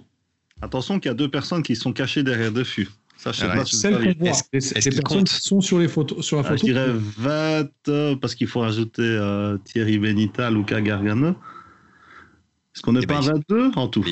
Attention 0.61 0.98
qu'il 0.98 1.09
y 1.09 1.12
a 1.12 1.14
deux 1.14 1.31
personnes 1.31 1.62
qui 1.62 1.77
sont 1.77 1.92
cachées 1.92 2.22
derrière 2.22 2.53
deux 2.53 2.64
fûts. 2.64 2.88
Ça, 3.18 3.33
je 3.33 3.40
sais 3.40 3.46
pas. 3.48 3.64
Celles 3.64 3.94
qu'on 3.94 4.24
voit, 4.24 4.33
les, 4.52 4.90
personnes 5.00 5.24
qui 5.24 5.35
sont 5.35 5.61
sur, 5.61 5.81
les 5.81 5.88
photos, 5.88 6.24
sur 6.24 6.37
la 6.37 6.44
ah, 6.46 6.50
photo. 6.50 6.59
je 6.61 6.72
dirais 6.72 6.92
20, 6.92 7.68
euh, 7.88 8.16
parce 8.16 8.37
qu'il 8.37 8.46
faut 8.46 8.62
ajouter 8.62 9.02
euh, 9.02 9.59
Thierry 9.64 9.98
Benita, 9.98 10.48
Luca 10.52 10.81
Gargano. 10.81 11.31
Est-ce 11.31 12.83
qu'on 12.83 12.92
n'est 12.92 13.00
eh 13.02 13.07
pas 13.07 13.20
ben, 13.20 13.42
22 13.48 13.72
en 13.74 13.88
tout? 13.88 14.04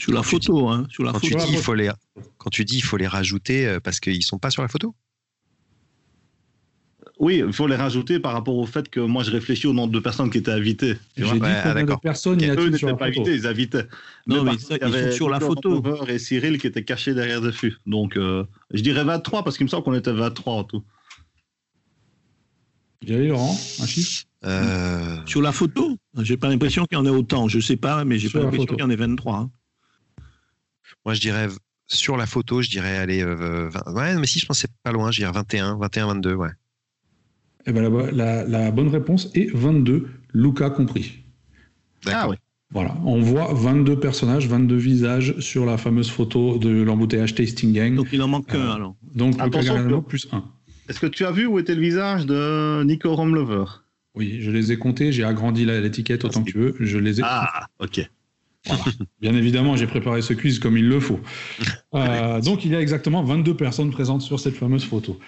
Sur 0.00 0.12
la 0.14 0.22
photo, 0.22 0.68
hein, 0.70 0.86
sur 0.88 1.04
la 1.04 1.12
quand, 1.12 1.18
photo. 1.20 1.38
Tu 1.38 1.46
dis, 1.46 1.52
il 1.52 1.58
faut 1.58 1.74
les, 1.74 1.90
quand 2.38 2.48
tu 2.48 2.64
dis 2.64 2.76
il 2.76 2.82
faut 2.82 2.96
les 2.96 3.06
rajouter 3.06 3.66
euh, 3.66 3.80
parce 3.80 4.00
qu'ils 4.00 4.16
ne 4.16 4.22
sont 4.22 4.38
pas 4.38 4.50
sur 4.50 4.62
la 4.62 4.68
photo 4.68 4.94
oui, 7.20 7.42
il 7.46 7.52
faut 7.52 7.68
les 7.68 7.76
rajouter 7.76 8.18
par 8.18 8.32
rapport 8.32 8.56
au 8.56 8.66
fait 8.66 8.88
que 8.88 8.98
moi 8.98 9.22
je 9.22 9.30
réfléchis 9.30 9.68
au 9.68 9.72
nombre 9.72 9.92
de 9.92 10.00
personnes 10.00 10.30
qui 10.30 10.38
étaient 10.38 10.50
invitées. 10.50 10.96
J'ai 11.16 11.24
dit 11.24 11.30
combien 11.30 11.84
de 11.84 11.94
personnes 12.00 12.40
il 12.40 12.48
y 12.48 12.50
a 12.50 12.54
Eux 12.54 12.68
n'étaient 12.68 12.92
pas 12.94 13.06
invités, 13.06 13.34
ils 13.34 13.46
invitaient. 13.46 13.86
Non, 14.26 14.42
mais, 14.42 14.52
il 14.54 14.76
y 14.76 14.82
avait 14.82 15.12
sur 15.12 15.28
la 15.28 15.38
photo. 15.38 15.82
et 16.08 16.18
Cyril 16.18 16.58
qui 16.58 16.66
étaient 16.66 16.82
cachés 16.82 17.14
derrière 17.14 17.40
dessus. 17.40 17.76
Donc 17.86 18.16
euh, 18.16 18.44
je 18.72 18.82
dirais 18.82 19.04
23 19.04 19.44
parce 19.44 19.56
qu'il 19.56 19.64
me 19.64 19.70
semble 19.70 19.84
qu'on 19.84 19.94
était 19.94 20.12
23 20.12 20.54
en 20.54 20.64
tout. 20.64 20.82
J'ai 23.06 23.28
Laurent, 23.28 23.56
un 23.80 23.86
chiffre 23.86 24.24
euh... 24.46 25.18
Sur 25.26 25.40
la 25.40 25.52
photo 25.52 25.96
J'ai 26.20 26.36
pas 26.36 26.48
l'impression 26.48 26.84
qu'il 26.84 26.98
y 26.98 27.00
en 27.00 27.06
ait 27.06 27.10
autant. 27.10 27.48
Je 27.48 27.60
sais 27.60 27.76
pas, 27.76 28.04
mais 28.04 28.18
j'ai 28.18 28.28
pas 28.28 28.40
l'impression 28.40 28.66
qu'il 28.66 28.80
y 28.80 28.82
en 28.82 28.90
ait 28.90 28.96
23. 28.96 29.36
Hein. 29.36 29.50
Moi 31.04 31.14
je 31.14 31.20
dirais 31.20 31.48
sur 31.86 32.16
la 32.16 32.26
photo, 32.26 32.60
je 32.62 32.70
dirais 32.70 32.96
allez, 32.96 33.22
euh, 33.22 33.68
20... 33.68 33.92
ouais, 33.94 34.16
mais 34.16 34.26
si 34.26 34.40
je 34.40 34.46
pensais 34.46 34.68
pas 34.82 34.90
loin, 34.90 35.10
je 35.10 35.20
dirais 35.20 35.32
21, 35.32 35.76
21, 35.78 36.06
22, 36.08 36.34
ouais. 36.34 36.48
Eh 37.66 37.72
ben, 37.72 37.90
la, 38.12 38.70
bonne 38.70 38.88
réponse 38.88 39.30
est 39.34 39.50
22, 39.54 40.08
Luca 40.32 40.70
compris. 40.70 41.20
Ah 42.06 42.28
oui. 42.28 42.36
Voilà, 42.70 42.96
on 43.04 43.20
voit 43.20 43.52
22 43.54 44.00
personnages, 44.00 44.48
22 44.48 44.76
visages 44.76 45.38
sur 45.38 45.64
la 45.64 45.78
fameuse 45.78 46.10
photo 46.10 46.58
de 46.58 46.82
l'embouteillage 46.82 47.34
Tasting 47.34 47.72
Gang. 47.72 47.94
Donc 47.94 48.08
il 48.12 48.20
en 48.20 48.28
manque 48.28 48.48
qu'un 48.48 48.58
euh, 48.58 48.72
alors. 48.72 48.96
Donc 49.14 49.40
Luca 49.42 50.00
plus 50.08 50.26
1. 50.32 50.44
Est-ce 50.88 51.00
que 51.00 51.06
tu 51.06 51.24
as 51.24 51.30
vu 51.30 51.46
où 51.46 51.58
était 51.58 51.74
le 51.74 51.80
visage 51.80 52.26
de 52.26 52.82
Nico 52.82 53.14
Romlover 53.14 53.64
Oui, 54.14 54.38
je 54.40 54.50
les 54.50 54.72
ai 54.72 54.76
comptés, 54.76 55.12
j'ai 55.12 55.24
agrandi 55.24 55.64
l'étiquette 55.64 56.24
autant 56.24 56.42
que 56.42 56.50
tu 56.50 56.58
veux, 56.58 56.76
je 56.80 56.98
les 56.98 57.20
ai 57.20 57.22
Ah, 57.24 57.68
ok. 57.78 58.10
Bien 59.20 59.34
évidemment, 59.34 59.76
j'ai 59.76 59.86
préparé 59.86 60.22
ce 60.22 60.32
quiz 60.34 60.58
comme 60.58 60.76
il 60.76 60.88
le 60.88 61.00
faut. 61.00 61.20
Euh, 61.94 62.40
donc 62.40 62.64
il 62.64 62.72
y 62.72 62.74
a 62.74 62.80
exactement 62.80 63.22
22 63.22 63.56
personnes 63.56 63.92
présentes 63.92 64.22
sur 64.22 64.40
cette 64.40 64.56
fameuse 64.56 64.84
photo. 64.84 65.20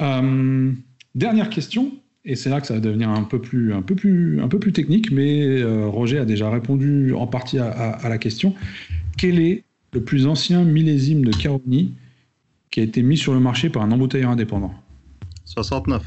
Euh, 0.00 0.72
Dernière 1.16 1.48
question, 1.48 1.92
et 2.26 2.36
c'est 2.36 2.50
là 2.50 2.60
que 2.60 2.66
ça 2.66 2.74
va 2.74 2.80
devenir 2.80 3.08
un 3.08 3.22
peu 3.22 3.40
plus, 3.40 3.72
un 3.72 3.80
peu 3.80 3.94
plus, 3.94 4.38
un 4.42 4.48
peu 4.48 4.58
plus 4.58 4.74
technique, 4.74 5.10
mais 5.10 5.62
euh, 5.62 5.86
Roger 5.86 6.18
a 6.18 6.26
déjà 6.26 6.50
répondu 6.50 7.14
en 7.14 7.26
partie 7.26 7.58
à, 7.58 8.06
la 8.06 8.18
question. 8.18 8.54
Quel 9.16 9.40
est 9.40 9.64
le 9.94 10.04
plus 10.04 10.26
ancien 10.26 10.62
millésime 10.62 11.24
de 11.24 11.32
Caroni 11.32 11.94
qui 12.70 12.80
a 12.80 12.82
été 12.82 13.02
mis 13.02 13.16
sur 13.16 13.32
le 13.32 13.40
marché 13.40 13.70
par 13.70 13.82
un 13.82 13.90
embouteilleur 13.92 14.30
indépendant? 14.30 14.74
69. 15.46 16.04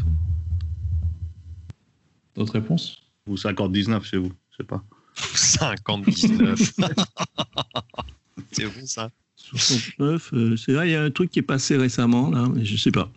D'autres 2.35 2.53
réponses? 2.53 3.01
Ou 3.25 3.35
59 3.35 4.05
chez 4.05 4.17
vous, 4.17 4.31
je 4.51 4.57
sais 4.57 4.63
pas. 4.63 4.83
59. 5.15 6.59
c'est 8.51 8.65
vous 8.65 8.85
ça? 8.85 9.09
69, 9.37 10.33
euh, 10.33 10.55
c'est 10.55 10.73
là, 10.73 10.85
il 10.85 10.91
y 10.91 10.95
a 10.95 11.01
un 11.01 11.09
truc 11.09 11.31
qui 11.31 11.39
est 11.39 11.41
passé 11.41 11.77
récemment, 11.77 12.29
là, 12.29 12.47
mais 12.53 12.63
je 12.63 12.77
sais 12.77 12.91
pas. 12.91 13.11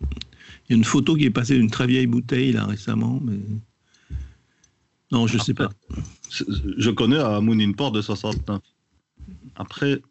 Il 0.73 0.77
y 0.77 0.79
a 0.79 0.79
une 0.79 0.85
photo 0.85 1.15
qui 1.15 1.25
est 1.25 1.29
passée 1.29 1.55
d'une 1.55 1.69
très 1.69 1.85
vieille 1.85 2.07
bouteille 2.07 2.51
là 2.51 2.65
récemment, 2.65 3.19
mais 3.23 3.37
non, 5.11 5.27
je 5.27 5.37
ne 5.37 5.43
sais 5.43 5.53
pas. 5.53 5.69
Je 6.31 6.89
connais 6.89 7.19
à 7.19 7.39
Moon 7.41 7.73
Port 7.73 7.91
de 7.91 8.01
69. 8.01 8.59
Après, 9.55 10.01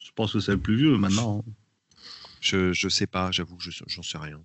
je 0.00 0.10
pense 0.16 0.32
que 0.32 0.40
c'est 0.40 0.50
le 0.50 0.58
plus 0.58 0.74
vieux 0.74 0.96
maintenant. 0.96 1.44
Je 2.40 2.70
ne 2.70 2.90
sais 2.90 3.06
pas, 3.06 3.30
j'avoue, 3.30 3.56
j'en 3.60 4.02
sais 4.02 4.18
rien. 4.18 4.40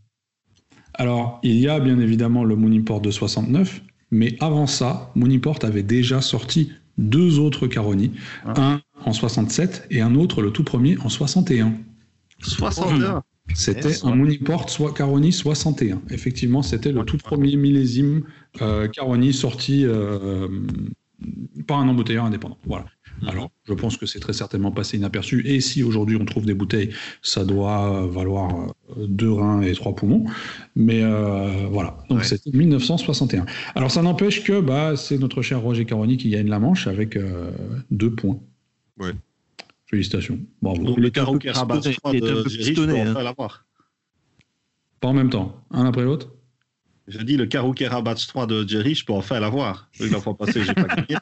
Alors, 0.94 1.40
il 1.42 1.58
y 1.58 1.68
a 1.68 1.80
bien 1.80 2.00
évidemment 2.00 2.44
le 2.44 2.56
Moon 2.56 2.84
Port 2.84 3.02
de 3.02 3.10
69, 3.10 3.82
mais 4.12 4.38
avant 4.42 4.68
ça, 4.68 5.12
Moon 5.16 5.40
Port 5.40 5.58
avait 5.64 5.82
déjà 5.82 6.22
sorti 6.22 6.72
deux 7.00 7.40
autres 7.40 7.66
Caroni, 7.66 8.12
ah. 8.46 8.54
un 8.62 8.82
en 9.04 9.14
67 9.14 9.88
et 9.90 10.02
un 10.02 10.14
autre, 10.14 10.44
le 10.44 10.52
tout 10.52 10.64
premier, 10.64 11.00
en 11.00 11.10
61. 11.10 11.74
61 12.44 13.24
C'était 13.54 14.06
un 14.06 14.16
Moniport 14.16 14.70
soit 14.70 14.94
Caroni 14.94 15.32
61. 15.32 16.02
Effectivement, 16.10 16.62
c'était 16.62 16.92
le 16.92 17.04
tout 17.04 17.18
premier 17.18 17.56
millésime 17.56 18.24
euh, 18.62 18.88
Caroni 18.88 19.34
sorti 19.34 19.86
euh, 19.86 20.48
par 21.68 21.80
un 21.80 21.88
embouteilleur 21.88 22.26
indépendant. 22.26 22.58
Voilà. 22.66 22.86
Mhm. 23.22 23.30
Alors, 23.30 23.52
je 23.66 23.74
pense 23.74 23.98
que 23.98 24.06
c'est 24.06 24.20
très 24.20 24.34
certainement 24.34 24.72
passé 24.72 24.98
inaperçu. 24.98 25.46
Et 25.46 25.60
si 25.62 25.84
aujourd'hui 25.84 26.16
on 26.16 26.26
trouve 26.26 26.46
des 26.46 26.54
bouteilles, 26.54 26.90
ça 27.22 27.44
doit 27.46 28.08
valoir 28.08 28.74
euh, 28.98 29.08
deux 29.08 29.32
reins 29.32 29.62
et 29.62 29.74
trois 29.74 29.96
poumons. 29.96 30.26
Mais 30.76 31.04
euh, 31.04 31.68
voilà, 31.70 31.98
donc 32.10 32.24
c'était 32.24 32.52
1961. 32.52 33.46
Alors, 33.76 33.92
ça 33.92 34.02
n'empêche 34.02 34.44
que 34.44 34.62
bah, 34.62 34.96
c'est 34.96 35.18
notre 35.18 35.42
cher 35.42 35.62
Roger 35.62 35.86
Caroni 35.86 36.18
qui 36.18 36.30
gagne 36.30 36.48
la 36.48 36.60
manche 36.60 36.88
avec 36.88 37.16
euh, 37.16 37.52
deux 37.92 38.12
points. 38.12 38.40
Ouais. 39.00 39.12
Félicitations. 39.90 40.40
Bravo. 40.62 40.84
Donc, 40.84 40.98
le 40.98 41.10
carreau 41.10 41.38
qui 41.38 41.50
rabat 41.50 41.80
est 41.86 42.06
un 42.06 42.12
peu 42.12 42.44
pistonné. 42.44 43.02
Hein. 43.02 43.14
Pas 45.00 45.08
en 45.08 45.14
même 45.14 45.30
temps, 45.30 45.64
un 45.72 45.86
après 45.86 46.04
l'autre 46.04 46.30
je 47.10 47.18
dis 47.18 47.38
le 47.38 47.48
Karoukera 47.48 48.02
Batch 48.02 48.28
3 48.28 48.46
de 48.46 48.68
Jerry, 48.68 48.96
je 48.96 49.04
peux 49.04 49.14
enfin 49.14 49.40
l'avoir. 49.40 49.90
La 50.00 50.20
fois 50.20 50.38
passée, 50.38 50.64
j'ai 50.64 50.74
pas 50.74 50.84
gagné. 50.96 51.18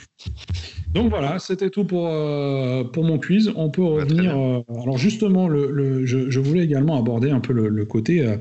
Donc 0.94 1.10
voilà, 1.10 1.40
c'était 1.40 1.70
tout 1.70 1.86
pour, 1.86 2.08
euh, 2.08 2.84
pour 2.84 3.04
mon 3.04 3.20
quiz. 3.20 3.52
On 3.56 3.70
peut 3.70 3.84
revenir. 3.84 4.38
Euh, 4.38 4.62
alors 4.70 4.98
justement, 4.98 5.48
le, 5.48 6.06
je, 6.06 6.40
voulais 6.40 6.64
également 6.64 6.98
aborder 6.98 7.32
un 7.32 7.40
peu 7.40 7.54
le, 7.54 7.86
côté. 7.86 8.26
Euh, 8.26 8.38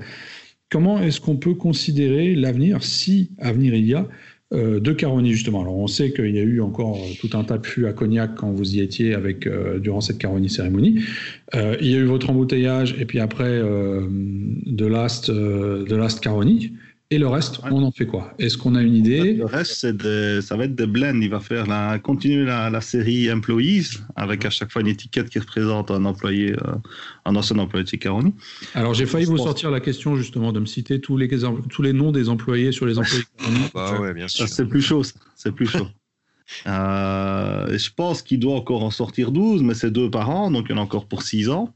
comment 0.70 1.00
est-ce 1.00 1.20
qu'on 1.20 1.36
peut 1.36 1.54
considérer 1.54 2.34
l'avenir, 2.34 2.82
si 2.82 3.30
avenir 3.38 3.74
il 3.74 3.86
y 3.86 3.94
a, 3.94 4.06
de 4.52 4.92
Caroni 4.92 5.32
justement 5.32 5.60
Alors 5.60 5.76
on 5.76 5.86
sait 5.86 6.12
qu'il 6.12 6.34
y 6.34 6.38
a 6.40 6.42
eu 6.42 6.60
encore 6.60 6.98
tout 7.20 7.30
un 7.34 7.44
tas 7.44 7.58
de 7.58 7.66
fûts 7.66 7.86
à 7.86 7.92
cognac 7.92 8.34
quand 8.34 8.50
vous 8.50 8.74
y 8.74 8.80
étiez 8.80 9.14
avec 9.14 9.48
durant 9.78 10.00
cette 10.00 10.18
Caroni 10.18 10.50
cérémonie. 10.50 11.04
il 11.54 11.86
y 11.86 11.94
a 11.94 11.98
eu 11.98 12.04
votre 12.04 12.30
embouteillage 12.30 12.96
et 12.98 13.04
puis 13.04 13.20
après 13.20 13.60
de 13.60 14.86
Last 14.86 15.30
de 15.30 15.94
Last 15.94 16.20
Caroni. 16.20 16.72
Et 17.12 17.18
le 17.18 17.26
reste, 17.26 17.60
on 17.64 17.82
en 17.82 17.90
fait 17.90 18.06
quoi? 18.06 18.32
Est-ce 18.38 18.56
qu'on 18.56 18.76
a 18.76 18.82
une 18.82 18.94
idée? 18.94 19.34
Le 19.34 19.44
reste, 19.44 19.74
ça 20.42 20.56
va 20.56 20.64
être 20.64 20.76
des 20.76 20.86
blends. 20.86 21.20
Il 21.20 21.28
va 21.28 21.40
faire 21.40 21.66
la, 21.66 21.98
continuer 21.98 22.44
la, 22.44 22.80
série 22.80 23.32
Employees 23.32 23.98
avec 24.14 24.44
à 24.44 24.50
chaque 24.50 24.70
fois 24.70 24.80
une 24.80 24.86
étiquette 24.86 25.28
qui 25.28 25.40
représente 25.40 25.90
un 25.90 26.04
employé, 26.04 26.52
euh, 26.52 26.74
un 27.24 27.34
ancien 27.34 27.58
employé 27.58 27.82
de 27.82 27.88
chez 27.88 27.98
Caroni. 27.98 28.32
Alors 28.74 28.94
j'ai 28.94 29.06
failli 29.06 29.24
vous 29.24 29.38
sortir 29.38 29.72
la 29.72 29.80
question 29.80 30.14
justement 30.14 30.52
de 30.52 30.60
me 30.60 30.66
citer 30.66 31.00
tous 31.00 31.16
les, 31.16 31.28
tous 31.68 31.82
les 31.82 31.92
noms 31.92 32.12
des 32.12 32.28
employés 32.28 32.70
sur 32.70 32.86
les 32.86 32.96
employés. 32.96 33.24
bah 33.74 34.00
ouais, 34.00 34.14
bien 34.14 34.28
sûr. 34.28 34.48
C'est 34.48 34.66
plus 34.66 34.82
chaud, 34.82 35.02
c'est 35.34 35.52
plus 35.52 35.66
chaud. 35.66 35.88
Euh, 36.66 37.78
je 37.78 37.90
pense 37.94 38.22
qu'il 38.22 38.40
doit 38.40 38.56
encore 38.56 38.82
en 38.82 38.90
sortir 38.90 39.30
12, 39.30 39.62
mais 39.62 39.74
c'est 39.74 39.92
deux 39.92 40.10
par 40.10 40.30
an, 40.30 40.50
donc 40.50 40.66
il 40.68 40.72
y 40.72 40.74
en 40.74 40.78
a 40.78 40.84
encore 40.84 41.06
pour 41.06 41.22
6 41.22 41.48
ans. 41.48 41.72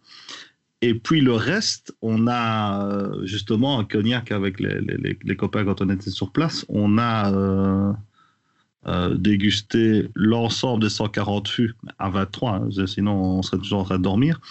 Et 0.86 0.92
puis 0.92 1.22
le 1.22 1.32
reste, 1.32 1.94
on 2.02 2.26
a 2.26 2.86
euh, 2.86 3.24
justement 3.24 3.78
un 3.78 3.84
cognac 3.84 4.30
avec 4.30 4.60
les, 4.60 5.36
copains 5.36 5.64
quand 5.64 5.80
on 5.80 5.88
était 5.88 6.10
sur 6.10 6.30
place. 6.30 6.66
On 6.68 6.98
a 6.98 7.32
euh, 7.32 7.90
euh, 8.86 9.14
dégusté 9.14 10.10
l'ensemble 10.14 10.82
des 10.82 10.90
140 10.90 11.48
fûts 11.48 11.72
à 11.98 12.10
23, 12.10 12.50
hein, 12.50 12.86
sinon 12.86 13.14
on 13.14 13.40
serait 13.40 13.56
toujours 13.56 13.80
en 13.80 13.84
train 13.84 13.96
de 13.96 14.02
dormir. 14.02 14.42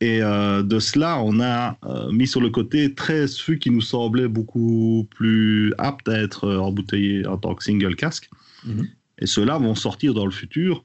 Et 0.00 0.20
de 0.20 0.78
cela, 0.78 1.20
on 1.20 1.40
a 1.40 1.76
mis 2.12 2.28
sur 2.28 2.40
le 2.40 2.50
côté 2.50 2.94
13 2.94 3.36
fûts 3.36 3.58
qui 3.58 3.70
nous 3.70 3.80
semblaient 3.80 4.28
beaucoup 4.28 5.08
plus 5.10 5.74
aptes 5.78 6.08
à 6.08 6.22
être 6.22 6.48
embouteillés 6.48 7.26
en 7.26 7.36
tant 7.36 7.52
que 7.56 7.64
single 7.64 7.96
casque. 7.96 8.30
Mhm. 8.64 8.86
Et 9.18 9.26
ceux-là 9.26 9.58
vont 9.58 9.74
sortir 9.74 10.14
dans 10.14 10.24
le 10.24 10.30
futur. 10.30 10.84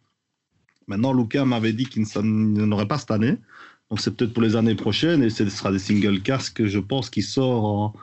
Maintenant, 0.88 1.14
Lucas 1.14 1.46
m'avait 1.46 1.74
dit 1.74 1.86
qu'il 1.86 2.06
n'en 2.24 2.72
aurait 2.72 2.88
pas 2.88 2.98
cette 2.98 3.12
année. 3.12 3.38
Donc 3.90 4.00
c'est 4.02 4.16
peut-être 4.16 4.34
pour 4.34 4.44
les 4.44 4.56
années 4.56 4.76
prochaines 4.76 5.24
et 5.24 5.30
ce 5.30 5.48
sera 5.50 5.72
des 5.72 5.80
single 5.80 6.22
casques, 6.22 6.66
je 6.66 6.80
pense, 6.80 7.10
qui 7.10 7.24
sort 7.24 7.96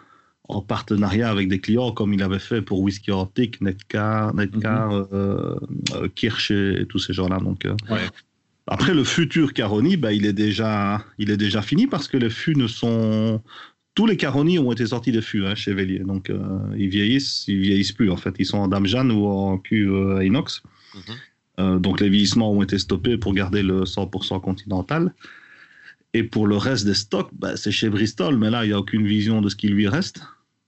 en, 0.49 0.61
partenariat 0.63 1.29
avec 1.29 1.49
des 1.49 1.61
clients 1.61 1.93
comme 1.93 2.13
il 2.13 2.23
avait 2.23 2.41
fait 2.41 2.63
pour 2.63 2.81
Whisky 2.81 3.11
Arctic, 3.11 3.61
Netcar, 3.61 4.35
Netcar 4.35 4.91
mhm. 4.91 5.07
euh, 5.13 5.57
euh, 5.95 6.09
Kirsch 6.15 6.51
et, 6.51 6.87
tous 6.89 6.99
ces 6.99 7.13
gens-là. 7.13 7.39
Donc, 7.39 7.65
euh, 7.67 7.75
Après, 8.67 8.95
le 8.95 9.05
futur 9.05 9.53
Caroni, 9.53 9.97
bah, 9.97 10.13
il, 10.13 10.27
est 10.27 10.33
déjà, 10.33 11.05
il 11.19 11.31
est 11.31 11.37
déjà 11.37 11.63
fini 11.63 11.87
parce 11.87 12.09
que 12.09 12.17
les 12.17 12.31
fûts 12.31 12.57
ne 12.57 12.67
sont. 12.67 13.41
Tous 13.95 14.07
les 14.07 14.17
Caroni 14.17 14.59
ont 14.59 14.73
été 14.73 14.87
sortis 14.87 15.13
des 15.13 15.23
fûts 15.23 15.47
hein, 15.47 15.55
chez 15.55 15.73
Vélier. 15.73 16.01
Donc, 16.01 16.31
ils 16.77 16.89
vieillissent, 16.89 17.45
ils 17.49 17.61
vieillissent 17.61 17.93
plus 17.93 18.11
en 18.11 18.17
fait. 18.17 18.35
Ils 18.39 18.45
sont 18.45 18.59
en 18.59 18.69
Dame 18.69 18.87
Jeanne 18.87 19.11
ou 19.11 19.27
en 19.27 19.57
cuve 19.59 20.21
inox. 20.23 20.63
Mhm. 21.59 21.79
donc, 21.81 22.01
les 22.01 22.09
vieillissements 22.09 22.53
ont 22.53 22.63
été 22.63 22.79
stoppés 22.79 23.17
pour 23.17 23.35
garder 23.35 23.63
le 23.63 23.85
100% 23.85 24.41
continental. 24.41 25.13
Et 26.17 26.23
pour 26.23 26.47
le 26.47 26.57
reste 26.57 26.87
des 26.87 26.95
stocks, 26.95 27.29
bah, 27.35 27.59
c'est 27.59 27.71
chez 27.71 27.91
Bristol, 27.91 28.39
mais 28.39 28.49
là, 28.49 28.65
il 28.65 28.69
n'y 28.69 28.73
a 28.73 28.79
aucune 28.79 29.07
vision 29.07 29.43
de 29.43 29.51
ce 29.51 29.57
qui 29.57 29.69
lui 29.69 29.87
reste. 29.87 30.23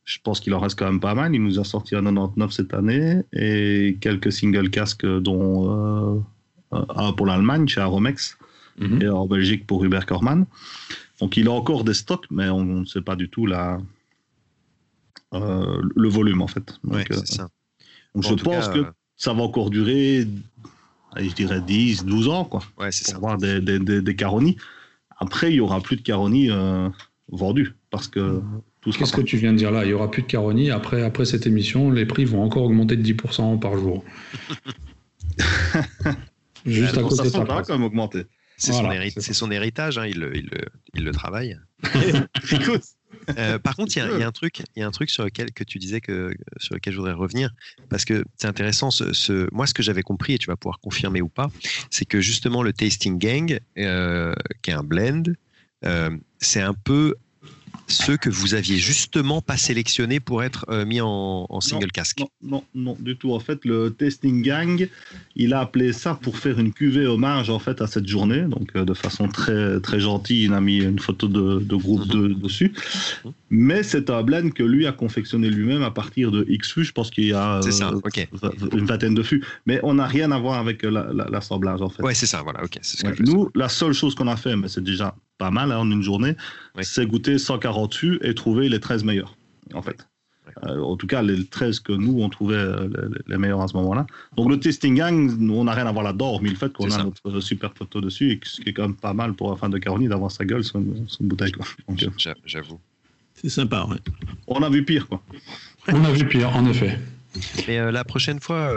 Je 0.04 0.18
pense 0.22 0.40
qu'il 0.40 0.52
en 0.52 0.60
reste 0.60 0.78
quand 0.78 0.84
même 0.84 1.00
pas 1.00 1.14
mal. 1.14 1.34
Il 1.34 1.42
nous 1.42 1.58
a 1.58 1.64
sorti 1.64 1.96
un 1.96 2.04
99 2.04 2.52
cette 2.52 2.74
année 2.74 3.22
et 3.32 3.96
quelques 3.98 4.30
single 4.30 4.68
casques, 4.68 5.06
dont 5.06 6.18
euh, 6.20 6.20
un 6.70 7.14
pour 7.14 7.24
l'Allemagne 7.24 7.66
chez 7.66 7.80
Aromex 7.80 8.36
mhm. 8.78 9.00
et 9.00 9.08
en 9.08 9.26
Belgique 9.26 9.66
pour 9.66 9.82
Hubert 9.82 10.04
Korman. 10.04 10.44
Donc 11.18 11.38
il 11.38 11.48
a 11.48 11.52
encore 11.52 11.82
des 11.82 11.94
stocks, 11.94 12.26
mais 12.30 12.50
on 12.50 12.64
ne 12.64 12.84
sait 12.84 13.00
pas 13.00 13.16
du 13.16 13.30
tout 13.30 13.46
la, 13.46 13.78
euh, 15.32 15.80
le 15.96 16.08
volume 16.10 16.42
en 16.42 16.46
fait. 16.46 16.78
Donc, 16.84 17.10
euh, 17.10 17.22
ça. 17.24 17.48
je 18.20 18.34
pense 18.34 18.68
que 18.68 18.84
ça 19.16 19.32
va 19.32 19.42
encore 19.42 19.70
durer, 19.70 20.28
je 21.16 21.32
dirais 21.32 21.62
10, 21.62 22.04
12 22.04 22.28
ans, 22.28 22.44
quoi. 22.44 22.62
Ouais, 22.78 22.92
c'est 22.92 23.06
ça. 23.06 23.16
Avoir 23.16 23.38
des, 23.38 23.62
des, 23.62 23.78
des, 23.78 24.02
des 24.02 24.14
caronies. 24.14 24.58
Après, 25.18 25.50
il 25.50 25.54
n'y 25.54 25.60
aura 25.60 25.80
plus 25.80 25.96
de 25.96 26.02
Caroni 26.02 26.50
euh, 26.50 26.88
vendus 27.28 27.74
parce 27.90 28.08
que 28.08 28.40
tout 28.80 28.92
Qu'est-ce 28.92 29.12
que 29.12 29.20
tu 29.20 29.36
viens 29.36 29.52
de 29.52 29.58
dire 29.58 29.70
là? 29.70 29.84
Il 29.84 29.88
n'y 29.88 29.94
aura 29.94 30.10
plus 30.10 30.22
de 30.22 30.28
Caroni. 30.28 30.70
Après, 30.70 31.02
après 31.02 31.24
cette 31.24 31.46
émission, 31.46 31.90
les 31.90 32.06
prix 32.06 32.24
vont 32.24 32.42
encore 32.42 32.62
augmenter 32.64 32.96
de 32.96 33.02
10% 33.02 33.58
par 33.58 33.76
jour. 33.76 34.04
Juste 36.66 36.96
à 36.96 37.02
cause 37.02 37.18
de 37.18 37.28
ça. 37.28 37.44
quand 37.44 37.68
même 37.70 37.82
augmenter. 37.82 38.24
C'est 38.56 38.72
son, 38.72 39.50
héritage, 39.50 39.98
hein, 39.98 40.06
il, 40.06 40.28
il, 40.34 40.50
il, 40.94 41.04
le 41.04 41.12
travaille. 41.12 41.56
Écoute, 42.52 42.82
euh, 43.36 43.58
par 43.58 43.76
contre, 43.76 43.96
il 43.96 44.00
y, 44.00 44.22
a 44.22 44.26
un 44.26 44.32
truc, 44.32 44.62
il 44.76 44.80
y 44.80 44.82
a 44.82 44.86
un 44.86 44.90
truc 44.90 45.10
sur 45.10 45.24
lequel 45.24 45.52
que 45.52 45.64
tu 45.64 45.78
disais 45.78 46.00
que 46.00 46.32
sur 46.58 46.74
lequel 46.74 46.92
je 46.92 46.98
voudrais 46.98 47.14
revenir 47.14 47.50
parce 47.88 48.04
que 48.04 48.24
c'est 48.36 48.46
intéressant. 48.46 48.90
Ce, 48.90 49.48
moi, 49.52 49.66
ce 49.66 49.74
que 49.74 49.82
j'avais 49.82 50.02
compris 50.02 50.34
et 50.34 50.38
tu 50.38 50.46
vas 50.46 50.56
pouvoir 50.56 50.78
confirmer 50.80 51.20
ou 51.20 51.28
pas, 51.28 51.50
c'est 51.90 52.04
que 52.04 52.20
justement 52.20 52.62
le 52.62 52.72
tasting 52.72 53.18
gang, 53.18 53.58
euh, 53.78 54.34
qui 54.62 54.70
est 54.70 54.74
un 54.74 54.82
blend, 54.82 55.24
euh, 55.84 56.10
c'est 56.38 56.60
un 56.62 56.74
peu 56.74 57.14
ceux 57.88 58.16
que 58.16 58.30
vous 58.30 58.54
aviez 58.54 58.76
justement 58.76 59.40
pas 59.40 59.56
sélectionnés 59.56 60.20
pour 60.20 60.42
être 60.42 60.66
euh, 60.68 60.84
mis 60.84 61.00
en, 61.00 61.60
single 61.60 61.90
casque. 61.90 62.20
Non, 62.20 62.28
non, 62.42 62.64
non, 62.74 62.96
du 63.00 63.16
tout. 63.16 63.32
En 63.32 63.40
fait, 63.40 63.64
le 63.64 63.90
Testing 63.90 64.42
Gang, 64.42 64.88
il 65.36 65.54
a 65.54 65.60
appelé 65.60 65.92
ça 65.92 66.18
pour 66.20 66.38
faire 66.38 66.58
une 66.58 66.72
cuvée 66.72 67.06
hommage 67.06 67.50
en 67.50 67.58
fait 67.58 67.80
à 67.80 67.86
cette 67.86 68.06
journée. 68.06 68.42
Donc, 68.42 68.70
euh, 68.76 68.84
de 68.84 68.94
façon 68.94 69.28
très 69.28 69.80
très 69.80 70.00
gentille, 70.00 70.44
il 70.44 70.54
a 70.54 70.60
mis 70.60 70.78
une 70.78 70.98
photo 70.98 71.28
de, 71.28 71.76
groupe 71.76 72.06
de, 72.08 72.28
mhm. 72.28 72.34
dessus. 72.34 72.72
Mhm. 73.24 73.32
Mais 73.50 73.82
c'est 73.82 74.10
un 74.10 74.22
blend 74.22 74.50
que 74.50 74.62
lui 74.62 74.86
a 74.86 74.92
confectionné 74.92 75.50
lui-même 75.50 75.82
à 75.82 75.90
partir 75.90 76.30
de 76.30 76.44
X 76.48 76.72
fûts. 76.72 76.84
Je 76.84 76.92
pense 76.92 77.10
qu'il 77.10 77.24
y 77.24 77.32
a 77.32 77.60
euh, 77.60 78.68
une 78.72 78.84
vingtaine 78.84 79.14
de 79.14 79.22
fûts. 79.22 79.44
Mais 79.66 79.80
on 79.82 79.94
n'a 79.94 80.06
rien 80.06 80.30
à 80.30 80.38
voir 80.38 80.58
avec 80.58 80.82
l'assemblage 80.82 81.80
en 81.80 81.88
fait. 81.88 82.02
Ouais, 82.02 82.14
c'est 82.14 82.26
ça. 82.26 82.42
Voilà. 82.42 82.62
Ok. 82.62 82.78
nous, 83.20 83.50
la 83.54 83.68
seule 83.68 83.92
chose 83.92 84.14
qu'on 84.14 84.28
a 84.28 84.36
fait, 84.36 84.56
mais 84.56 84.68
c'est 84.68 84.84
déjà 84.84 85.14
pas 85.38 85.50
mal 85.50 85.72
hein, 85.72 85.78
en 85.78 85.90
une 85.90 86.02
journée, 86.02 86.36
c'est 86.82 87.06
goûter 87.06 87.38
140 87.38 87.94
fûts 87.94 88.18
et 88.22 88.34
trouver 88.34 88.68
les 88.68 88.80
13 88.80 89.04
meilleurs, 89.04 89.36
en 89.74 89.82
fait. 89.82 90.06
Euh, 90.66 90.80
en 90.80 90.96
tout 90.96 91.06
cas, 91.06 91.22
les 91.22 91.44
13 91.44 91.80
que 91.80 91.92
nous, 91.92 92.20
on 92.20 92.28
trouvait 92.28 92.56
euh, 92.56 92.88
les, 93.26 93.38
meilleurs 93.38 93.60
à 93.60 93.68
ce 93.68 93.76
moment-là. 93.76 94.06
Donc, 94.36 94.50
le 94.50 94.58
testing 94.58 94.96
gang, 94.96 95.30
on 95.50 95.64
n'a 95.64 95.72
rien 95.72 95.86
à 95.86 95.92
voir 95.92 96.04
là-dedans, 96.04 96.38
mais 96.40 96.50
le 96.50 96.56
fait 96.56 96.72
qu'on 96.72 96.90
a 96.90 97.04
notre 97.04 97.40
super 97.40 97.72
photo 97.74 98.00
dessus, 98.00 98.32
et 98.32 98.40
ce 98.42 98.60
qui 98.60 98.70
est 98.70 98.72
quand 98.72 98.82
même 98.82 98.96
pas 98.96 99.14
mal 99.14 99.34
pour 99.34 99.50
la 99.50 99.56
fin 99.56 99.68
de 99.68 99.78
Caroni 99.78 100.08
d'avoir 100.08 100.30
sa 100.30 100.44
gueule 100.44 100.64
sur 100.64 100.78
une, 100.78 101.06
bouteille. 101.20 101.52
Euh, 101.90 102.34
j'avoue. 102.44 102.80
C'est 103.34 103.50
sympa, 103.50 103.84
ouais. 103.88 103.98
On 104.46 104.62
a 104.62 104.70
vu 104.70 104.84
pire, 104.84 105.06
quoi. 105.06 105.22
On 105.88 106.04
a 106.04 106.12
vu 106.12 106.26
pire, 106.26 106.54
en 106.56 106.66
effet. 106.66 106.98
Mais 107.68 107.92
la 107.92 108.04
prochaine 108.04 108.40
fois, 108.40 108.72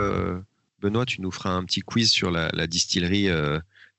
Benoît, 0.80 1.04
tu 1.04 1.20
nous 1.20 1.30
feras 1.30 1.50
un 1.50 1.64
petit 1.64 1.80
quiz 1.80 2.10
sur 2.10 2.30
la, 2.30 2.66
distillerie 2.66 3.28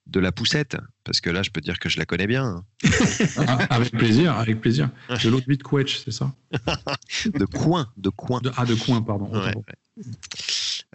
de 0.08 0.20
la 0.20 0.32
poussette 0.32 0.78
Parce 1.04 1.22
que 1.22 1.30
là, 1.30 1.44
je 1.44 1.50
peux 1.50 1.62
dire 1.62 1.80
que 1.80 1.90
je 1.90 1.98
la 1.98 2.06
connais 2.06 2.28
bien. 2.28 2.66
Ah, 3.38 3.68
avec 3.70 3.92
plaisir, 3.92 4.38
avec 4.38 4.60
plaisir. 4.62 4.90
De 5.24 5.30
l'autre 5.30 5.48
de 5.48 5.56
Quetch, 5.56 6.04
c'est 6.04 6.12
ça? 6.12 6.34
De 7.34 7.46
coin, 7.46 7.92
de 7.98 8.10
coin. 8.10 8.42
ah, 8.58 8.66
de 8.66 8.76
coin, 8.76 9.02
pardon. 9.02 9.32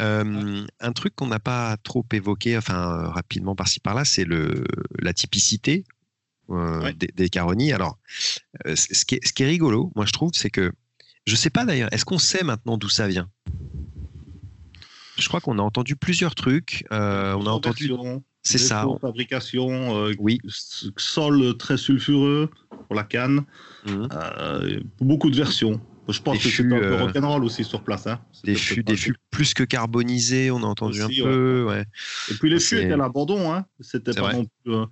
Euh, 0.01 0.67
un 0.81 0.93
truc 0.93 1.15
qu'on 1.15 1.27
n'a 1.27 1.41
pas 1.41 1.77
trop 1.79 2.05
évoqué, 2.13 2.57
enfin 2.57 2.93
euh, 2.93 3.09
rapidement 3.09 3.57
par-ci 3.57 3.81
par-là, 3.81 4.05
c'est 4.05 4.25
le 4.25 4.65
la 5.01 5.13
typicité 5.13 5.85
euh, 6.51 6.93
des, 6.93 7.09
des, 7.09 7.29
caronies. 7.29 7.73
Alors, 7.73 7.99
ce 8.65 9.05
qui, 9.05 9.17
est, 9.17 9.27
ce, 9.27 9.33
qui 9.33 9.43
est, 9.43 9.47
rigolo, 9.47 9.93
moi 9.97 10.07
je 10.07 10.13
trouve, 10.13 10.31
c'est 10.35 10.51
que 10.51 10.73
je 11.27 11.37
sais 11.37 11.51
pas 11.51 11.65
d'ailleurs. 11.65 11.93
Est-ce 11.93 12.05
qu'on 12.05 12.19
sait 12.19 12.45
maintenant 12.45 12.79
d'où 12.79 12.89
ça 12.89 13.09
vient? 13.09 13.29
Je 15.19 15.27
crois 15.29 15.41
qu'on 15.41 15.59
a 15.59 15.63
entendu 15.63 15.97
plusieurs 15.97 16.35
trucs. 16.35 16.85
on 16.91 16.95
a 17.47 17.51
entendu. 17.51 17.91
C'est 18.43 18.59
ça. 18.59 18.87
Fabrication, 19.01 20.11
oui. 20.19 20.41
sol 20.97 21.57
très 21.59 21.77
sulfureux 21.77 22.51
pour 22.87 22.95
la 22.95 23.05
canne. 23.05 23.45
Mmh. 23.87 24.07
beaucoup 25.01 25.31
de 25.31 25.37
versions. 25.37 25.81
Je 26.09 26.23
pense 26.23 26.39
que 26.39 26.49
c'est 26.49 26.65
un 26.65 26.69
peu 26.71 26.83
euh, 26.83 27.03
rock'n'roll 27.03 27.45
aussi 27.45 27.65
sur 27.65 27.83
place. 27.83 28.07
Hein. 28.07 28.19
Des 28.45 28.55
fûts, 28.55 28.83
des 28.83 28.97
fûts 28.97 29.15
plus 29.31 29.53
que 29.53 29.63
carbonisés, 29.63 30.51
on 30.51 30.63
a 30.63 30.67
entendu 30.67 31.03
un 31.03 31.09
peu. 31.09 31.67
Ouais. 31.69 31.85
Et 32.31 32.35
puis 32.35 32.49
les 32.49 32.59
fûts 32.59 32.79
étaient 32.79 32.93
à 32.93 32.97
l'abandon. 32.97 33.53
Hein. 33.53 33.67
C'était 33.81 34.15
pas 34.15 34.33
non 34.33 34.47
plus, 34.47 34.75
euh, 34.75 34.87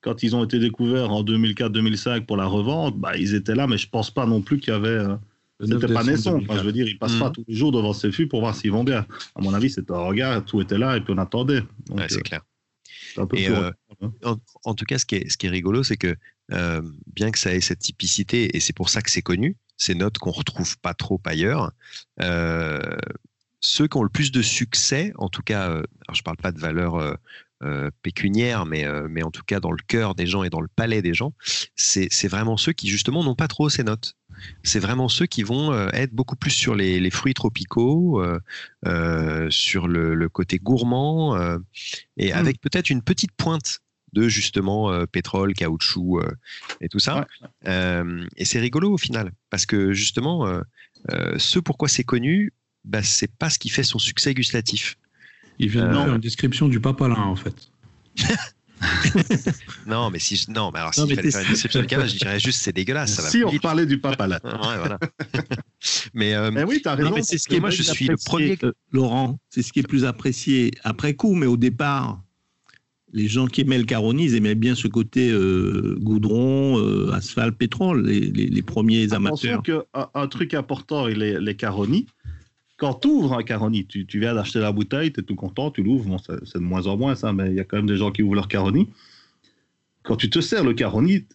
quand 0.00 0.22
ils 0.22 0.36
ont 0.36 0.44
été 0.44 0.60
découverts 0.60 1.10
en 1.10 1.24
2004-2005 1.24 2.24
pour 2.24 2.36
la 2.36 2.46
revente, 2.46 2.96
bah, 2.98 3.16
ils 3.16 3.34
étaient 3.34 3.56
là, 3.56 3.66
mais 3.66 3.78
je 3.78 3.88
pense 3.88 4.12
pas 4.12 4.26
non 4.26 4.42
plus 4.42 4.60
qu'il 4.60 4.72
y 4.72 4.76
avait. 4.76 4.88
Euh, 4.88 5.16
c'était 5.60 5.92
pas 5.92 6.04
naissant. 6.04 6.38
je 6.38 6.62
veux 6.62 6.72
dire, 6.72 6.86
ils 6.86 6.98
passent 6.98 7.16
pas 7.16 7.30
mmh. 7.30 7.32
tous 7.32 7.44
les 7.48 7.54
jours 7.54 7.72
devant 7.72 7.92
ces 7.92 8.12
fûts 8.12 8.28
pour 8.28 8.40
voir 8.40 8.54
s'ils 8.54 8.72
vont 8.72 8.84
bien. 8.84 9.04
À 9.34 9.42
mon 9.42 9.52
avis, 9.52 9.70
c'était 9.70 9.92
un 9.92 9.98
regard, 9.98 10.44
tout 10.44 10.60
était 10.60 10.78
là 10.78 10.96
et 10.96 11.00
puis 11.00 11.12
on 11.12 11.18
attendait. 11.18 11.62
Ouais, 11.90 12.06
c'est 12.08 12.22
clair. 12.22 12.42
Un 13.16 13.26
peu 13.26 13.36
hein. 13.38 14.38
en, 14.64 14.74
tout 14.74 14.84
cas, 14.84 14.98
ce 14.98 15.06
qui 15.06 15.16
est, 15.16 15.30
ce 15.30 15.36
qui 15.36 15.46
est 15.46 15.50
rigolo, 15.50 15.82
c'est 15.82 15.96
que 15.96 16.16
bien 17.06 17.30
que 17.30 17.38
ça 17.38 17.54
ait 17.54 17.60
cette 17.60 17.78
typicité, 17.78 18.56
et 18.56 18.60
c'est 18.60 18.72
pour 18.72 18.88
ça 18.88 19.02
que 19.02 19.10
c'est 19.10 19.22
connu, 19.22 19.56
ces 19.80 19.94
notes 19.94 20.18
qu'on 20.18 20.30
retrouve 20.30 20.78
pas 20.78 20.94
trop 20.94 21.20
ailleurs. 21.24 21.72
Euh, 22.20 22.78
ceux 23.60 23.88
qui 23.88 23.96
ont 23.96 24.02
le 24.02 24.10
plus 24.10 24.30
de 24.30 24.42
succès, 24.42 25.12
en 25.16 25.28
tout 25.28 25.42
cas, 25.42 25.70
euh, 25.70 25.82
alors 26.06 26.14
je 26.14 26.22
parle 26.22 26.36
pas 26.36 26.52
de 26.52 26.60
valeur 26.60 26.96
euh, 27.62 27.90
pécuniaire, 28.02 28.66
mais, 28.66 28.86
mais 29.08 29.22
en 29.22 29.30
tout 29.30 29.42
cas 29.42 29.58
dans 29.60 29.72
le 29.72 29.82
cœur 29.86 30.14
des 30.14 30.26
gens 30.26 30.44
et 30.44 30.50
dans 30.50 30.60
le 30.60 30.68
palais 30.68 31.02
des 31.02 31.14
gens, 31.14 31.32
c'est 31.74 32.28
vraiment 32.28 32.56
ceux 32.56 32.72
qui 32.72 32.88
justement 32.88 33.24
n'ont 33.24 33.34
pas 33.34 33.48
trop 33.48 33.68
ces 33.68 33.82
notes. 33.82 34.14
C'est 34.62 34.80
vraiment 34.80 35.08
ceux 35.08 35.26
qui 35.26 35.42
vont 35.42 35.72
être 35.92 36.12
beaucoup 36.12 36.36
plus 36.36 36.50
sur 36.50 36.74
les, 36.74 37.10
fruits 37.10 37.34
tropicaux, 37.34 38.22
sur 39.50 39.88
le, 39.88 40.28
côté 40.28 40.58
gourmand, 40.58 41.36
et 42.16 42.32
mmh. 42.32 42.36
avec 42.36 42.60
peut-être 42.60 42.90
une 42.90 43.02
petite 43.02 43.32
pointe 43.32 43.80
de 44.12 44.28
justement 44.28 44.92
euh, 44.92 45.06
pétrole, 45.06 45.54
caoutchouc 45.54 46.20
euh, 46.20 46.30
et 46.80 46.88
tout 46.88 46.98
ça. 46.98 47.26
Euh, 47.66 48.26
et 48.36 48.44
c'est 48.44 48.60
rigolo 48.60 48.92
au 48.92 48.98
final, 48.98 49.32
parce 49.50 49.66
que 49.66 49.92
justement, 49.92 50.60
ce 51.36 51.58
pourquoi 51.58 51.88
c'est 51.88 52.04
connu, 52.04 52.52
bah, 52.84 53.02
c'est 53.02 53.34
pas 53.34 53.50
ce 53.50 53.58
qui 53.58 53.68
fait 53.68 53.82
son 53.82 53.98
succès 53.98 54.34
gustatif. 54.34 54.96
Il 55.58 55.68
vient 55.68 55.88
de 55.88 55.94
faire 55.94 56.14
une 56.14 56.20
description 56.20 56.68
du 56.68 56.80
papalin 56.80 57.22
en 57.22 57.36
fait. 57.36 57.70
non, 59.86 60.10
mais 60.10 60.18
si 60.18 60.36
je... 60.36 60.50
non, 60.50 60.70
mais 60.72 60.80
alors 60.80 60.94
s'il 60.94 61.14
fallait 61.14 61.30
faire 61.30 61.42
une 61.48 61.82
du 61.82 61.86
cabane, 61.86 62.08
je 62.08 62.16
dirais 62.16 62.40
juste 62.40 62.62
c'est 62.62 62.72
dégueulasse. 62.72 63.14
Ça 63.14 63.22
va 63.22 63.28
si 63.28 63.44
on 63.44 63.56
parlait 63.58 63.86
du 63.86 63.98
papalin. 63.98 64.38
ouais, 64.44 64.78
voilà. 64.78 64.98
mais, 66.14 66.50
mais 66.50 66.64
oui, 66.64 66.80
as 66.84 66.94
raison. 66.94 67.14
c'est 67.22 67.38
ce 67.38 67.48
qui 67.48 67.56
est 67.56 67.60
moi, 67.60 67.70
je 67.70 67.82
suis 67.82 68.06
le 68.06 68.16
premier. 68.16 68.58
Laurent, 68.92 69.38
c'est 69.48 69.62
ce 69.62 69.72
qui 69.72 69.80
est 69.80 69.88
plus 69.88 70.04
apprécié 70.04 70.70
après 70.84 71.14
coup, 71.14 71.34
mais 71.34 71.46
au 71.46 71.56
départ, 71.56 72.22
les 73.12 73.26
gens 73.26 73.46
qui 73.46 73.62
aimaient 73.62 73.78
le 73.78 73.84
Caroni, 73.84 74.24
ils 74.24 74.34
aimaient 74.36 74.54
bien 74.54 74.74
ce 74.74 74.88
côté 74.88 75.30
euh, 75.30 75.96
goudron, 76.00 76.78
euh, 76.78 77.12
asphalte, 77.12 77.56
pétrole, 77.56 78.06
les, 78.06 78.62
premiers 78.62 79.12
amateurs. 79.12 79.62
Que, 79.62 79.84
un, 79.94 80.08
un, 80.14 80.26
truc 80.28 80.54
important, 80.54 81.06
les, 81.06 81.40
les 81.40 81.56
Caroni, 81.56 82.06
quand 82.80 82.94
tu 82.94 83.08
ouvres 83.08 83.34
un 83.34 83.42
Caroni, 83.42 83.84
tu, 83.84 84.06
viens 84.14 84.34
d'acheter 84.34 84.58
la 84.58 84.72
bouteille, 84.72 85.12
tu 85.12 85.20
es 85.20 85.22
tout 85.22 85.34
content, 85.34 85.70
tu 85.70 85.82
l'ouvres, 85.82 86.16
c'est 86.44 86.58
de 86.58 86.64
moins 86.64 86.86
en 86.86 86.96
moins 86.96 87.14
ça, 87.14 87.30
mais 87.30 87.50
il 87.50 87.54
y 87.54 87.60
a 87.60 87.64
quand 87.64 87.76
même 87.76 87.86
des 87.86 87.96
gens 87.96 88.10
qui 88.10 88.22
ouvrent 88.22 88.36
leur 88.36 88.48
Caroni. 88.48 88.88
Quand 90.02 90.16
tu 90.16 90.30
te 90.30 90.40
sers 90.40 90.64
le 90.64 90.72
Caroni, 90.72 91.26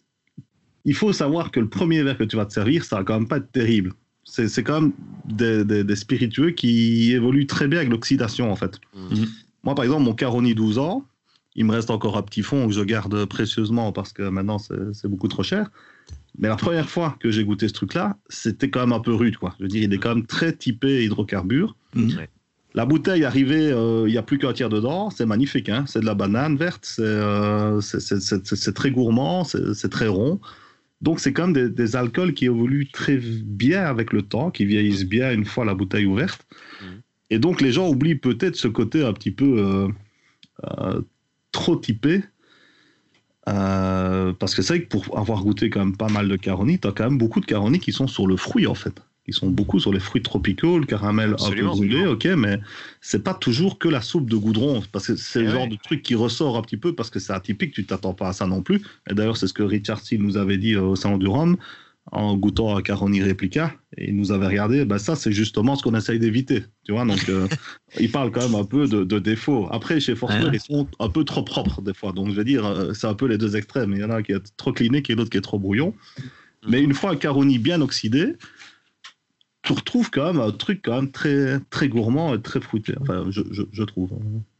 il 0.84 0.94
faut 0.94 1.12
savoir 1.12 1.52
que 1.52 1.60
le 1.60 1.68
premier 1.68 2.02
verre 2.02 2.18
que 2.18 2.24
tu 2.24 2.34
vas 2.34 2.46
te 2.46 2.52
servir, 2.52 2.84
ça 2.84 2.96
va 2.96 3.04
quand 3.04 3.14
même 3.14 3.28
pas 3.28 3.36
être 3.36 3.52
terrible. 3.52 3.92
C'est 4.24 4.64
quand 4.64 4.80
même 4.80 4.92
des, 5.24 5.94
spiritueux 5.94 6.50
qui 6.50 7.12
évoluent 7.12 7.46
très 7.46 7.68
bien 7.68 7.78
avec 7.78 7.92
l'oxydation, 7.92 8.50
en 8.50 8.56
fait. 8.56 8.80
Mmh. 8.96 9.24
Moi, 9.62 9.76
par 9.76 9.84
exemple, 9.84 10.02
mon 10.02 10.14
Caroni 10.14 10.52
12 10.52 10.78
ans, 10.78 11.06
il 11.54 11.64
me 11.64 11.72
reste 11.72 11.90
encore 11.90 12.16
un 12.16 12.22
petit 12.22 12.42
fond 12.42 12.66
que 12.66 12.72
je 12.72 12.82
garde 12.82 13.24
précieusement 13.26 13.92
parce 13.92 14.12
que 14.12 14.22
maintenant 14.22 14.58
c'est 14.58 15.08
beaucoup 15.08 15.28
trop 15.28 15.44
cher. 15.44 15.70
Mais 16.38 16.48
la 16.48 16.56
première 16.56 16.88
fois 16.88 17.16
que 17.20 17.30
j'ai 17.30 17.44
goûté 17.44 17.68
ce 17.68 17.72
truc-là, 17.72 18.16
c'était 18.28 18.68
quand 18.68 18.80
même 18.80 18.92
un 18.92 19.00
peu 19.00 19.14
rude. 19.14 19.36
Quoi. 19.36 19.54
Je 19.58 19.64
veux 19.64 19.68
dire, 19.68 19.82
il 19.82 19.92
est 19.92 19.98
quand 19.98 20.14
même 20.14 20.26
très 20.26 20.52
typé 20.52 21.04
hydrocarbures. 21.04 21.76
Mmh. 21.94 22.10
La 22.74 22.84
bouteille 22.84 23.24
arrivée, 23.24 23.70
euh, 23.72 24.04
il 24.06 24.10
n'y 24.10 24.18
a 24.18 24.22
plus 24.22 24.38
qu'un 24.38 24.52
tiers 24.52 24.68
dedans. 24.68 25.08
C'est 25.08 25.24
magnifique. 25.24 25.68
Hein 25.70 25.84
c'est 25.86 26.00
de 26.00 26.04
la 26.04 26.14
banane 26.14 26.56
verte. 26.56 26.84
C'est 26.84 27.02
euh, 27.02 27.80
très 28.74 28.90
gourmand. 28.90 29.44
C'est 29.44 29.88
très 29.88 30.08
rond. 30.08 30.40
Donc, 31.00 31.20
c'est 31.20 31.32
quand 31.32 31.48
même 31.48 31.70
des, 31.70 31.96
alcools 31.96 32.34
qui 32.34 32.46
évoluent 32.46 32.88
très 32.90 33.16
bien 33.16 33.84
avec 33.84 34.12
le 34.12 34.22
temps, 34.22 34.50
qui 34.50 34.64
vieillissent 34.64 35.06
bien 35.06 35.32
une 35.32 35.44
fois 35.44 35.64
la 35.64 35.74
bouteille 35.74 36.06
ouverte. 36.06 36.46
Mmh. 36.50 36.84
Et 37.30 37.38
donc, 37.38 37.60
les 37.60 37.72
gens 37.72 37.88
oublient 37.88 38.14
peut-être 38.14 38.56
ce 38.56 38.68
côté 38.68 39.04
un 39.04 39.12
petit 39.12 39.30
peu 39.30 39.88
euh, 40.64 41.00
trop 41.52 41.76
typé. 41.76 42.22
Euh, 43.48 44.32
parce 44.32 44.54
que 44.54 44.62
c'est 44.62 44.74
vrai 44.74 44.82
que 44.82 44.88
pour 44.88 45.18
avoir 45.18 45.42
goûté 45.42 45.70
quand 45.70 45.80
même 45.80 45.96
pas 45.96 46.08
mal 46.08 46.28
de 46.28 46.36
Caroni, 46.36 46.78
tu 46.78 46.88
as 46.88 46.92
quand 46.92 47.04
même 47.04 47.18
beaucoup 47.18 47.40
de 47.40 47.46
Caroni 47.46 47.78
qui 47.78 47.92
sont 47.92 48.08
sur 48.08 48.26
le 48.26 48.36
fruit 48.36 48.66
en 48.66 48.74
fait. 48.74 48.94
Qui 49.24 49.32
sont 49.32 49.48
beaucoup 49.48 49.80
sur 49.80 49.92
les 49.92 49.98
fruits 49.98 50.22
tropicaux, 50.22 50.78
le 50.78 50.86
caramel 50.86 51.34
un 51.40 51.50
peu 51.50 51.62
brûlé, 51.62 52.06
ok, 52.06 52.26
mais 52.36 52.60
c'est 53.00 53.24
pas 53.24 53.34
toujours 53.34 53.78
que 53.78 53.88
la 53.88 54.00
soupe 54.00 54.30
de 54.30 54.36
goudron, 54.36 54.82
parce 54.92 55.08
que 55.08 55.16
c'est 55.16 55.40
le 55.40 55.48
eh 55.48 55.50
genre 55.50 55.68
de 55.68 55.74
truc 55.74 56.02
qui 56.02 56.14
ressort 56.14 56.56
un 56.56 56.62
petit 56.62 56.76
peu 56.76 56.94
parce 56.94 57.10
que 57.10 57.18
c'est 57.18 57.32
atypique, 57.32 57.72
tu 57.72 57.84
t'attends 57.84 58.14
pas 58.14 58.28
à 58.28 58.32
ça 58.32 58.46
non 58.46 58.62
plus. 58.62 58.82
Et 59.10 59.14
d'ailleurs, 59.14 59.36
c'est 59.36 59.48
ce 59.48 59.52
que 59.52 59.64
Richard 59.64 59.98
C. 59.98 60.16
nous 60.16 60.36
avait 60.36 60.58
dit 60.58 60.76
au 60.76 60.94
Salon 60.94 61.18
du 61.18 61.26
Rhum 61.26 61.56
en 62.12 62.36
goûtant 62.36 62.76
à 62.76 62.82
Caroni 62.82 63.22
Replica 63.22 63.74
et 63.96 64.08
il 64.08 64.16
nous 64.16 64.30
avait 64.30 64.46
regardé, 64.46 64.84
ben 64.84 64.98
ça 64.98 65.16
c'est 65.16 65.32
justement 65.32 65.74
ce 65.74 65.82
qu'on 65.82 65.94
essaye 65.94 66.18
d'éviter, 66.18 66.64
tu 66.84 66.92
vois. 66.92 67.04
Donc 67.04 67.28
euh, 67.28 67.48
il 68.00 68.10
parle 68.10 68.30
quand 68.30 68.42
même 68.42 68.54
un 68.54 68.64
peu 68.64 68.86
de, 68.86 69.18
défauts. 69.18 69.68
Après 69.70 69.98
chez 69.98 70.14
Forster 70.14 70.50
ils 70.52 70.60
sont 70.60 70.86
un 71.00 71.08
peu 71.08 71.24
trop 71.24 71.42
propres 71.42 71.82
des 71.82 71.94
fois, 71.94 72.12
donc 72.12 72.30
je 72.30 72.34
veux 72.34 72.44
dire 72.44 72.64
euh, 72.64 72.92
c'est 72.92 73.06
un 73.06 73.14
peu 73.14 73.26
les 73.26 73.38
deux 73.38 73.56
extrêmes. 73.56 73.92
Il 73.92 74.00
y 74.00 74.04
en 74.04 74.10
a 74.10 74.22
qui 74.22 74.32
est 74.32 74.56
trop 74.56 74.72
clinique 74.72 75.10
et 75.10 75.14
l'autre 75.14 75.30
qui 75.30 75.38
est 75.38 75.42
trop 75.42 75.58
brouillon. 75.58 75.94
Mais 76.68 76.80
une 76.80 76.94
fois 76.94 77.10
un 77.10 77.16
Caroni 77.16 77.58
bien 77.58 77.80
oxydé, 77.80 78.34
tu 79.62 79.72
retrouves 79.72 80.10
quand 80.10 80.32
même 80.32 80.40
un 80.40 80.52
truc 80.52 80.80
quand 80.84 80.94
même 80.94 81.10
très 81.10 81.58
très 81.70 81.88
gourmand 81.88 82.34
et 82.34 82.40
très 82.40 82.60
fruité. 82.60 82.94
Enfin, 83.00 83.26
je, 83.30 83.42
je, 83.50 83.82
trouve. 83.82 84.10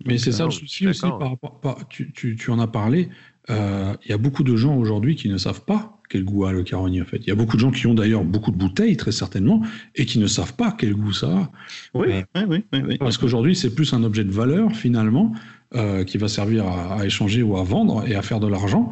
Mais 0.04 0.18
c'est 0.18 0.32
ça 0.32 0.44
le 0.44 0.50
souci 0.50 0.88
aussi 0.88 1.02
par 1.02 1.30
rapport. 1.30 1.78
tu, 1.88 2.12
tu, 2.12 2.34
tu, 2.34 2.50
en 2.50 2.58
as 2.58 2.66
parlé. 2.66 3.08
Euh, 3.48 3.94
il 4.04 4.10
y 4.10 4.14
a 4.14 4.18
beaucoup 4.18 4.42
de 4.42 4.56
gens 4.56 4.76
aujourd'hui 4.76 5.14
qui 5.14 5.28
ne 5.28 5.38
savent 5.38 5.64
pas 5.64 5.95
quel 6.08 6.24
goût 6.24 6.44
a 6.44 6.52
le 6.52 6.62
Caroni 6.62 7.00
en 7.00 7.04
fait. 7.04 7.18
Il 7.18 7.28
y 7.28 7.30
a 7.30 7.34
beaucoup 7.34 7.56
de 7.56 7.60
gens 7.60 7.70
qui 7.70 7.86
ont 7.86 7.94
d'ailleurs 7.94 8.24
beaucoup 8.24 8.50
de 8.50 8.56
bouteilles 8.56 8.96
très 8.96 9.12
certainement 9.12 9.62
et 9.94 10.06
qui 10.06 10.18
ne 10.18 10.26
savent 10.26 10.54
pas 10.54 10.74
quel 10.76 10.94
goût 10.94 11.12
ça 11.12 11.28
a. 11.28 11.50
Oui, 11.94 12.08
oui, 12.34 12.42
oui, 12.48 12.82
oui, 12.88 12.98
Parce 12.98 13.18
qu'aujourd'hui 13.18 13.56
c'est 13.56 13.74
plus 13.74 13.92
un 13.92 14.02
objet 14.04 14.24
de 14.24 14.32
valeur 14.32 14.72
finalement 14.72 15.32
euh, 15.74 16.04
qui 16.04 16.16
va 16.16 16.28
servir 16.28 16.66
à, 16.66 17.04
échanger 17.04 17.42
ou 17.42 17.56
à 17.56 17.64
vendre 17.64 18.06
et 18.06 18.14
à 18.14 18.22
faire 18.22 18.40
de 18.40 18.46
l'argent. 18.46 18.90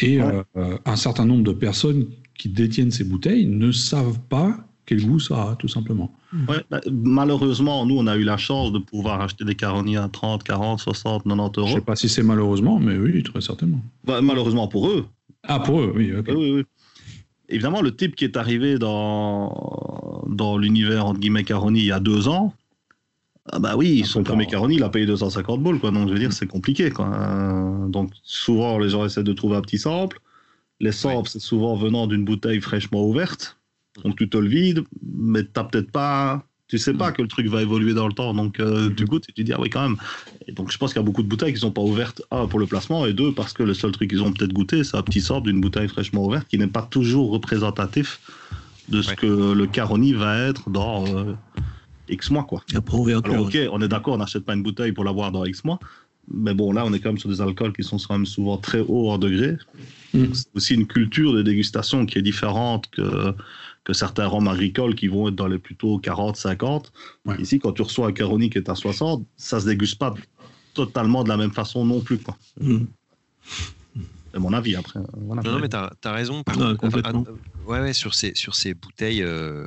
Et 0.00 0.20
euh, 0.20 0.42
un 0.84 0.96
certain 0.96 1.24
nombre 1.24 1.44
de 1.44 1.52
personnes 1.52 2.06
qui 2.36 2.48
détiennent 2.48 2.90
ces 2.90 3.04
bouteilles 3.04 3.46
ne 3.46 3.70
savent 3.70 4.18
pas 4.28 4.56
quel 4.86 5.04
goût 5.04 5.18
ça 5.18 5.50
a, 5.50 5.56
tout 5.56 5.68
simplement. 5.68 6.12
Ouais, 6.48 6.62
bah, 6.70 6.80
malheureusement, 6.90 7.84
nous, 7.86 7.96
on 7.98 8.06
a 8.06 8.16
eu 8.16 8.22
la 8.22 8.36
chance 8.36 8.72
de 8.72 8.78
pouvoir 8.78 9.20
acheter 9.20 9.44
des 9.44 9.54
Caroni 9.54 9.96
à 9.96 10.08
30, 10.08 10.44
40, 10.44 10.80
60, 10.80 11.24
90 11.24 11.58
euros. 11.58 11.68
Je 11.68 11.74
ne 11.74 11.78
sais 11.78 11.84
pas 11.84 11.96
si 11.96 12.08
c'est 12.08 12.22
malheureusement, 12.22 12.78
mais 12.78 12.96
oui, 12.96 13.22
très 13.22 13.40
certainement. 13.40 13.80
Bah, 14.04 14.20
malheureusement 14.22 14.68
pour 14.68 14.88
eux. 14.88 15.06
Ah, 15.48 15.60
pour 15.60 15.80
eux, 15.80 15.92
oui. 15.94 16.12
oui, 16.28 16.52
oui. 16.52 16.64
Évidemment, 17.48 17.80
le 17.80 17.94
type 17.94 18.16
qui 18.16 18.24
est 18.24 18.36
arrivé 18.36 18.78
dans, 18.78 20.24
dans 20.28 20.58
l'univers, 20.58 21.06
entre 21.06 21.20
guillemets, 21.20 21.44
Caroni 21.44 21.80
il 21.80 21.86
y 21.86 21.92
a 21.92 22.00
deux 22.00 22.26
ans, 22.28 22.52
ah 23.52 23.60
bah 23.60 23.76
oui, 23.76 24.04
son 24.04 24.24
premier 24.24 24.46
Caroni, 24.46 24.76
il 24.76 24.82
a 24.82 24.88
payé 24.88 25.06
250 25.06 25.62
balles, 25.62 25.78
quoi. 25.78 25.92
Donc, 25.92 26.08
je 26.08 26.12
veux 26.14 26.18
dire, 26.18 26.32
c'est 26.32 26.48
compliqué, 26.48 26.90
quoi. 26.90 27.86
Donc, 27.88 28.10
souvent, 28.24 28.78
les 28.78 28.88
gens 28.88 29.04
essaient 29.04 29.22
de 29.22 29.32
trouver 29.32 29.56
un 29.56 29.60
petit 29.60 29.78
sample. 29.78 30.18
Les 30.80 30.92
samples, 30.92 31.28
c'est 31.28 31.40
souvent 31.40 31.76
venant 31.76 32.06
d'une 32.06 32.24
bouteille 32.24 32.60
fraîchement 32.60 33.06
ouverte. 33.06 33.58
Donc, 34.02 34.16
tu 34.16 34.28
te 34.28 34.36
le 34.36 34.48
vides, 34.48 34.82
mais 35.02 35.44
tu 35.44 35.50
n'as 35.56 35.64
peut-être 35.64 35.92
pas 35.92 36.44
tu 36.68 36.78
sais 36.78 36.94
pas 36.94 37.10
mm. 37.10 37.12
que 37.14 37.22
le 37.22 37.28
truc 37.28 37.46
va 37.46 37.62
évoluer 37.62 37.94
dans 37.94 38.06
le 38.06 38.12
temps. 38.12 38.34
Donc, 38.34 38.58
euh, 38.60 38.88
du 38.90 39.06
coup, 39.06 39.20
tu 39.20 39.32
te 39.32 39.40
dis, 39.40 39.52
ah 39.52 39.60
oui, 39.60 39.70
quand 39.70 39.82
même. 39.82 39.96
Et 40.48 40.52
donc, 40.52 40.72
je 40.72 40.78
pense 40.78 40.92
qu'il 40.92 41.00
y 41.00 41.04
a 41.04 41.06
beaucoup 41.06 41.22
de 41.22 41.28
bouteilles 41.28 41.52
qui 41.52 41.60
sont 41.60 41.70
pas 41.70 41.82
ouvertes, 41.82 42.22
un, 42.30 42.46
pour 42.46 42.58
le 42.58 42.66
placement, 42.66 43.06
et 43.06 43.12
deux, 43.12 43.32
parce 43.32 43.52
que 43.52 43.62
le 43.62 43.74
seul 43.74 43.92
truc 43.92 44.10
qu'ils 44.10 44.22
ont 44.22 44.32
peut-être 44.32 44.52
goûté, 44.52 44.82
c'est 44.84 44.96
un 44.96 45.02
petit 45.02 45.20
sort 45.20 45.42
d'une 45.42 45.60
bouteille 45.60 45.88
fraîchement 45.88 46.24
ouverte 46.24 46.48
qui 46.48 46.58
n'est 46.58 46.66
pas 46.66 46.82
toujours 46.82 47.30
représentatif 47.30 48.20
de 48.88 49.02
ce 49.02 49.14
que 49.14 49.52
le 49.52 49.66
Caroni 49.66 50.12
va 50.12 50.38
être 50.38 50.70
dans 50.70 51.06
euh, 51.06 51.34
X 52.08 52.30
mois, 52.30 52.44
quoi. 52.44 52.62
Alors, 53.32 53.46
ok, 53.46 53.58
on 53.72 53.82
est 53.82 53.88
d'accord, 53.88 54.14
on 54.14 54.18
n'achète 54.18 54.44
pas 54.44 54.54
une 54.54 54.62
bouteille 54.62 54.92
pour 54.92 55.04
l'avoir 55.04 55.32
dans 55.32 55.44
X 55.44 55.64
mois. 55.64 55.78
Mais 56.28 56.54
bon, 56.54 56.72
là, 56.72 56.84
on 56.84 56.92
est 56.92 56.98
quand 56.98 57.10
même 57.10 57.18
sur 57.18 57.28
des 57.28 57.40
alcools 57.40 57.72
qui 57.72 57.84
sont 57.84 57.98
quand 57.98 58.14
même 58.14 58.26
souvent 58.26 58.56
très 58.56 58.80
hauts 58.80 59.10
en 59.10 59.18
degré. 59.18 59.56
Mm. 60.12 60.24
C'est 60.32 60.48
aussi 60.54 60.74
une 60.74 60.86
culture 60.86 61.32
de 61.32 61.42
dégustation 61.42 62.04
qui 62.04 62.18
est 62.18 62.22
différente 62.22 62.88
que 62.90 63.32
que 63.86 63.92
certains 63.92 64.26
rhums 64.26 64.48
agricoles 64.48 64.96
qui 64.96 65.06
vont 65.06 65.28
être 65.28 65.36
dans 65.36 65.46
les 65.46 65.60
plutôt 65.60 66.00
40, 66.00 66.36
50. 66.36 66.92
Ici, 67.38 67.60
quand 67.60 67.72
tu 67.72 67.82
reçois 67.82 68.08
un 68.08 68.12
Caroni 68.12 68.50
qui 68.50 68.58
est 68.58 68.68
à 68.68 68.74
60, 68.74 69.24
ça 69.36 69.60
se 69.60 69.66
déguste 69.66 69.96
pas 69.96 70.12
totalement 70.74 71.22
de 71.22 71.28
la 71.28 71.36
même 71.36 71.52
façon 71.52 71.84
non 71.84 72.00
plus. 72.00 72.18
Quoi. 72.18 72.36
Mm. 72.60 72.86
C'est 74.32 74.40
mon 74.40 74.52
avis 74.52 74.74
après. 74.74 74.98
Non, 74.98 75.60
mais 75.60 75.68
tu 75.68 75.76
as, 75.76 76.12
raison. 76.12 76.42
Par 76.42 76.56
contre, 76.56 76.88
ouais, 77.68 77.80
ouais, 77.80 77.92
sur, 77.92 78.16
ces, 78.16 78.34
sur 78.34 78.56
ces 78.56 78.74
bouteilles 78.74 79.22
euh, 79.22 79.64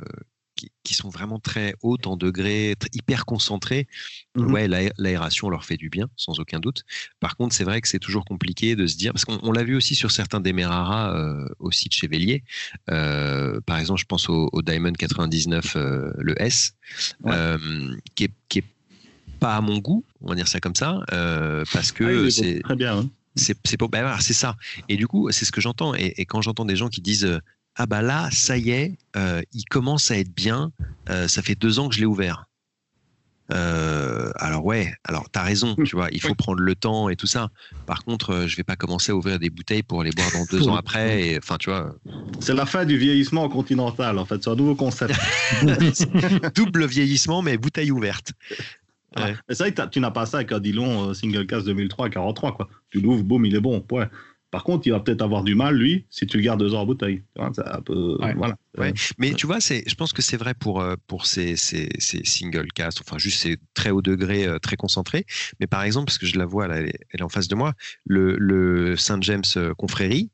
qui, 0.60 0.70
qui 0.82 0.94
sont 0.94 1.08
vraiment 1.08 1.38
très 1.38 1.74
hautes 1.82 2.06
en 2.06 2.16
degrés, 2.16 2.74
hyper 2.92 3.24
concentrées, 3.24 3.88
mmh 4.34 4.52
ouais, 4.52 4.68
l'aération 4.98 5.48
leur 5.48 5.64
fait 5.64 5.76
du 5.76 5.88
bien, 5.88 6.08
sans 6.16 6.38
aucun 6.38 6.60
doute. 6.60 6.84
Par 7.18 7.36
contre, 7.36 7.54
c'est 7.54 7.64
vrai 7.64 7.80
que 7.80 7.88
c'est 7.88 7.98
toujours 7.98 8.24
compliqué 8.24 8.76
de 8.76 8.86
se 8.86 8.96
dire, 8.96 9.12
parce 9.12 9.24
qu'on 9.24 9.52
l'a 9.52 9.64
vu 9.64 9.74
aussi 9.74 9.94
sur 9.94 10.10
certains 10.10 10.40
Demerara, 10.40 11.16
euh, 11.16 11.46
aussi 11.58 11.88
de 11.88 11.94
chez 11.94 12.08
Vélier. 12.08 12.44
Euh, 12.90 13.60
par 13.62 13.78
exemple, 13.78 14.00
je 14.00 14.06
pense 14.06 14.28
au, 14.28 14.50
Diamond 14.62 14.92
99, 14.92 15.76
euh, 15.76 16.12
le 16.18 16.40
S, 16.40 16.74
qui 18.14 18.24
est, 18.24 18.32
qui 18.48 18.58
est 18.58 18.64
pas 19.38 19.56
à 19.56 19.60
mon 19.62 19.78
goût, 19.78 20.04
on 20.20 20.28
va 20.28 20.34
dire 20.34 20.48
ça 20.48 20.60
comme 20.60 20.74
ça, 20.74 21.00
parce 21.72 21.92
que 21.92 22.26
ah 22.26 22.30
c'est 22.30 22.60
très 22.60 22.76
bien. 22.76 22.98
Hein. 22.98 23.10
C'est 23.36 23.56
bah, 23.78 24.18
ça. 24.20 24.56
Et 24.88 24.96
du 24.96 25.06
coup, 25.06 25.30
c'est 25.30 25.44
ce 25.44 25.52
que 25.52 25.60
j'entends. 25.60 25.94
Et, 25.94 26.12
et, 26.18 26.26
quand 26.26 26.42
j'entends 26.42 26.64
des 26.64 26.76
gens 26.76 26.88
qui 26.88 27.00
disent 27.00 27.40
ah 27.82 27.86
bah 27.86 28.02
là, 28.02 28.28
ça 28.30 28.58
y 28.58 28.72
est, 28.72 28.98
euh, 29.16 29.40
il 29.54 29.64
commence 29.64 30.10
à 30.10 30.18
être 30.18 30.34
bien. 30.34 30.70
Euh, 31.08 31.28
ça 31.28 31.40
fait 31.40 31.54
deux 31.54 31.78
ans 31.78 31.88
que 31.88 31.94
je 31.94 32.00
l'ai 32.00 32.06
ouvert. 32.06 32.44
Euh, 33.54 34.30
alors 34.36 34.66
ouais, 34.66 34.92
alors 35.02 35.30
t'as 35.30 35.42
raison, 35.42 35.74
tu 35.86 35.96
vois, 35.96 36.08
il 36.12 36.20
faut 36.20 36.34
prendre 36.34 36.60
le 36.60 36.74
temps 36.74 37.08
et 37.08 37.16
tout 37.16 37.26
ça. 37.26 37.48
Par 37.86 38.04
contre, 38.04 38.44
je 38.46 38.54
vais 38.58 38.64
pas 38.64 38.76
commencer 38.76 39.12
à 39.12 39.16
ouvrir 39.16 39.38
des 39.38 39.48
bouteilles 39.48 39.82
pour 39.82 40.02
les 40.02 40.10
boire 40.10 40.28
dans 40.34 40.44
deux 40.44 40.68
ans 40.68 40.76
après. 40.76 41.38
Enfin, 41.38 41.56
tu 41.56 41.70
vois. 41.70 41.94
C'est 42.38 42.52
la 42.52 42.66
fin 42.66 42.84
du 42.84 42.98
vieillissement 42.98 43.48
continental, 43.48 44.18
en 44.18 44.26
fait. 44.26 44.44
C'est 44.44 44.50
un 44.50 44.56
nouveau 44.56 44.74
concept. 44.74 45.14
Double 46.54 46.84
vieillissement, 46.84 47.40
mais 47.40 47.56
bouteille 47.56 47.92
ouverte. 47.92 48.34
Ouais. 49.16 49.34
C'est 49.48 49.58
vrai 49.58 49.72
que 49.72 49.88
tu 49.88 50.00
n'as 50.00 50.10
pas 50.10 50.26
ça 50.26 50.36
avec 50.36 50.52
un 50.52 50.60
Dillon 50.60 51.14
Single 51.14 51.46
Cast 51.46 51.64
2003 51.64 52.10
43 52.10 52.54
quoi. 52.54 52.68
Tu 52.90 53.00
l'ouvres, 53.00 53.24
boum, 53.24 53.46
il 53.46 53.56
est 53.56 53.60
bon. 53.60 53.82
Ouais. 53.90 54.06
Par 54.50 54.64
contre, 54.64 54.86
il 54.86 54.90
va 54.90 55.00
peut-être 55.00 55.22
avoir 55.22 55.44
du 55.44 55.54
mal, 55.54 55.76
lui, 55.76 56.06
si 56.10 56.26
tu 56.26 56.36
le 56.36 56.42
gardes 56.42 56.58
deux 56.58 56.74
heures 56.74 56.80
en 56.80 56.86
bouteille. 56.86 57.22
Voilà. 58.36 58.56
Mais 59.18 59.34
tu 59.34 59.46
vois, 59.46 59.58
je 59.60 59.94
pense 59.94 60.12
que 60.12 60.22
c'est 60.22 60.36
vrai 60.36 60.54
pour, 60.54 60.80
euh, 60.80 60.96
pour 61.06 61.26
ces, 61.26 61.56
ces, 61.56 61.88
ces, 61.98 62.24
single 62.24 62.66
cast, 62.74 63.00
enfin 63.00 63.18
juste 63.18 63.42
ces 63.42 63.58
très 63.74 63.90
haut 63.90 64.02
degré, 64.02 64.46
euh, 64.46 64.58
très 64.58 64.76
concentrés. 64.76 65.24
Mais 65.60 65.66
par 65.66 65.82
exemple, 65.82 66.06
parce 66.06 66.18
que 66.18 66.26
je 66.26 66.36
la 66.36 66.46
vois, 66.46 66.66
elle, 66.66 66.92
est 67.12 67.22
en 67.22 67.28
face 67.28 67.48
de 67.48 67.54
moi, 67.54 67.74
le, 68.04 68.36
le 68.36 68.96
Saint 68.96 69.20
James 69.20 69.44
euh, 69.56 69.72
Confrérie, 69.74 70.30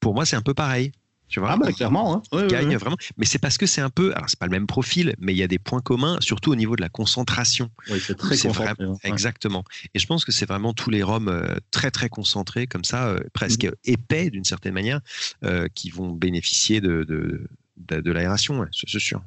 pour 0.00 0.14
moi, 0.14 0.26
c'est 0.26 0.36
un 0.36 0.42
peu 0.42 0.54
pareil. 0.54 0.92
Tu 1.32 1.40
vois, 1.40 1.52
ah 1.52 1.56
bah 1.56 1.72
clairement, 1.72 2.22
hein. 2.30 2.46
gagne 2.46 2.76
vraiment. 2.76 2.98
Mais 3.16 3.24
c'est 3.24 3.38
parce 3.38 3.56
que 3.56 3.64
c'est 3.64 3.80
un 3.80 3.88
peu, 3.88 4.12
alors 4.14 4.28
c'est 4.28 4.38
pas 4.38 4.44
le 4.44 4.50
même 4.50 4.66
profil, 4.66 5.14
mais 5.18 5.32
il 5.32 5.38
y 5.38 5.42
a 5.42 5.48
des 5.48 5.58
points 5.58 5.80
communs, 5.80 6.18
surtout 6.20 6.52
au 6.52 6.56
niveau 6.56 6.76
de 6.76 6.82
la 6.82 6.90
concentration. 6.90 7.70
Oui, 7.90 8.02
c'est 8.06 8.16
très 8.16 8.36
concentré. 8.36 8.74
Exactement. 9.02 9.64
Et 9.94 9.98
je 9.98 10.06
pense 10.06 10.26
que 10.26 10.30
c'est 10.30 10.44
vraiment 10.44 10.74
tous 10.74 10.90
les 10.90 11.02
rhums 11.02 11.28
euh, 11.28 11.54
très 11.70 11.90
très 11.90 12.10
concentrés 12.10 12.66
comme 12.66 12.84
ça, 12.84 13.08
euh, 13.08 13.20
presque 13.32 13.64
mm-hmm. 13.64 13.76
épais 13.86 14.28
d'une 14.28 14.44
certaine 14.44 14.74
manière, 14.74 15.00
euh, 15.42 15.68
qui 15.74 15.88
vont 15.88 16.10
bénéficier 16.10 16.82
de 16.82 17.04
de, 17.04 17.48
de, 17.88 18.12
l'aération, 18.12 18.66
c'est 18.70 19.00
sûr. 19.00 19.22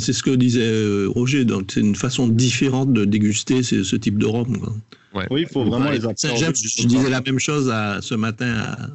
C'est 0.00 0.12
ce 0.12 0.24
que 0.24 0.30
disait 0.30 1.06
Roger, 1.06 1.44
donc 1.44 1.70
c'est 1.72 1.80
une 1.80 1.94
façon 1.94 2.26
différente 2.26 2.92
de 2.92 3.04
déguster 3.04 3.62
ce, 3.62 3.94
type 3.94 4.18
de 4.18 4.26
rhum. 4.26 4.80
Oui, 5.14 5.42
il 5.42 5.46
faut 5.46 5.64
vraiment 5.64 5.90
les 5.90 6.04
absorber. 6.04 6.52
Je 6.52 6.86
disais 6.88 7.08
la 7.08 7.20
même 7.20 7.38
chose 7.38 7.70
à, 7.70 8.02
ce 8.02 8.16
matin 8.16 8.52
à, 8.56 8.88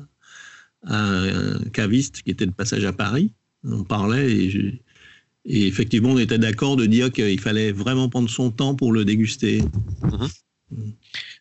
un 0.84 1.59
caviste 1.73 2.21
qui 2.23 2.32
était 2.32 2.45
de 2.45 2.51
passage 2.51 2.86
à 2.86 2.93
Paris. 2.93 3.32
On 3.63 3.84
parlait 3.84 4.32
et, 4.32 5.67
effectivement, 5.67 6.09
on 6.09 6.17
était 6.17 6.38
d'accord 6.38 6.75
de 6.75 6.86
dire 6.86 7.11
qu'il 7.11 7.39
fallait 7.39 7.71
vraiment 7.71 8.09
prendre 8.09 8.29
son 8.29 8.51
temps 8.51 8.75
pour 8.75 8.91
le 8.91 9.05
déguster. 9.05 9.61
Mhm. 10.03 10.27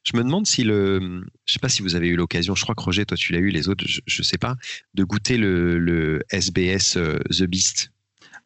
Je 0.02 0.16
me 0.16 0.24
demande 0.24 0.46
si 0.46 0.64
le, 0.64 1.22
je 1.44 1.52
sais 1.52 1.58
pas 1.58 1.68
si 1.68 1.82
vous 1.82 1.94
avez 1.94 2.08
eu 2.08 2.16
l'occasion, 2.16 2.54
je 2.54 2.62
crois 2.62 2.74
que 2.74 2.82
Roger, 2.82 3.04
toi 3.04 3.16
tu 3.16 3.32
l'as 3.32 3.38
eu, 3.38 3.50
les 3.50 3.68
autres, 3.68 3.84
je, 3.86 4.00
ne 4.20 4.24
sais 4.24 4.38
pas, 4.38 4.56
de 4.94 5.04
goûter 5.04 5.36
le, 5.36 6.22
SBS 6.30 6.96
euh, 6.96 7.18
The 7.30 7.44
Beast. 7.44 7.92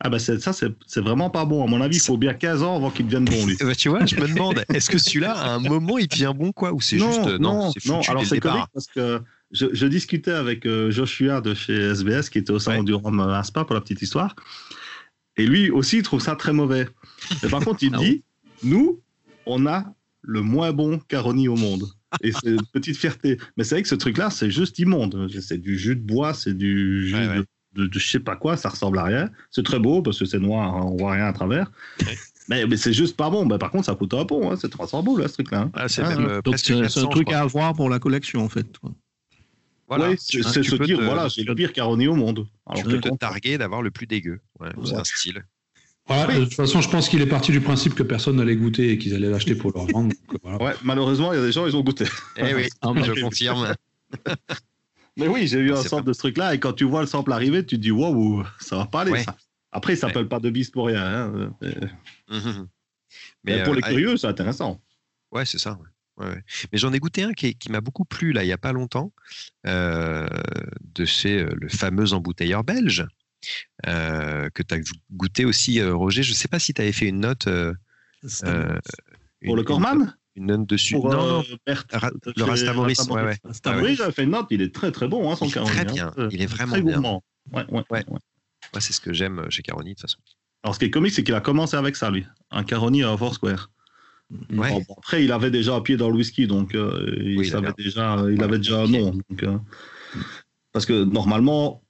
Ah 0.01 0.11
bah 0.11 0.19
ça, 0.19 0.53
c'est 0.53 1.01
vraiment 1.01 1.31
pas 1.31 1.45
bon. 1.45 1.65
À 1.65 1.69
mon 1.69 1.81
avis, 1.81 1.97
il 1.97 2.03
faut 2.03 2.19
bien 2.19 2.35
15 2.35 2.63
ans 2.63 2.77
avant 2.77 2.91
qu'il 2.91 3.07
devienne 3.07 3.25
bon, 3.25 3.47
lui. 3.47 3.57
Bah, 3.61 3.75
tu 3.75 3.89
vois, 3.89 4.05
je 4.05 4.17
me 4.17 4.27
demande, 4.27 4.65
est-ce 4.69 4.91
que 4.91 4.99
celui-là, 4.99 5.33
à 5.33 5.55
un 5.55 5.61
moment, 5.61 5.99
il 5.99 6.09
devient 6.09 6.33
bon, 6.37 6.53
quoi 6.53 6.73
Ou 6.73 6.81
c'est 6.81 6.99
juste... 6.99 7.25
Non, 7.25 7.39
non, 7.39 7.73
non. 7.87 8.01
alors 8.03 8.27
c'est 8.27 8.41
correct 8.41 8.67
parce 8.75 8.89
que 8.89 9.23
je, 9.55 9.87
discutais 9.87 10.33
avec 10.33 10.67
euh, 10.67 10.91
Joshua 10.91 11.41
de 11.41 11.55
chez 11.55 11.75
SBS, 11.75 12.29
qui 12.29 12.39
était 12.39 12.51
au 12.51 12.59
salon 12.59 12.83
du 12.83 12.93
Rhum 12.93 13.21
à 13.21 13.43
Spa 13.45 13.65
pour 13.65 13.75
la 13.75 13.81
petite 13.81 14.03
histoire. 14.03 14.35
Et 15.37 15.47
lui 15.47 15.71
aussi, 15.71 15.99
il 15.99 16.03
trouve 16.03 16.21
ça 16.21 16.37
très 16.37 16.53
mauvais. 16.53 16.89
Par 17.51 17.65
contre, 17.65 17.83
il 17.83 17.95
ah 17.95 17.99
dit 17.99 18.23
Nous, 18.63 19.01
on 19.47 19.67
a 19.67 19.85
le 20.23 20.43
moins 20.43 20.73
bon 20.73 20.99
Caroni 20.99 21.49
au 21.49 21.57
monde. 21.57 21.85
Et 22.23 22.33
c'est 22.33 22.51
une 22.51 22.67
petite 22.73 22.97
fierté. 22.97 23.39
Mais 23.57 23.65
c'est 23.65 23.77
vrai 23.77 23.83
que 23.83 23.89
ce 23.89 23.95
truc-là, 23.95 24.31
c'est 24.31 24.51
juste 24.51 24.79
immonde. 24.79 25.29
C'est 25.41 25.59
du 25.59 25.79
jus 25.79 25.97
de 25.97 26.03
bois, 26.03 26.35
c'est 26.35 26.55
du 26.55 27.09
jus 27.09 27.17
De, 27.75 27.89
je 27.93 28.09
sais 28.09 28.21
pas 28.21 28.37
quoi, 28.37 28.57
ça 28.57 28.69
ressemble 28.69 28.99
à 29.01 29.05
rien. 29.05 29.31
C'est 29.51 29.65
très 29.65 29.81
beau 29.81 30.01
parce 30.01 30.19
que 30.19 30.25
c'est 30.25 30.39
noir, 30.39 30.77
hein, 30.77 30.83
on 30.85 30.97
voit 30.97 31.13
rien 31.13 31.27
à 31.27 31.33
travers. 31.33 31.73
Mais, 32.49 32.67
mais 32.67 32.77
c'est 32.77 32.93
juste 32.93 33.17
pas 33.17 33.31
bon. 33.31 33.49
par 33.49 33.71
contre, 33.71 33.87
ça 33.87 33.95
coûte 33.95 34.15
un 34.15 34.25
pont. 34.25 34.51
Hein. 34.51 34.57
C'est 34.57 34.69
300 34.69 35.03
boules, 35.03 35.23
là, 35.23 35.29
ce 35.29 35.35
truc-là. 35.35 35.71
Ah, 35.75 35.89
c'est 35.89 36.03
euh, 36.03 36.41
un 36.45 37.07
truc 37.09 37.33
à 37.33 37.41
avoir 37.41 37.75
pour 37.75 37.89
la 37.89 37.99
collection, 37.99 38.45
en 38.45 38.49
fait. 38.49 38.67
Voilà. 39.97 40.15
c'est 40.19 40.43
se 40.43 40.77
dire, 40.83 41.01
voilà, 41.03 41.29
c'est 41.31 41.43
le 41.43 41.55
pire 41.55 41.73
caroni 41.73 42.07
au 42.07 42.15
monde. 42.15 42.47
Alors, 42.67 42.83
tu 42.83 42.89
peux 42.89 43.01
te 43.01 43.15
targuer 43.17 43.59
d'avoir 43.59 43.83
le 43.83 43.91
plus 43.91 44.07
dégueu. 44.07 44.41
C'est 44.85 44.95
un 44.95 45.05
style. 45.05 45.45
Voilà, 46.07 46.39
De 46.39 46.45
toute 46.45 46.55
façon, 46.55 46.83
je 46.83 46.91
pense 46.91 47.09
qu'il 47.09 47.23
est 47.23 47.27
parti 47.27 47.51
du 47.51 47.63
principe 47.63 47.95
que 47.95 48.03
personne 48.03 48.37
n'allait 48.37 48.57
goûter 48.57 48.91
et 48.91 48.99
qu'ils 48.99 49.15
allaient 49.15 49.31
l'acheter 49.31 49.55
pour 49.55 49.73
leur 49.75 49.87
vendre. 49.87 50.15
Ouais, 50.61 50.75
malheureusement, 50.83 51.33
il 51.33 51.37
y 51.37 51.43
a 51.43 51.45
des 51.45 51.53
gens, 51.53 51.67
ils 51.67 51.77
ont 51.77 51.81
goûté. 51.81 52.05
Eh 52.37 52.55
oui, 52.55 52.69
je 52.83 53.21
confirme. 53.23 53.75
Mais 55.17 55.29
oui, 55.29 55.47
j'ai 55.47 55.61
eu 55.61 55.73
un 55.73 55.83
sample 55.83 56.09
de 56.09 56.13
ce 56.13 56.19
truc-là, 56.19 56.55
et 56.55 56.61
quand 56.61 56.73
tu 56.73 56.85
vois 56.85 57.01
le 57.01 57.07
sample 57.07 57.33
arriver, 57.33 57.65
tu 57.65 57.77
te 57.77 57.81
dis, 57.81 57.91
waouh, 57.91 58.45
ça 58.61 58.77
va 58.77 58.87
pas 58.87 59.03
aller, 59.03 59.23
ça. 59.23 59.37
Après, 59.73 59.95
il 59.95 59.97
s'appelle 59.97 60.29
pas 60.29 60.39
de 60.39 60.51
bis 60.51 60.71
pour 60.71 60.87
rien. 60.87 61.05
Hein. 61.05 61.53
Mais, 63.45 63.63
pour 63.63 63.75
les 63.75 63.83
euh, 63.85 63.89
curieux, 63.89 64.17
c'est 64.17 64.27
intéressant. 64.27 64.81
Ouais, 65.33 65.45
c'est 65.45 65.59
ça. 65.59 65.79
Mais 66.19 66.79
j'en 66.79 66.93
ai 66.93 66.99
goûté 66.99 67.23
un 67.23 67.33
qui, 67.33 67.57
m'a 67.71 67.81
beaucoup 67.81 68.05
plu 68.05 68.33
là 68.33 68.45
il 68.45 68.47
n'y 68.47 68.53
a 68.53 68.59
pas 68.59 68.73
longtemps, 68.73 69.13
euh, 69.67 70.29
de 70.83 71.05
chez 71.05 71.41
euh, 71.41 71.55
le 71.57 71.69
fameux 71.69 72.13
embouteilleur 72.13 72.65
belge, 72.65 73.07
euh, 73.87 74.49
que 74.51 74.63
tu 74.63 74.75
as 74.75 74.79
goûté 75.13 75.45
aussi, 75.45 75.83
Roger. 75.83 76.23
Je 76.23 76.31
ne 76.31 76.37
sais 76.37 76.49
pas 76.49 76.59
si 76.59 76.73
tu 76.73 76.83
avais 76.83 76.93
fait 76.93 77.07
une 77.09 77.21
note. 77.21 77.49
pour 79.45 79.57
le 79.57 79.63
Corman 79.63 80.15
une 80.37 80.47
note 80.47 80.67
dessus. 80.67 80.95
Pour, 80.95 81.11
non, 81.11 81.45
le 81.67 82.43
Rastamoris. 82.43 82.99
Ouais, 83.09 83.23
ouais. 83.23 83.39
Oui, 83.81 83.95
j'avais 83.95 84.11
fait 84.11 84.25
une 84.25 84.31
note, 84.31 84.49
il 84.51 84.63
est 84.63 84.75
très 84.75 84.91
très 84.91 85.07
bon, 85.07 85.31
hein, 85.31 85.37
son 85.37 85.49
Caroni. 85.49 85.71
Très 85.71 85.85
bien, 85.85 86.13
il 86.31 86.43
est 86.43 86.47
vraiment 86.47 86.73
très 86.73 86.83
bien. 86.83 86.95
Gourmand. 86.95 87.23
Ouais, 87.53 87.65
ouais, 87.71 87.85
ouais. 87.91 88.81
c'est 88.81 88.93
ce 88.93 89.01
que 89.01 89.13
j'aime 89.13 89.47
chez 89.51 89.63
Caroni 89.63 89.91
de 89.91 89.95
toute 89.95 90.03
façon. 90.03 90.19
Alors, 90.65 90.75
ce 90.75 90.81
qui 90.81 90.87
est 90.87 90.91
comique, 90.91 91.13
c'est 91.13 91.23
qu'il 91.23 91.35
a 91.35 91.41
commencé 91.41 91.77
avec 91.77 91.95
ça, 91.95 92.11
lui. 92.11 92.27
Un 92.51 92.65
Caroni 92.65 93.05
à 93.05 93.17
Foursquare 93.17 93.71
après, 94.97 95.25
il 95.25 95.33
avait 95.33 95.51
déjà 95.51 95.75
un 95.75 95.81
pied 95.81 95.97
dans 95.97 96.11
le 96.11 96.17
whisky, 96.17 96.47
donc 96.47 96.75
euh, 96.75 97.15
il, 97.21 97.47
savait 97.47 97.73
déjà, 97.77 98.25
il 98.31 98.43
avait 98.43 98.59
déjà 98.59 98.83
un 98.83 98.89
nom. 98.89 99.13
Euh, 99.43 99.59
parce 100.73 100.87
que 100.87 101.05
normalement, 101.05 101.83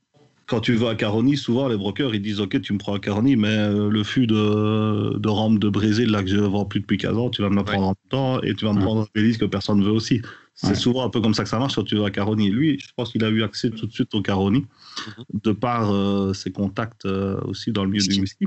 quand 0.47 0.61
tu 0.61 0.75
vas 0.75 0.91
à 0.91 0.95
Caroni, 0.95 1.37
souvent 1.37 1.69
les 1.69 1.77
brokers 1.77 2.15
ils 2.15 2.23
disent 2.23 2.41
Ok, 2.41 2.61
tu 2.61 2.73
me 2.73 2.79
prends 2.79 2.95
à 2.95 2.99
Caroni, 2.99 3.37
mais 3.37 3.49
euh, 3.49 3.89
le 3.89 4.05
fût 4.05 4.27
de, 4.27 5.17
de 5.19 5.29
rampe 5.29 5.59
de 5.59 5.69
Brésil, 5.69 6.11
là 6.11 6.23
que 6.23 6.29
je 6.29 6.37
vends 6.37 6.65
plus 6.65 6.81
depuis 6.81 6.99
15 6.99 7.17
ans, 7.17 7.31
tu 7.31 7.43
vas 7.43 7.51
me 7.51 7.57
le 7.57 7.65
prendre 7.65 7.89
en 7.89 7.95
temps 8.09 8.41
et 8.43 8.55
tu 8.55 8.65
vas 8.65 8.73
me 8.73 8.81
prendre 8.81 9.09
un 9.15 9.23
disques 9.23 9.41
que 9.41 9.47
personne 9.47 9.79
ne 9.79 9.85
veut 9.85 9.93
aussi. 9.93 10.21
C'est 10.57 10.77
souvent 10.77 11.05
un 11.05 11.11
peu 11.11 11.21
comme 11.21 11.35
ça 11.35 11.43
que 11.43 11.49
ça 11.49 11.59
marche 11.59 11.75
quand 11.75 11.83
tu 11.83 11.97
vas 11.97 12.07
à 12.07 12.11
Caroni. 12.11 12.49
Lui, 12.49 12.79
je 12.79 12.87
pense 12.97 13.11
qu'il 13.11 13.25
a 13.25 13.29
eu 13.29 13.43
accès 13.43 13.71
tout 13.71 13.87
de 13.87 13.93
suite 13.93 14.15
au 14.15 14.23
Caroni, 14.23 14.61
mhm. 14.61 15.25
de 15.43 15.53
par 15.53 16.35
ses 16.35 16.53
contacts 16.53 17.07
aussi 17.07 17.73
dans 17.73 17.85
le 17.85 17.91
milieu 17.91 18.07
du 18.07 18.21
whisky. 18.21 18.47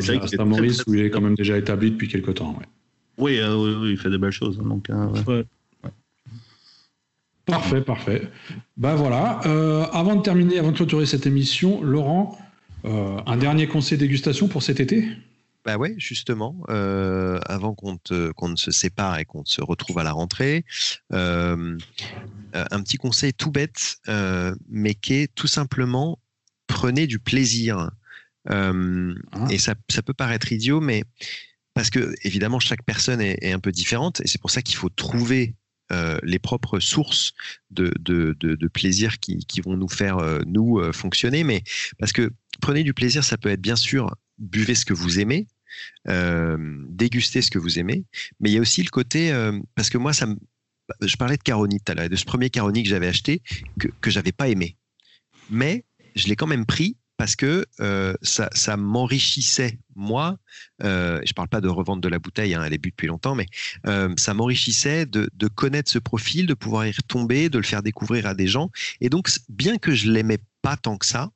c'est 0.00 0.16
vrai 0.16 0.44
Maurice, 0.44 0.82
où 0.86 0.94
il 0.94 1.02
est 1.02 1.10
quand 1.10 1.20
même 1.20 1.36
déjà 1.36 1.56
établi 1.56 1.92
depuis 1.92 2.08
quelques 2.08 2.34
temps. 2.34 2.56
Ouais. 2.58 2.66
Euh, 3.20 3.80
oui, 3.80 3.90
il 3.90 3.98
fait 3.98 4.10
des 4.10 4.18
belles 4.18 4.32
choses. 4.32 4.58
Hein, 4.60 4.68
donc, 4.68 4.90
euh, 4.90 5.44
Parfait, 7.46 7.82
parfait. 7.82 8.30
Ben 8.78 8.94
voilà. 8.94 9.40
Euh, 9.44 9.84
avant 9.92 10.16
de 10.16 10.22
terminer, 10.22 10.58
avant 10.58 10.70
de 10.72 10.76
clôturer 10.76 11.04
cette 11.04 11.26
émission, 11.26 11.82
Laurent, 11.82 12.38
un 12.84 13.36
dernier 13.36 13.66
conseil 13.66 13.98
dégustation 13.98 14.48
pour 14.48 14.62
cet 14.62 14.80
été? 14.80 15.06
Bah 15.64 15.76
ouais, 15.76 15.94
justement, 15.98 16.56
avant 16.68 17.74
qu'on 17.74 17.98
ne 18.48 18.56
se 18.56 18.70
sépare 18.70 19.18
et 19.18 19.26
qu'on 19.26 19.44
se 19.44 19.60
retrouve 19.60 19.98
à 19.98 20.04
la 20.04 20.12
rentrée, 20.12 20.64
un 21.10 21.76
petit 22.54 22.96
conseil 22.96 23.34
tout 23.34 23.50
bête, 23.50 23.98
mais 24.70 24.94
qui 24.94 25.14
est 25.14 25.34
tout 25.34 25.46
simplement 25.46 26.18
prenez 26.66 27.06
du 27.06 27.18
plaisir. 27.18 27.90
Ah. 28.48 28.72
Et 29.50 29.58
ça, 29.58 29.74
ça, 29.90 30.02
peut 30.02 30.14
paraître 30.14 30.50
idiot, 30.50 30.80
mais 30.80 31.04
parce 31.74 31.90
que 31.90 32.14
évidemment 32.22 32.60
chaque 32.60 32.84
personne 32.84 33.20
est, 33.20 33.52
un 33.52 33.58
peu 33.58 33.72
différente 33.72 34.20
et 34.20 34.28
c'est 34.28 34.40
pour 34.40 34.50
ça 34.50 34.62
qu'il 34.62 34.76
faut 34.76 34.88
trouver 34.88 35.56
euh, 35.92 36.18
les 36.22 36.38
propres 36.38 36.80
sources 36.80 37.34
de, 37.70 37.92
plaisir 38.72 39.18
qui, 39.18 39.60
vont 39.62 39.76
nous 39.76 39.88
faire 39.88 40.18
euh, 40.18 40.40
nous 40.46 40.78
euh, 40.78 40.92
fonctionner. 40.92 41.44
Mais 41.44 41.62
parce 41.98 42.12
que 42.12 42.32
prenez 42.60 42.82
du 42.84 42.94
plaisir, 42.94 43.22
ça 43.22 43.36
peut 43.36 43.50
être 43.50 43.60
bien 43.60 43.76
sûr 43.76 44.14
buvez 44.38 44.74
ce 44.74 44.84
que 44.84 44.94
vous 44.94 45.20
aimez, 45.20 45.46
dégustez 46.06 47.42
ce 47.42 47.50
que 47.50 47.58
vous 47.58 47.78
aimez, 47.78 48.04
mais 48.40 48.50
il 48.50 48.54
y 48.54 48.58
a 48.58 48.60
aussi 48.60 48.82
le 48.82 48.90
côté 48.90 49.32
parce 49.74 49.90
que 49.90 49.98
moi 49.98 50.12
ça 50.12 50.26
je 51.00 51.16
parlais 51.16 51.36
de 51.36 51.42
Caroni 51.42 51.80
tout 51.80 51.92
à 51.92 51.94
l'heure, 51.94 52.08
de 52.08 52.16
ce 52.16 52.24
premier 52.24 52.50
Caroni 52.50 52.82
que 52.82 52.88
j'avais 52.88 53.06
acheté 53.06 53.42
que 53.78 53.88
que 54.00 54.10
j'avais 54.10 54.32
pas 54.32 54.48
aimé, 54.48 54.76
mais 55.50 55.84
je 56.16 56.26
l'ai 56.26 56.36
quand 56.36 56.48
même 56.48 56.66
pris 56.66 56.96
parce 57.16 57.36
que 57.36 57.64
euh, 57.80 58.14
ça, 58.22 58.76
m'enrichissait 58.76 59.78
moi. 59.94 60.38
Euh, 60.82 61.20
je 61.24 61.32
parle 61.32 61.48
pas 61.48 61.60
de 61.60 61.68
revendre 61.68 62.00
de 62.00 62.08
la 62.08 62.18
bouteille, 62.18 62.54
hein, 62.54 62.62
elle 62.64 62.72
est 62.72 62.78
bue 62.78 62.90
depuis 62.90 63.06
longtemps, 63.06 63.34
mais 63.34 63.46
euh, 63.86 64.12
ça 64.16 64.34
m'enrichissait 64.34 65.06
de, 65.06 65.28
connaître 65.54 65.90
ce 65.90 65.98
profil, 65.98 66.46
de 66.46 66.54
pouvoir 66.54 66.86
y 66.86 66.90
retomber, 66.90 67.48
de 67.48 67.58
le 67.58 67.64
faire 67.64 67.82
découvrir 67.82 68.26
à 68.26 68.34
des 68.34 68.46
gens. 68.46 68.70
Et 69.00 69.08
donc, 69.08 69.30
bien 69.48 69.78
que 69.78 69.94
je 69.94 70.10
l'aimais 70.10 70.38
pas 70.62 70.76
tant 70.76 70.96
que 70.96 71.06
ça, 71.06 71.30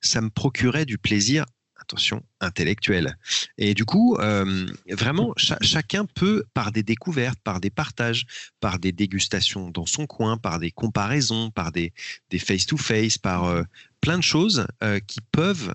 ça 0.00 0.20
me 0.20 0.30
procurait 0.30 0.86
du 0.86 0.98
plaisir 0.98 1.44
attention, 1.86 2.22
intellectuelle. 2.40 3.16
Et 3.58 3.72
du 3.74 3.84
coup, 3.84 4.16
euh, 4.16 4.66
vraiment, 4.90 5.32
chacun 5.36 6.04
peut, 6.04 6.44
par 6.52 6.72
des 6.72 6.82
découvertes, 6.82 7.38
par 7.44 7.60
des 7.60 7.70
partages, 7.70 8.26
par 8.60 8.80
des 8.80 8.90
dégustations 8.90 9.70
dans 9.70 9.86
son 9.86 10.06
coin, 10.06 10.36
par 10.36 10.58
des 10.58 10.72
comparaisons, 10.72 11.50
par 11.50 11.70
des 11.70 11.92
face-to-face, 12.38 13.18
par 13.18 13.44
euh, 13.44 13.62
plein 14.06 14.18
de 14.18 14.22
choses 14.22 14.66
euh, 14.84 15.00
qui 15.04 15.18
peuvent 15.32 15.74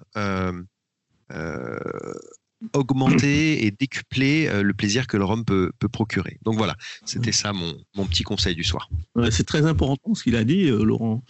augmenter 2.74 3.66
et 3.66 3.72
décupler 3.72 4.50
le 4.64 4.74
plaisir 4.74 5.08
que 5.08 5.18
le 5.18 5.26
rhum 5.26 5.44
peut, 5.44 5.72
procurer. 5.92 6.38
Donc 6.44 6.56
voilà, 6.56 6.76
c'était 7.06 7.34
ça 7.34 7.52
mon, 7.52 7.74
mon, 7.96 8.06
petit 8.06 8.24
conseil 8.24 8.56
du 8.56 8.64
soir. 8.64 8.90
c'est 9.32 9.46
très 9.46 9.66
important 9.66 10.16
ce 10.16 10.24
qu'il 10.24 10.38
a 10.38 10.46
dit, 10.46 10.70
Laurent. 10.70 11.24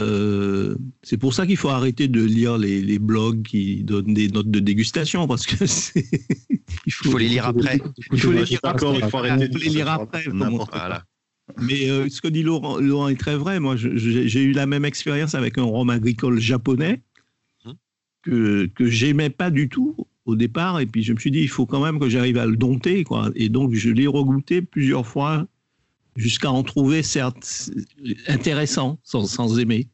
Euh, 0.00 0.76
c'est 1.02 1.16
pour 1.16 1.32
ça 1.34 1.46
qu'il 1.46 1.56
faut 1.56 1.68
arrêter 1.68 2.08
de 2.08 2.22
lire 2.22 2.58
les, 2.58 2.98
blogs 2.98 3.42
qui 3.42 3.82
donnent 3.84 4.14
des 4.14 4.28
notes 4.28 4.50
de 4.50 4.60
dégustation 4.60 5.26
parce 5.26 5.46
que 5.46 5.64
il 6.86 6.92
faut, 6.92 7.18
les 7.18 7.28
lire 7.28 7.46
après. 7.46 7.80
Il 8.12 8.20
faut 8.20 8.32
les 8.32 8.44
lire 8.44 8.60
après. 8.62 8.98
Il 8.98 9.08
faut 9.08 9.22
les 9.22 9.68
lire 9.68 9.88
après. 9.88 10.24
Mais 11.58 11.88
euh, 11.88 12.08
ce 12.08 12.20
que 12.20 12.28
dit 12.28 12.42
Laurent, 12.42 12.78
Laurent, 12.78 13.08
est 13.08 13.18
très 13.18 13.36
vrai. 13.36 13.60
Moi, 13.60 13.76
j'ai 13.76 14.42
eu 14.42 14.52
la 14.52 14.66
même 14.66 14.84
expérience 14.84 15.34
avec 15.34 15.58
un 15.58 15.62
rhum 15.62 15.90
agricole 15.90 16.40
japonais 16.40 17.02
hum. 17.64 17.74
que 18.22 18.66
que 18.74 18.86
j'aimais 18.86 19.30
pas 19.30 19.50
du 19.50 19.68
tout 19.68 19.96
au 20.24 20.34
départ. 20.34 20.80
Et 20.80 20.86
puis 20.86 21.02
je 21.02 21.12
me 21.12 21.18
suis 21.18 21.30
dit, 21.30 21.40
il 21.40 21.48
faut 21.48 21.66
quand 21.66 21.82
même 21.82 22.00
que 22.00 22.08
j'arrive 22.08 22.38
à 22.38 22.46
le 22.46 22.56
dompter, 22.56 23.04
quoi. 23.04 23.30
Et 23.36 23.48
donc 23.48 23.74
je 23.74 23.90
l'ai 23.90 24.06
regoûté 24.06 24.60
plusieurs 24.60 25.06
fois 25.06 25.46
jusqu'à 26.16 26.50
en 26.50 26.62
trouver 26.62 27.02
certes 27.02 27.70
intéressant 28.26 28.98
sans, 29.04 29.26
sans 29.26 29.58
aimer. 29.58 29.88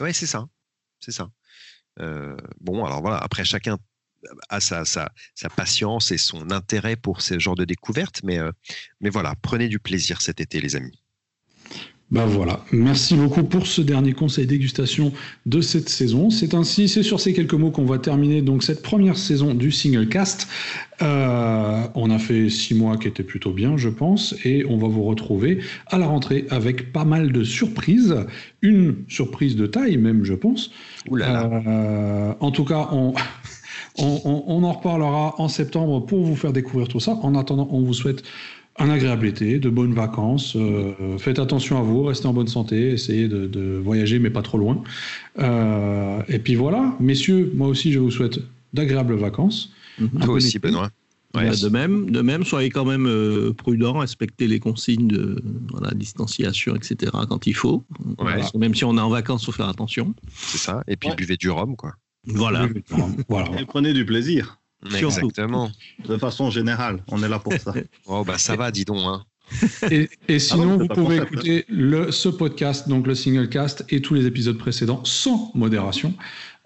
Oui, 0.00 0.14
c'est 0.14 0.26
ça. 0.26 0.48
C'est 1.00 1.12
ça. 1.12 1.30
Euh, 2.00 2.36
bon, 2.60 2.84
alors 2.84 3.00
voilà, 3.00 3.18
après 3.18 3.44
chacun 3.44 3.78
a 4.48 4.60
sa, 4.60 4.84
sa, 4.84 5.10
sa, 5.34 5.48
patience 5.48 6.12
et 6.12 6.18
son 6.18 6.50
intérêt 6.50 6.96
pour 6.96 7.22
ce 7.22 7.38
genre 7.38 7.56
de 7.56 7.64
découverte, 7.64 8.20
mais, 8.24 8.38
euh, 8.38 8.50
mais 9.00 9.10
voilà, 9.10 9.34
prenez 9.42 9.68
du 9.68 9.78
plaisir 9.78 10.20
cet 10.20 10.40
été, 10.40 10.60
les 10.60 10.76
amis. 10.76 11.00
Ben 12.12 12.24
voilà, 12.24 12.60
merci 12.70 13.16
beaucoup 13.16 13.42
pour 13.42 13.66
ce 13.66 13.80
dernier 13.80 14.12
conseil 14.12 14.46
dégustation 14.46 15.12
de 15.44 15.60
cette 15.60 15.88
saison. 15.88 16.30
C'est 16.30 16.54
ainsi, 16.54 16.88
c'est 16.88 17.02
sur 17.02 17.18
ces 17.18 17.32
quelques 17.32 17.54
mots 17.54 17.72
qu'on 17.72 17.84
va 17.84 17.98
terminer 17.98 18.42
donc 18.42 18.62
cette 18.62 18.80
première 18.80 19.16
saison 19.16 19.54
du 19.54 19.72
single 19.72 20.08
cast. 20.08 20.46
Euh, 21.02 21.82
on 21.96 22.10
a 22.10 22.18
fait 22.20 22.48
six 22.48 22.76
mois 22.76 22.96
qui 22.96 23.08
étaient 23.08 23.24
plutôt 23.24 23.50
bien, 23.50 23.76
je 23.76 23.88
pense, 23.88 24.36
et 24.44 24.64
on 24.68 24.78
va 24.78 24.86
vous 24.86 25.02
retrouver 25.02 25.58
à 25.88 25.98
la 25.98 26.06
rentrée 26.06 26.46
avec 26.50 26.92
pas 26.92 27.04
mal 27.04 27.32
de 27.32 27.42
surprises, 27.42 28.14
une 28.62 28.98
surprise 29.08 29.56
de 29.56 29.66
taille 29.66 29.96
même, 29.96 30.22
je 30.22 30.34
pense. 30.34 30.70
Euh, 31.10 32.34
en 32.38 32.50
tout 32.52 32.64
cas, 32.64 32.88
on, 32.92 33.14
on, 33.98 34.44
on 34.46 34.62
en 34.62 34.72
reparlera 34.72 35.34
en 35.38 35.48
septembre 35.48 36.04
pour 36.04 36.24
vous 36.24 36.36
faire 36.36 36.52
découvrir 36.52 36.88
tout 36.88 37.00
ça. 37.00 37.12
En 37.22 37.34
attendant, 37.34 37.68
on 37.70 37.80
vous 37.80 37.94
souhaite 37.94 38.22
un 38.78 38.90
agréable 38.90 39.26
été, 39.26 39.58
de 39.58 39.70
bonnes 39.70 39.94
vacances. 39.94 40.54
Euh, 40.56 41.18
faites 41.18 41.38
attention 41.38 41.78
à 41.78 41.82
vous, 41.82 42.04
restez 42.04 42.26
en 42.26 42.34
bonne 42.34 42.48
santé, 42.48 42.92
essayez 42.92 43.28
de, 43.28 43.80
voyager, 43.82 44.18
mais 44.18 44.30
pas 44.30 44.42
trop 44.42 44.58
loin. 44.58 44.82
Euh, 45.38 46.20
et 46.28 46.38
puis 46.38 46.54
voilà, 46.54 46.94
messieurs, 47.00 47.52
moi 47.54 47.68
aussi, 47.68 47.92
je 47.92 47.98
vous 47.98 48.10
souhaite 48.10 48.40
d'agréables 48.72 49.14
vacances. 49.14 49.70
Mhm. 49.98 50.20
Toi 50.20 50.34
aussi, 50.34 50.58
Benoît. 50.58 50.90
Bah, 51.32 51.54
de 51.54 51.68
même, 51.68 52.10
de 52.10 52.22
même, 52.22 52.44
soyez 52.44 52.70
quand 52.70 52.86
même 52.86 53.06
euh, 53.06 53.52
prudents, 53.52 53.98
respectez 53.98 54.46
les 54.46 54.58
consignes 54.58 55.06
de 55.06 55.42
voilà, 55.70 55.92
distanciation, 55.92 56.74
etc. 56.74 57.12
quand 57.28 57.46
il 57.46 57.54
faut. 57.54 57.84
Même 58.54 58.74
si 58.74 58.84
on 58.86 58.96
est 58.96 59.00
en 59.00 59.10
vacances, 59.10 59.44
faut 59.44 59.52
faire 59.52 59.68
attention. 59.68 60.14
C'est 60.34 60.56
ça. 60.56 60.82
Et 60.88 60.96
puis 60.96 61.10
buvez 61.14 61.36
du 61.36 61.50
rhum, 61.50 61.76
quoi. 61.76 61.92
Voilà. 62.26 62.68
voilà. 63.28 63.60
Et 63.60 63.64
prenez 63.64 63.92
du 63.92 64.04
plaisir. 64.04 64.58
Exactement. 64.94 65.70
De 66.06 66.16
façon 66.16 66.50
générale, 66.50 67.02
on 67.08 67.22
est 67.22 67.28
là 67.28 67.38
pour 67.38 67.54
ça. 67.54 67.72
oh 68.06 68.24
bah 68.24 68.38
ça 68.38 68.56
va, 68.56 68.70
dis 68.70 68.84
donc. 68.84 69.02
Hein. 69.04 69.24
Et, 69.90 70.08
ah 70.28 70.38
sinon, 70.38 70.76
vous 70.76 70.88
pouvez 70.88 71.16
écouter 71.16 71.64
le, 71.68 72.10
ce 72.10 72.28
podcast, 72.28 72.88
donc 72.88 73.06
le 73.06 73.14
single 73.14 73.48
cast 73.48 73.84
et 73.90 74.02
tous 74.02 74.14
les 74.14 74.26
épisodes 74.26 74.58
précédents 74.58 75.04
sans 75.04 75.52
modération 75.54 76.14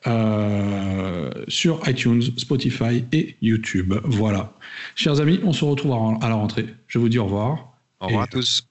euh, 0.06 1.30
sur 1.48 1.86
iTunes, 1.86 2.22
Spotify 2.38 3.04
et 3.12 3.36
YouTube. 3.42 3.94
Voilà. 4.04 4.54
Chers 4.94 5.20
amis, 5.20 5.40
on 5.44 5.52
se 5.52 5.64
retrouve 5.64 5.92
à 5.92 6.28
la 6.28 6.34
rentrée. 6.34 6.74
Je 6.86 6.98
vous 6.98 7.10
dis 7.10 7.18
au 7.18 7.24
revoir. 7.24 7.74
Au 8.00 8.06
revoir 8.06 8.22
à 8.24 8.26
tous. 8.26 8.66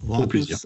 Au 0.00 0.04
revoir. 0.04 0.20
Au 0.20 0.26
plaisir. 0.28 0.58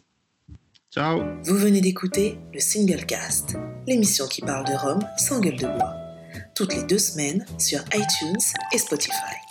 Ciao. 0.95 1.23
Vous 1.45 1.57
venez 1.57 1.81
d'écouter 1.81 2.39
le 2.53 2.61
single 2.61 3.07
cast, 3.07 3.57
l'émission 3.87 4.27
qui 4.29 4.43
parle 4.43 4.67
de 4.67 4.75
Rome 4.75 5.01
sans 5.17 5.41
gueule 5.41 5.57
de 5.57 5.67
bois 5.67 5.95
toutes 6.55 6.75
les 6.75 6.83
deux 6.83 6.99
semaines 6.99 7.47
sur 7.59 7.81
iTunes 7.95 8.37
et 8.75 8.79
Spotify. 8.79 9.42